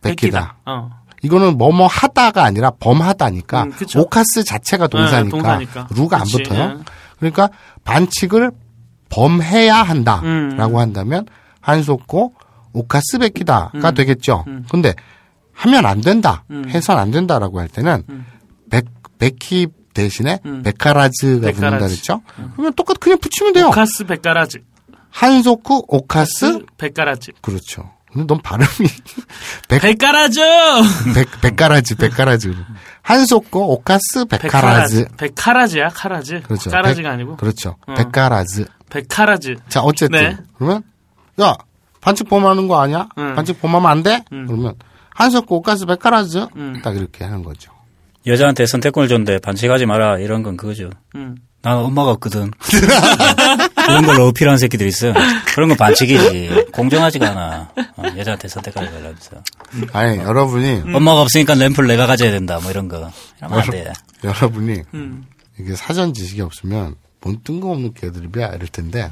[0.00, 0.56] べきだ.
[0.64, 0.90] 어.
[1.22, 3.72] 이거는 뭐뭐 하다가 아니라 범하다니까 음.
[3.96, 5.88] 오카스 자체가 동사니까, 네, 동사니까.
[5.94, 6.60] る가 안 그치, 붙어요.
[6.60, 6.84] 예.
[7.18, 7.48] 그러니까
[7.84, 8.52] 반칙을
[9.10, 10.76] 범해야 한다라고 음.
[10.76, 11.26] 한다면
[11.60, 12.34] 한속고
[12.72, 14.44] 오카스 베끼다가 되겠죠.
[14.46, 14.64] 음.
[14.70, 14.94] 근데
[15.52, 16.68] 하면 안 된다, 음.
[16.68, 18.04] 해선 안 된다라고 할 때는
[18.70, 18.86] べ
[19.18, 20.62] べき 대신에 음.
[20.62, 21.86] 베카라즈가 붙는다 베카라즈.
[21.86, 22.22] 그랬죠.
[22.52, 23.66] 그러면 똑같 그냥 붙이면 돼요.
[23.68, 24.58] 犯す べからず.
[25.10, 27.32] 反則を 犯す べからず.
[27.40, 27.90] 그렇죠.
[28.26, 28.68] 넌 발음이
[29.68, 30.40] 백, 백가라즈!
[31.14, 32.54] 백, 백가라즈, 백가라즈.
[33.02, 35.06] 한속고 오카스 베카라즈.
[35.16, 36.42] 백카라즈야, 카라즈.
[36.42, 36.70] 그렇죠.
[36.70, 37.36] 까라즈가 백- 아니고.
[37.36, 37.76] 그렇죠.
[37.86, 37.94] 어.
[37.94, 38.66] べからず.
[38.90, 39.56] べからず.
[39.68, 40.18] 자, 어쨌든.
[40.20, 40.36] 네.
[40.56, 40.82] 그러면,
[41.40, 41.54] 야,
[42.00, 43.08] 반칙 범하는 거 아니야?
[43.18, 43.34] 응.
[43.34, 44.24] 반칙 범하면 안 돼?
[44.32, 44.46] 응.
[44.46, 44.74] 그러면,
[45.14, 46.46] 反則を 犯す べからず?
[46.56, 46.80] 응.
[46.82, 47.72] 딱 이렇게 하는 거죠.
[48.26, 50.90] 여자한테 선택권을 줬는데 반칙하지 마라 이런 건 그거죠.
[51.58, 51.62] 음.
[51.62, 52.50] 나는 엄마가 없거든.
[53.74, 55.12] 그런 걸로 어필하는 새끼들 있어.
[55.54, 56.66] 그런 건 반칙이지.
[56.72, 57.72] 공정하지가 않아.
[57.96, 59.42] 어, 여자한테 선택하지 말라면서.
[59.92, 60.94] 아니, 여러분이, 음.
[60.94, 62.58] 엄마가 없으니까 램프를 내가 가져야 된다.
[62.60, 63.10] 뭐 이런 거.
[63.38, 63.92] 이러면 안 돼.
[64.24, 65.26] 여러분이, 음.
[65.58, 68.48] 이게 사전 지식이 없으면, 뭔 뜬금없는 개들이야?
[68.54, 69.10] 이럴 텐데,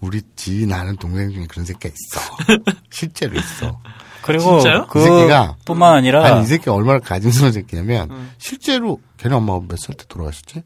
[0.00, 2.62] 우리 지인 아는 동생 중에 그런 새끼가 있어.
[2.90, 3.80] 실제로 있어.
[4.22, 4.86] 그리고 진짜요?
[4.86, 9.94] 그이 새끼가 뿐만 아니라 아니, 이 새끼 얼마나 가증스러운 새끼냐면, 실제로, 걔네 엄마가 몇 살
[9.96, 10.62] 때 돌아가셨지?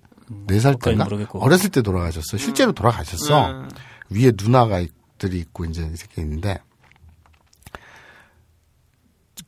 [0.49, 1.05] 네살 그건 때인가?
[1.05, 1.43] 모르겠고.
[1.43, 2.37] 어렸을 때 돌아가셨어.
[2.37, 3.51] 실제로 돌아가셨어.
[3.51, 3.69] 음.
[4.11, 4.83] 위에 누나가
[5.19, 6.59] 들이 있고, 이제 이 새끼 있는데,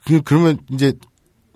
[0.06, 0.92] 그, 그러면 이제,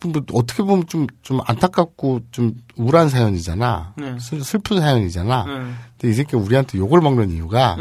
[0.04, 3.94] 뭐 어떻게 보면 좀, 좀 안타깝고 좀 우울한 사연이잖아.
[3.96, 4.16] 네.
[4.18, 5.44] 슬, 슬픈 사연이잖아.
[5.44, 5.78] 음.
[5.96, 7.76] 근데 이 새끼 우리한테 욕을 먹는 이유가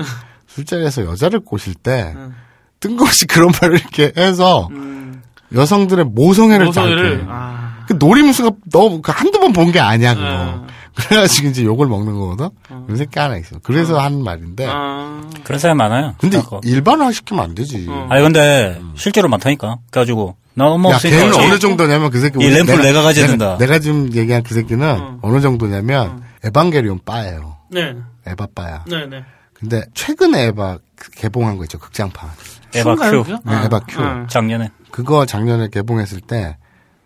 [0.48, 2.36] 술자리에서 여자를 꼬실 때 음.
[2.82, 5.22] 뜬금없이 그런 말을 이렇게 해서 음.
[5.54, 7.26] 여성들의 모성애를 모성애를.
[7.30, 10.28] 아, 그 노림수가 너무 그 한두 번 본 게 아니야 그거.
[10.30, 10.68] 어.
[10.96, 12.50] 그래가지고 이제 욕을 먹는 거거든.
[12.68, 13.60] 그런 새끼 하나 있어.
[13.64, 14.68] 그래서 하는 말인데.
[14.70, 16.16] 아, 그런 사람 많아요.
[16.20, 16.42] 근데.
[16.64, 17.86] 일반화 시키면 안 되지.
[17.90, 18.08] 어.
[18.10, 19.78] 아니 근데 실제로 많다니까.
[19.90, 23.26] 그래가지고 나 엄마 야, 없으니까 걔는 어찌- 어느 정도냐면 그 새끼 이 램프를 내가 가져야
[23.28, 23.58] 내가, 된다.
[23.58, 27.56] 내가 지금 얘기한 그 새끼는 어느 정도냐면 에반게리온 빠예요.
[27.70, 27.96] 네,
[28.28, 28.84] 에바 빠야.
[28.88, 29.24] 네, 네.
[29.54, 32.30] 근데 최근에 에바 그 개봉한 거 있죠 극장판.
[32.74, 33.24] 에바 Q.
[33.46, 34.02] 네, 에바 Q.
[34.02, 34.28] 아.
[34.28, 34.70] 작년에.
[34.92, 36.58] 그거 작년에 개봉했을 때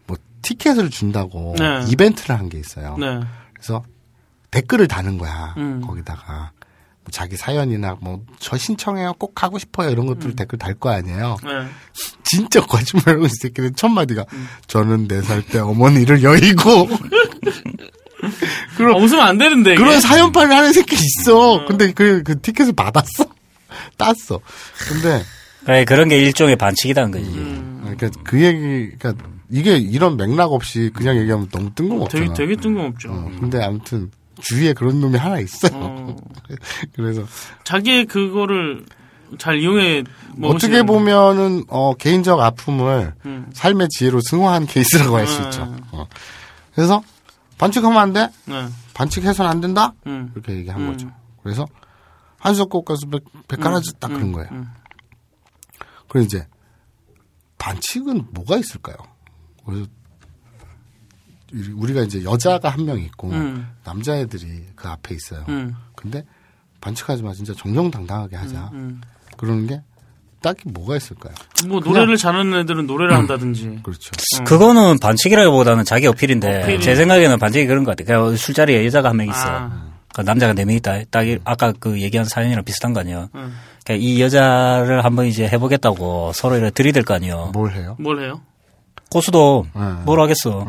[0.07, 1.84] 뭐 티켓을 준다고 네.
[1.89, 2.95] 이벤트를 한 게 있어요.
[2.99, 3.20] 네.
[3.53, 3.84] 그래서
[4.51, 5.53] 댓글을 다는 거야.
[5.57, 5.82] 음.
[5.82, 6.51] 거기다가
[7.01, 10.89] 뭐 자기 사연이나 뭐 저 신청해요, 꼭 가고 싶어요 이런 것들 을 댓글 달 거
[10.91, 11.38] 아니에요.
[11.43, 11.49] 네.
[12.24, 14.47] 진짜 거짓말하고 이 새끼는 첫 마디가 음.
[14.68, 16.88] 저는 네 살 때 어머니를 여의고
[18.78, 19.72] 그런 어, 웃으면 안 되는데.
[19.74, 19.80] 이게.
[19.82, 21.66] 그런 사연판을 하는 새끼 있어.
[21.68, 23.26] 근데 그, 그 티켓을 받았어.
[23.97, 24.39] 땄어.
[24.88, 25.24] 근데
[25.66, 27.26] 그래, 그런 게 일종의 반칙이다는 거지.
[27.26, 27.95] 음.
[27.97, 32.24] 그러니까 그 얘기, 그러니까 이게 이런 맥락 없이 그냥 얘기하면 너무 뜬금없잖아.
[32.24, 33.11] 되게 되게 뜬금없죠.
[33.11, 34.11] 어, 근데 아무튼
[34.41, 35.72] 주위에 그런 놈이 하나 있어요.
[35.74, 36.16] 어.
[36.95, 37.24] 그래서
[37.63, 38.86] 자기의 그거를
[39.38, 40.03] 잘 이용해
[40.43, 43.47] 어떻게 보면은 어, 개인적 아픔을 음.
[43.53, 45.45] 삶의 지혜로 승화한 케이스라고 할수 음.
[45.45, 45.76] 있죠.
[45.91, 46.07] 어.
[46.74, 47.03] 그래서
[47.57, 48.30] 반칙하면 안 돼.
[48.45, 48.68] 네.
[48.93, 49.93] 반칙해서는 안 된다.
[50.07, 50.32] 음.
[50.34, 50.91] 이렇게 얘기한 음.
[50.91, 51.11] 거죠.
[51.43, 51.66] 그래서
[52.39, 54.49] 한석꽃 가서 백, 백가라지 딱 그런 거예요.
[56.16, 56.20] 음.
[56.20, 56.47] 그리고 이제
[57.57, 58.95] 반칙은 뭐가 있을까요?
[59.66, 59.86] 그래서
[61.53, 63.68] 이- 우리가 이제 여자가 한 명 있고 음.
[63.84, 65.45] 남자애들이 그 앞에 있어요.
[65.49, 65.76] 음.
[65.95, 66.26] 근데
[66.82, 68.70] 반칙하지 마 진짜 정정당당하게 하자.
[68.74, 69.01] 음.
[69.38, 69.82] 그러는 게
[70.41, 71.34] 딱히 뭐가 있을까요?
[71.68, 73.80] 뭐 노래를 잘하는 애들은 노래를 한다든지.
[73.84, 74.11] 그렇죠.
[74.45, 78.20] 그거는 반칙이라기보다는 자기 어필인데 어필이- 제 생각에는 반칙이 그런 것 같아요.
[78.22, 79.39] 그냥 술자리에 여자가 한 명 있어.
[79.47, 79.95] 아.
[80.13, 81.03] 그 남자가 네 명 있다.
[81.09, 83.30] 딱 이- 아까 그 얘기한 사연이랑 비슷한 거 아니에요.
[83.86, 83.88] 음.
[83.88, 87.51] 그러니까 이 여자를 한번 이제 해보겠다고 서로 이렇게 들이댈 거 아니에요.
[87.53, 87.95] 뭘 해요?
[87.99, 88.41] 뭘 해요?
[89.11, 89.81] 고수도 네.
[90.03, 90.65] 뭘 하겠어.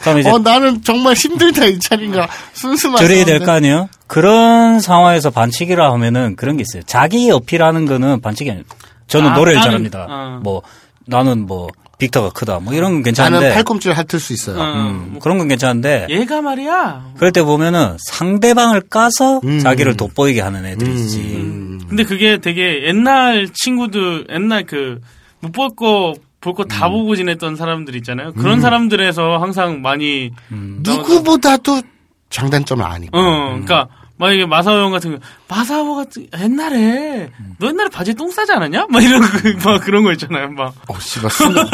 [0.00, 3.88] 그럼 이제 어 나는 정말 힘들다 이 차린가 순수만 들어야 될거 아니에요?
[4.06, 6.82] 그런 상황에서 반칙이라 하면은 그런 게 있어요.
[6.84, 8.64] 자기 어필하는 거는 반칙이 아니에요.
[9.08, 10.06] 저는 아, 노래를 나는- 잘합니다.
[10.08, 10.40] 어.
[10.42, 10.62] 뭐
[11.06, 11.68] 나는 뭐
[11.98, 12.58] 빅터가 크다.
[12.60, 14.60] 뭐 이런 건 나는 괜찮은데 팔꿈치를 핥을 수 있어요.
[14.60, 17.12] 어, 음, 뭐 그런 건 괜찮은데 얘가 말이야.
[17.16, 19.58] 그럴 때 보면은 상대방을 까서 음.
[19.60, 21.18] 자기를 돋보이게 하는 애들이 있지.
[21.36, 21.80] 음.
[21.88, 25.00] 근데 그게 되게 옛날 친구들 옛날 그
[25.40, 26.68] 못 볼 거 볼거 음.
[26.68, 28.32] 다 보고 지냈던 사람들 있잖아요.
[28.34, 31.82] 그런 사람들에서 항상 많이 누구보다도
[32.30, 33.18] 장단점을 아니까.
[33.18, 33.88] 어, 그러니까
[34.18, 38.86] 만약에 마사오 형 같은 거 마사오 같은 옛날에 너 옛날에 바지에 똥 싸지 않았냐?
[38.88, 40.50] 막 이런 그, 막 그런 거 있잖아요.
[40.50, 41.68] 막 어, 씨발, 순간,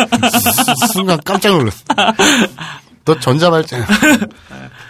[0.93, 1.84] 순간 깜짝 놀랐어.
[3.05, 3.86] 너 전자발찌야.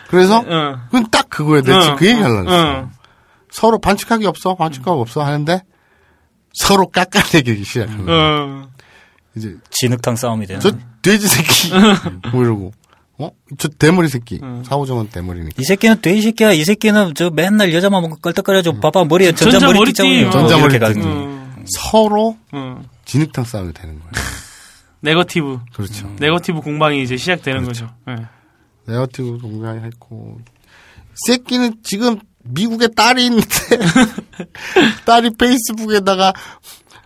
[0.08, 0.80] 그래서, 어.
[0.86, 1.62] 그건 딱 그거야.
[1.62, 2.78] 내가 지금 어, 그 얘기 하려고 했어.
[2.80, 2.90] 어.
[3.50, 5.62] 서로 반칙하기 없어, 반칙하기 없어 하는데,
[6.52, 8.16] 서로 깎아내기 시작하는 거야.
[8.18, 8.68] 어.
[9.34, 10.60] 이제, 진흙탕 싸움이 되는.
[10.60, 11.72] 저 돼지 새끼.
[12.32, 12.72] 뭐 이러고.
[13.24, 13.30] 어?
[13.58, 14.40] 저 대머리 새끼.
[14.64, 15.54] 사오정은 대머리니까.
[15.60, 16.52] 이 새끼는 돼지 새끼야.
[16.52, 18.80] 이 새끼는 저 맨날 여자만 보고 껄떡거려줘.
[18.80, 20.02] 봐봐 머리에 전자 전자 머리 머리띠.
[20.02, 20.30] 띠 어.
[20.30, 21.00] 전자 이렇게 머리띠.
[21.00, 21.08] 가지고.
[21.08, 21.64] 어.
[21.76, 22.82] 서로 어.
[23.04, 24.10] 진흙탕 싸움이 되는 거야.
[25.00, 25.60] 네거티브.
[25.74, 26.14] 그렇죠.
[26.18, 27.90] 네거티브 공방이 이제 시작되는 거죠.
[28.08, 28.16] 예.
[28.86, 30.40] 네어티브 동작이 했고
[31.26, 33.46] 새끼는 지금 미국에 딸이 있는데
[35.04, 36.32] 딸이 페이스북에다가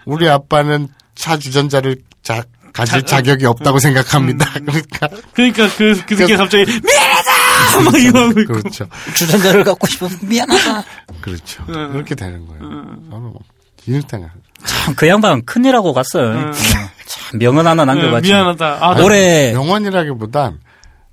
[0.06, 2.44] 우리 아빠는 차 주전자를 자,
[2.76, 4.52] 가질 자 격이 없다고 생각합니다.
[4.52, 7.90] 그러니까 그러니까 그, 그 새끼가 갑자기 미안하다!
[7.90, 8.52] 막 이거 하고 있고.
[8.52, 10.84] 그렇죠, 주전자를 갖고 싶어 미안하다.
[11.22, 11.64] 그렇죠.
[11.64, 12.60] 그렇게 되는 거예요.
[12.60, 13.38] 저는 뭐
[13.78, 14.28] 기능탕
[14.64, 16.48] 참그 양반 큰일하고 갔어요.
[16.48, 18.28] 어, 참 명언 하나 예, 남겨봤지.
[18.28, 18.78] 미안하다.
[18.80, 20.58] 아, 올해 영원이라기보단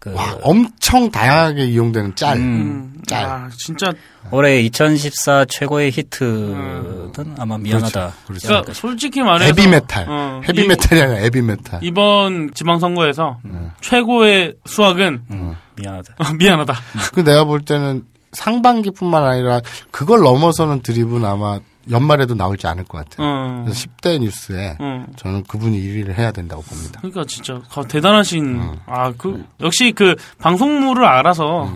[0.04, 3.24] 그 와, 엄청 다양하게 이용되는 짤, 음, 짤.
[3.24, 3.94] 아, 진짜.
[4.32, 8.12] 올해 2014 최고의 히트든 아마 미안하다.
[8.28, 8.48] 그렇죠.
[8.50, 9.46] 그러니까 솔직히 말해서.
[9.46, 11.84] 헤비메탈, 어, 헤비메탈이 아니라 헤비메탈.
[11.86, 13.60] 이, 이번 지방선거에서 네.
[13.80, 16.16] 최고의 수학은 음, 미안하다.
[16.18, 16.74] 어, 미안하다.
[17.14, 21.62] 그 내가 볼 때는 상반기뿐만 아니라 그걸 넘어서는 드립은 아마
[21.92, 23.28] 연말에도 나올지 않을 것 같아요.
[23.28, 23.62] 어.
[23.66, 25.06] 그래서 10대 뉴스에 어.
[25.18, 27.00] 저는 그분이 1위를 해야 된다고 봅니다.
[27.02, 28.76] 그러니까 진짜 가- 대단하신 어.
[28.86, 31.72] 아그 역시 그 방송물을 알아서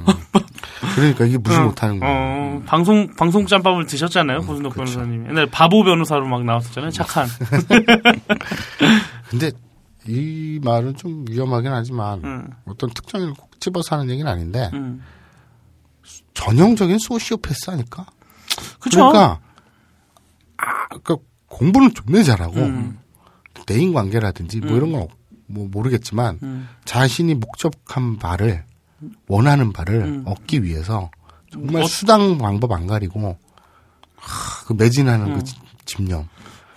[0.96, 2.16] 그러니까 이게 무시 어, 못하는 거예요.
[2.16, 7.28] 어, 방송 방송 짬밥을 드셨잖아요 고순덕 변호사님 옛날에 바보 변호사로 막 나왔었잖아요 착한
[9.30, 9.52] 근데
[10.08, 12.48] 이 말은 좀 위험하긴 하지만 음.
[12.66, 15.04] 어떤 특정인을 꼭 집어서 하는 얘기는 아닌데 음.
[16.34, 18.06] 전형적인 소시오패스 아닐까?
[18.80, 19.40] 그쵸 그러니까 아,
[21.04, 23.00] 그러니까 공부는 존나 잘하고 음.
[23.66, 25.08] 대인 관계라든지 뭐 이런 건
[25.50, 26.68] 뭐 모르겠지만 음.
[26.84, 28.66] 자신이 목적한 바를
[29.30, 30.24] 원하는 바를 음.
[30.26, 31.10] 얻기 위해서
[31.54, 33.38] 정말 어- 수당 방법 안 가리고
[34.18, 35.34] 하, 그 매진하는 음.
[35.38, 36.28] 그 집- 집념.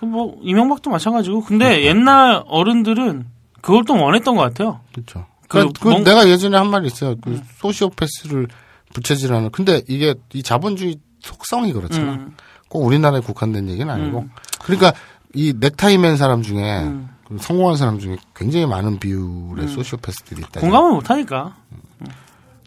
[0.01, 3.27] 뭐 이명박도 마찬가지고 근데 옛날 어른들은
[3.61, 4.81] 그걸 좀 원했던 것 같아요.
[4.93, 5.27] 그렇죠.
[5.49, 7.17] 그 그, 그 뭔- 내가 예전에 한 말이 있어요.
[7.21, 8.47] 그 소시오패스를
[8.95, 9.51] 부채질하는.
[9.51, 12.13] 근데 이게 이 자본주의 속성이 그렇잖아.
[12.13, 12.37] 음.
[12.71, 14.27] 꼭 우리나라에 국한된 얘기는 아니고.
[14.63, 14.95] 그러니까
[15.35, 17.11] 이 넥타이 맨 사람 중에 음.
[17.27, 20.61] 그 성공한 사람 중에 굉장히 많은 비율의 소시오패스들이 있다.
[20.61, 21.57] 공감을 못하니까.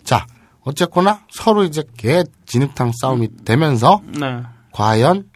[0.03, 0.27] 자,
[0.61, 4.43] 어쨌거나 서로 이제 개 진흙탕 싸움이 되면서 네.
[4.71, 5.29] 과연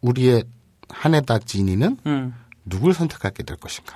[0.00, 0.44] 우리의
[0.88, 2.34] 한해다 지니는 음.
[2.64, 3.94] 누굴 선택하게 될 것인가?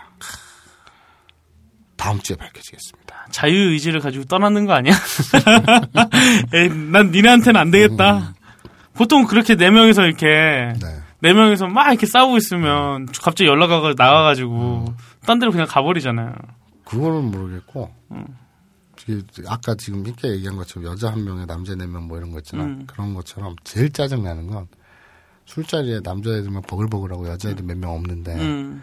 [1.96, 3.26] 다음 주에 밝혀지겠습니다.
[3.30, 4.92] 자유 의지를 가지고 떠나는 거 아니야?
[6.54, 8.34] 에이, 난 니네한테는 안 되겠다.
[9.00, 11.00] 보통 그렇게 네 명이서 이렇게 네.
[11.20, 14.94] 네 명이서 막 이렇게 싸우고 있으면 갑자기 연락 와가 나가가지고
[15.24, 16.34] 딴 데로 그냥 가버리잖아요.
[16.84, 18.26] 그거는 모르겠고 음.
[19.06, 22.40] 그 아까 지금 이렇게 얘기한 것처럼 여자 한 명에 남자 네 명 뭐 이런 거
[22.40, 22.84] 있잖아 음.
[22.86, 24.68] 그런 것처럼 제일 짜증 나는 건
[25.46, 28.82] 술자리에 남자애들만 버글버글하고 여자애들 몇 명 없는데 음,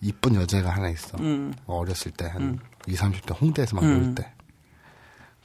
[0.00, 2.58] 이쁜 여자애가 하나 있어 음, 어렸을 때 한
[2.88, 4.02] 20, 30대 홍대에서 막 음.
[4.02, 4.33] 놀 때.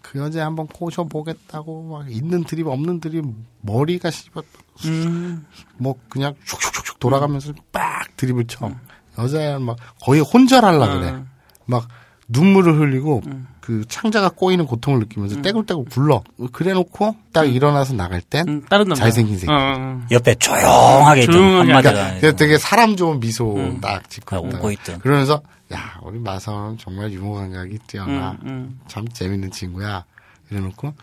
[0.02, 3.26] 그 여자 한번 꼬셔 보겠다고 막 있는 드립 없는 드립
[3.62, 4.42] 머리가 씹어
[4.86, 5.46] 음,
[5.78, 8.72] 뭐 그냥 슉슉슉슉 돌아가면서 빡 드립을 쳐.
[9.18, 11.10] 여자애는 막 거의 혼절할라 그래.
[11.10, 11.30] 음.
[11.66, 11.88] 막
[12.30, 13.22] 눈물을 흘리고
[13.60, 16.24] 그 창자가 꼬이는 고통을 느끼면서 떼굴떼굴 굴러.
[16.52, 19.04] 그래놓고 딱 일어나서 나갈 땐 음, 다른 남자.
[19.04, 19.52] 잘생긴 새끼.
[19.52, 20.02] 어, 어.
[20.12, 23.82] 옆에 조용하게 있던 한마디가 그러니까 되게 사람 좋은 미소 음.
[23.82, 25.00] 딱 짓고 아, 웃고 있던.
[25.00, 25.42] 그러면서
[25.74, 28.80] 야 우리 마사오는 정말 유머 감각이 뛰어나 음, 음.
[28.88, 30.04] 참 재밌는 친구야
[30.50, 30.94] 이래놓고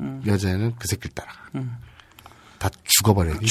[0.00, 0.22] 음.
[0.26, 1.38] 여자애는 그 새끼를 따라가
[2.58, 3.46] 다 죽어버려야지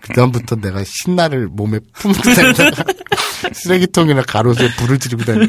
[0.00, 2.82] 그 다음부터 내가 신나를 몸에 품고 다니다가
[3.52, 5.46] 쓰레기통이나 가로수에 불을 지르고 다니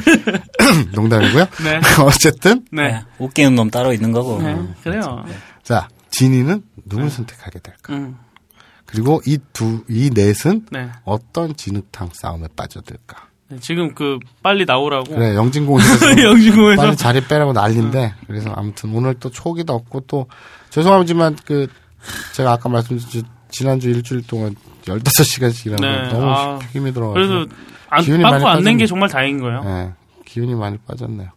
[0.93, 1.81] 농담이고요 네.
[2.03, 2.91] 어쨌든 네.
[2.91, 4.41] 네, 웃기는 놈 따로 있는 거고.
[4.41, 4.57] 네.
[4.83, 5.25] 그래요.
[5.63, 8.17] 자 진이는 누굴 선택하게 될까 음,
[8.85, 10.89] 그리고 이 두 이 넷은 네.
[11.03, 15.13] 어떤 진흙탕 싸움에 빠져들까 네, 지금 그 빨리 나오라고.
[15.15, 16.81] 그래 영진공원에서 영진공원에서.
[16.81, 20.27] 빨리 자리 빼라고 난리인데 그래서 아무튼 오늘 또 초기도 없고 또
[20.69, 21.67] 죄송하지만 그
[22.33, 27.55] 제가 아까 말씀드렸듯이 지난주 일주일 동안 15시간씩 일하고 네, 너무 아, 힘이 들어가지고 그래도
[27.89, 28.85] 안, 기운이 많이 안낸게 빠졌네.
[28.87, 29.63] 정말 다행인 거예요.
[29.63, 29.91] 네,
[30.25, 31.29] 기운이 많이 빠졌네요.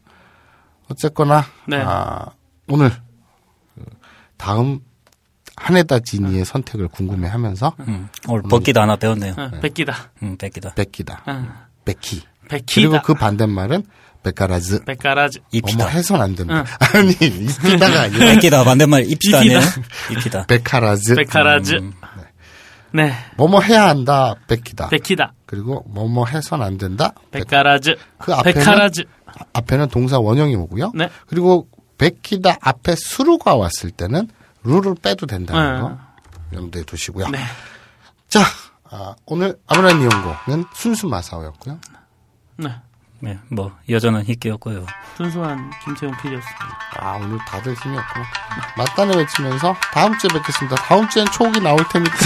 [0.89, 1.83] 어쨌거나 네.
[1.85, 2.27] 아,
[2.69, 2.91] 오늘
[3.75, 3.85] 그
[4.37, 4.81] 다음
[5.57, 9.35] 한해다 지니의 선택을 궁금해하면서 음, 오늘 벗기도 하나 배웠네요.
[9.37, 10.13] 어, 뺏기다.
[10.23, 10.75] 음, 뺏기다.
[10.75, 11.23] 뺏기다,
[11.85, 12.23] 어, 뺏기.
[12.49, 12.75] 뺏기다.
[12.75, 13.85] 그리고 그 반대말은.
[14.23, 14.81] 뺏가라즈.
[14.87, 15.87] 어머 입히다.
[15.87, 16.55] 해선 안 된다.
[16.55, 16.65] 응.
[16.99, 19.61] 아니 입히다가 아니라 뺏기다 반대말 입히다 아니에요?
[20.13, 20.47] 입히다.
[20.47, 21.15] 뺏카라즈.
[21.15, 21.75] 뺏가라즈.
[21.75, 21.93] 음.
[22.95, 23.13] 네.
[23.37, 24.35] 뭐뭐 해야 한다.
[24.49, 24.89] 뺏기다.
[24.89, 25.35] 뺏기다.
[25.45, 27.13] 그리고 뭐뭐 해선 안 된다.
[27.31, 27.97] 뺏- 뺏가라즈.
[28.19, 29.03] 그 앞에는 뺏가라즈.
[29.53, 30.93] 앞에는 동사 원형이 오고요.
[30.95, 31.11] 네.
[31.27, 31.69] 그리고
[31.99, 34.29] 뺏기다 앞에 수루가 왔을 때는
[34.63, 35.81] 루를 빼도 된다는 네.
[35.83, 35.99] 거
[36.55, 37.29] 염두에 두시고요.
[37.29, 37.41] 네.
[38.29, 38.41] 자,
[38.97, 41.79] 아, 오늘 아브라함 이용고는 순수 마사오였고요.
[42.59, 42.69] 네.
[43.19, 44.85] 네, 뭐 여자는 희끼였고요.
[45.17, 46.79] 순수한 김태훈 PD였습니다.
[47.01, 48.25] 아, 오늘 다들 힘이 없구나.
[48.77, 50.77] 맞다네 외치면서 다음 주에 뵙겠습니다.
[50.77, 52.17] 다음 주엔 초기 나올 테니까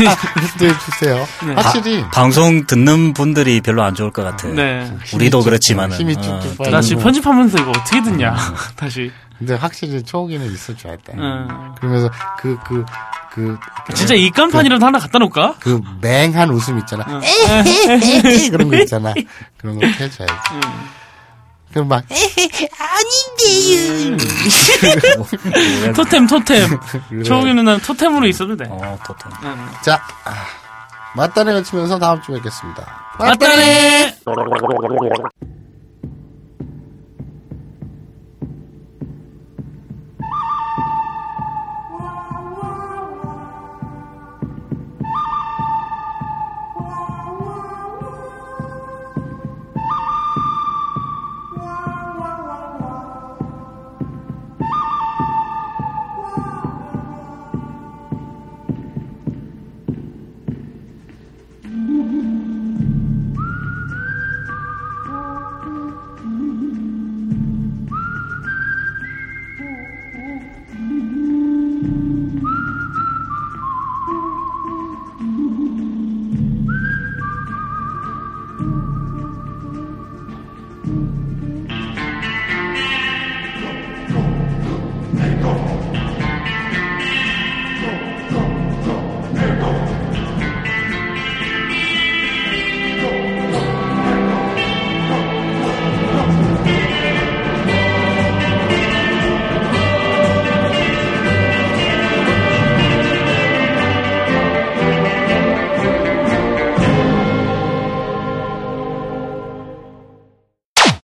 [0.53, 1.17] 기대해 주세요.
[1.47, 1.55] 네.
[1.55, 4.55] 확실히 방송 듣는 분들이 별로 안 좋을 것 같아요.
[4.55, 4.93] 네.
[5.15, 6.71] 우리도 그렇지만은 힘이 어, 쭉쭉 좀- 빠지고.
[6.71, 8.35] 나 지금 편집하면서 이거 어떻게 듣냐.
[8.77, 9.11] 다시.
[9.39, 11.13] 근데 확실히 초기는 있어줘야 돼.
[11.17, 11.75] 음.
[11.79, 12.11] 그러면서
[12.41, 12.85] 그, 그, 그,
[13.95, 15.55] 진짜 입간판이라도 하나 갖다 놓을까?
[15.61, 17.21] 그 맹한 웃음 있잖아.
[17.23, 19.15] 에헤헤헤 그런 거 있잖아.
[19.57, 20.33] 그런 거 해줘야지.
[21.73, 22.05] 그럼 막
[25.95, 26.79] 토템, 토템.
[27.25, 28.67] 초기 누나는 토템으로 있어도 돼.
[28.69, 29.31] 어, 토템.
[29.83, 30.35] 자, 아,
[31.15, 33.15] 맞다네 외치면서 다음 주에 뵙겠습니다.
[33.19, 34.17] 맞다네!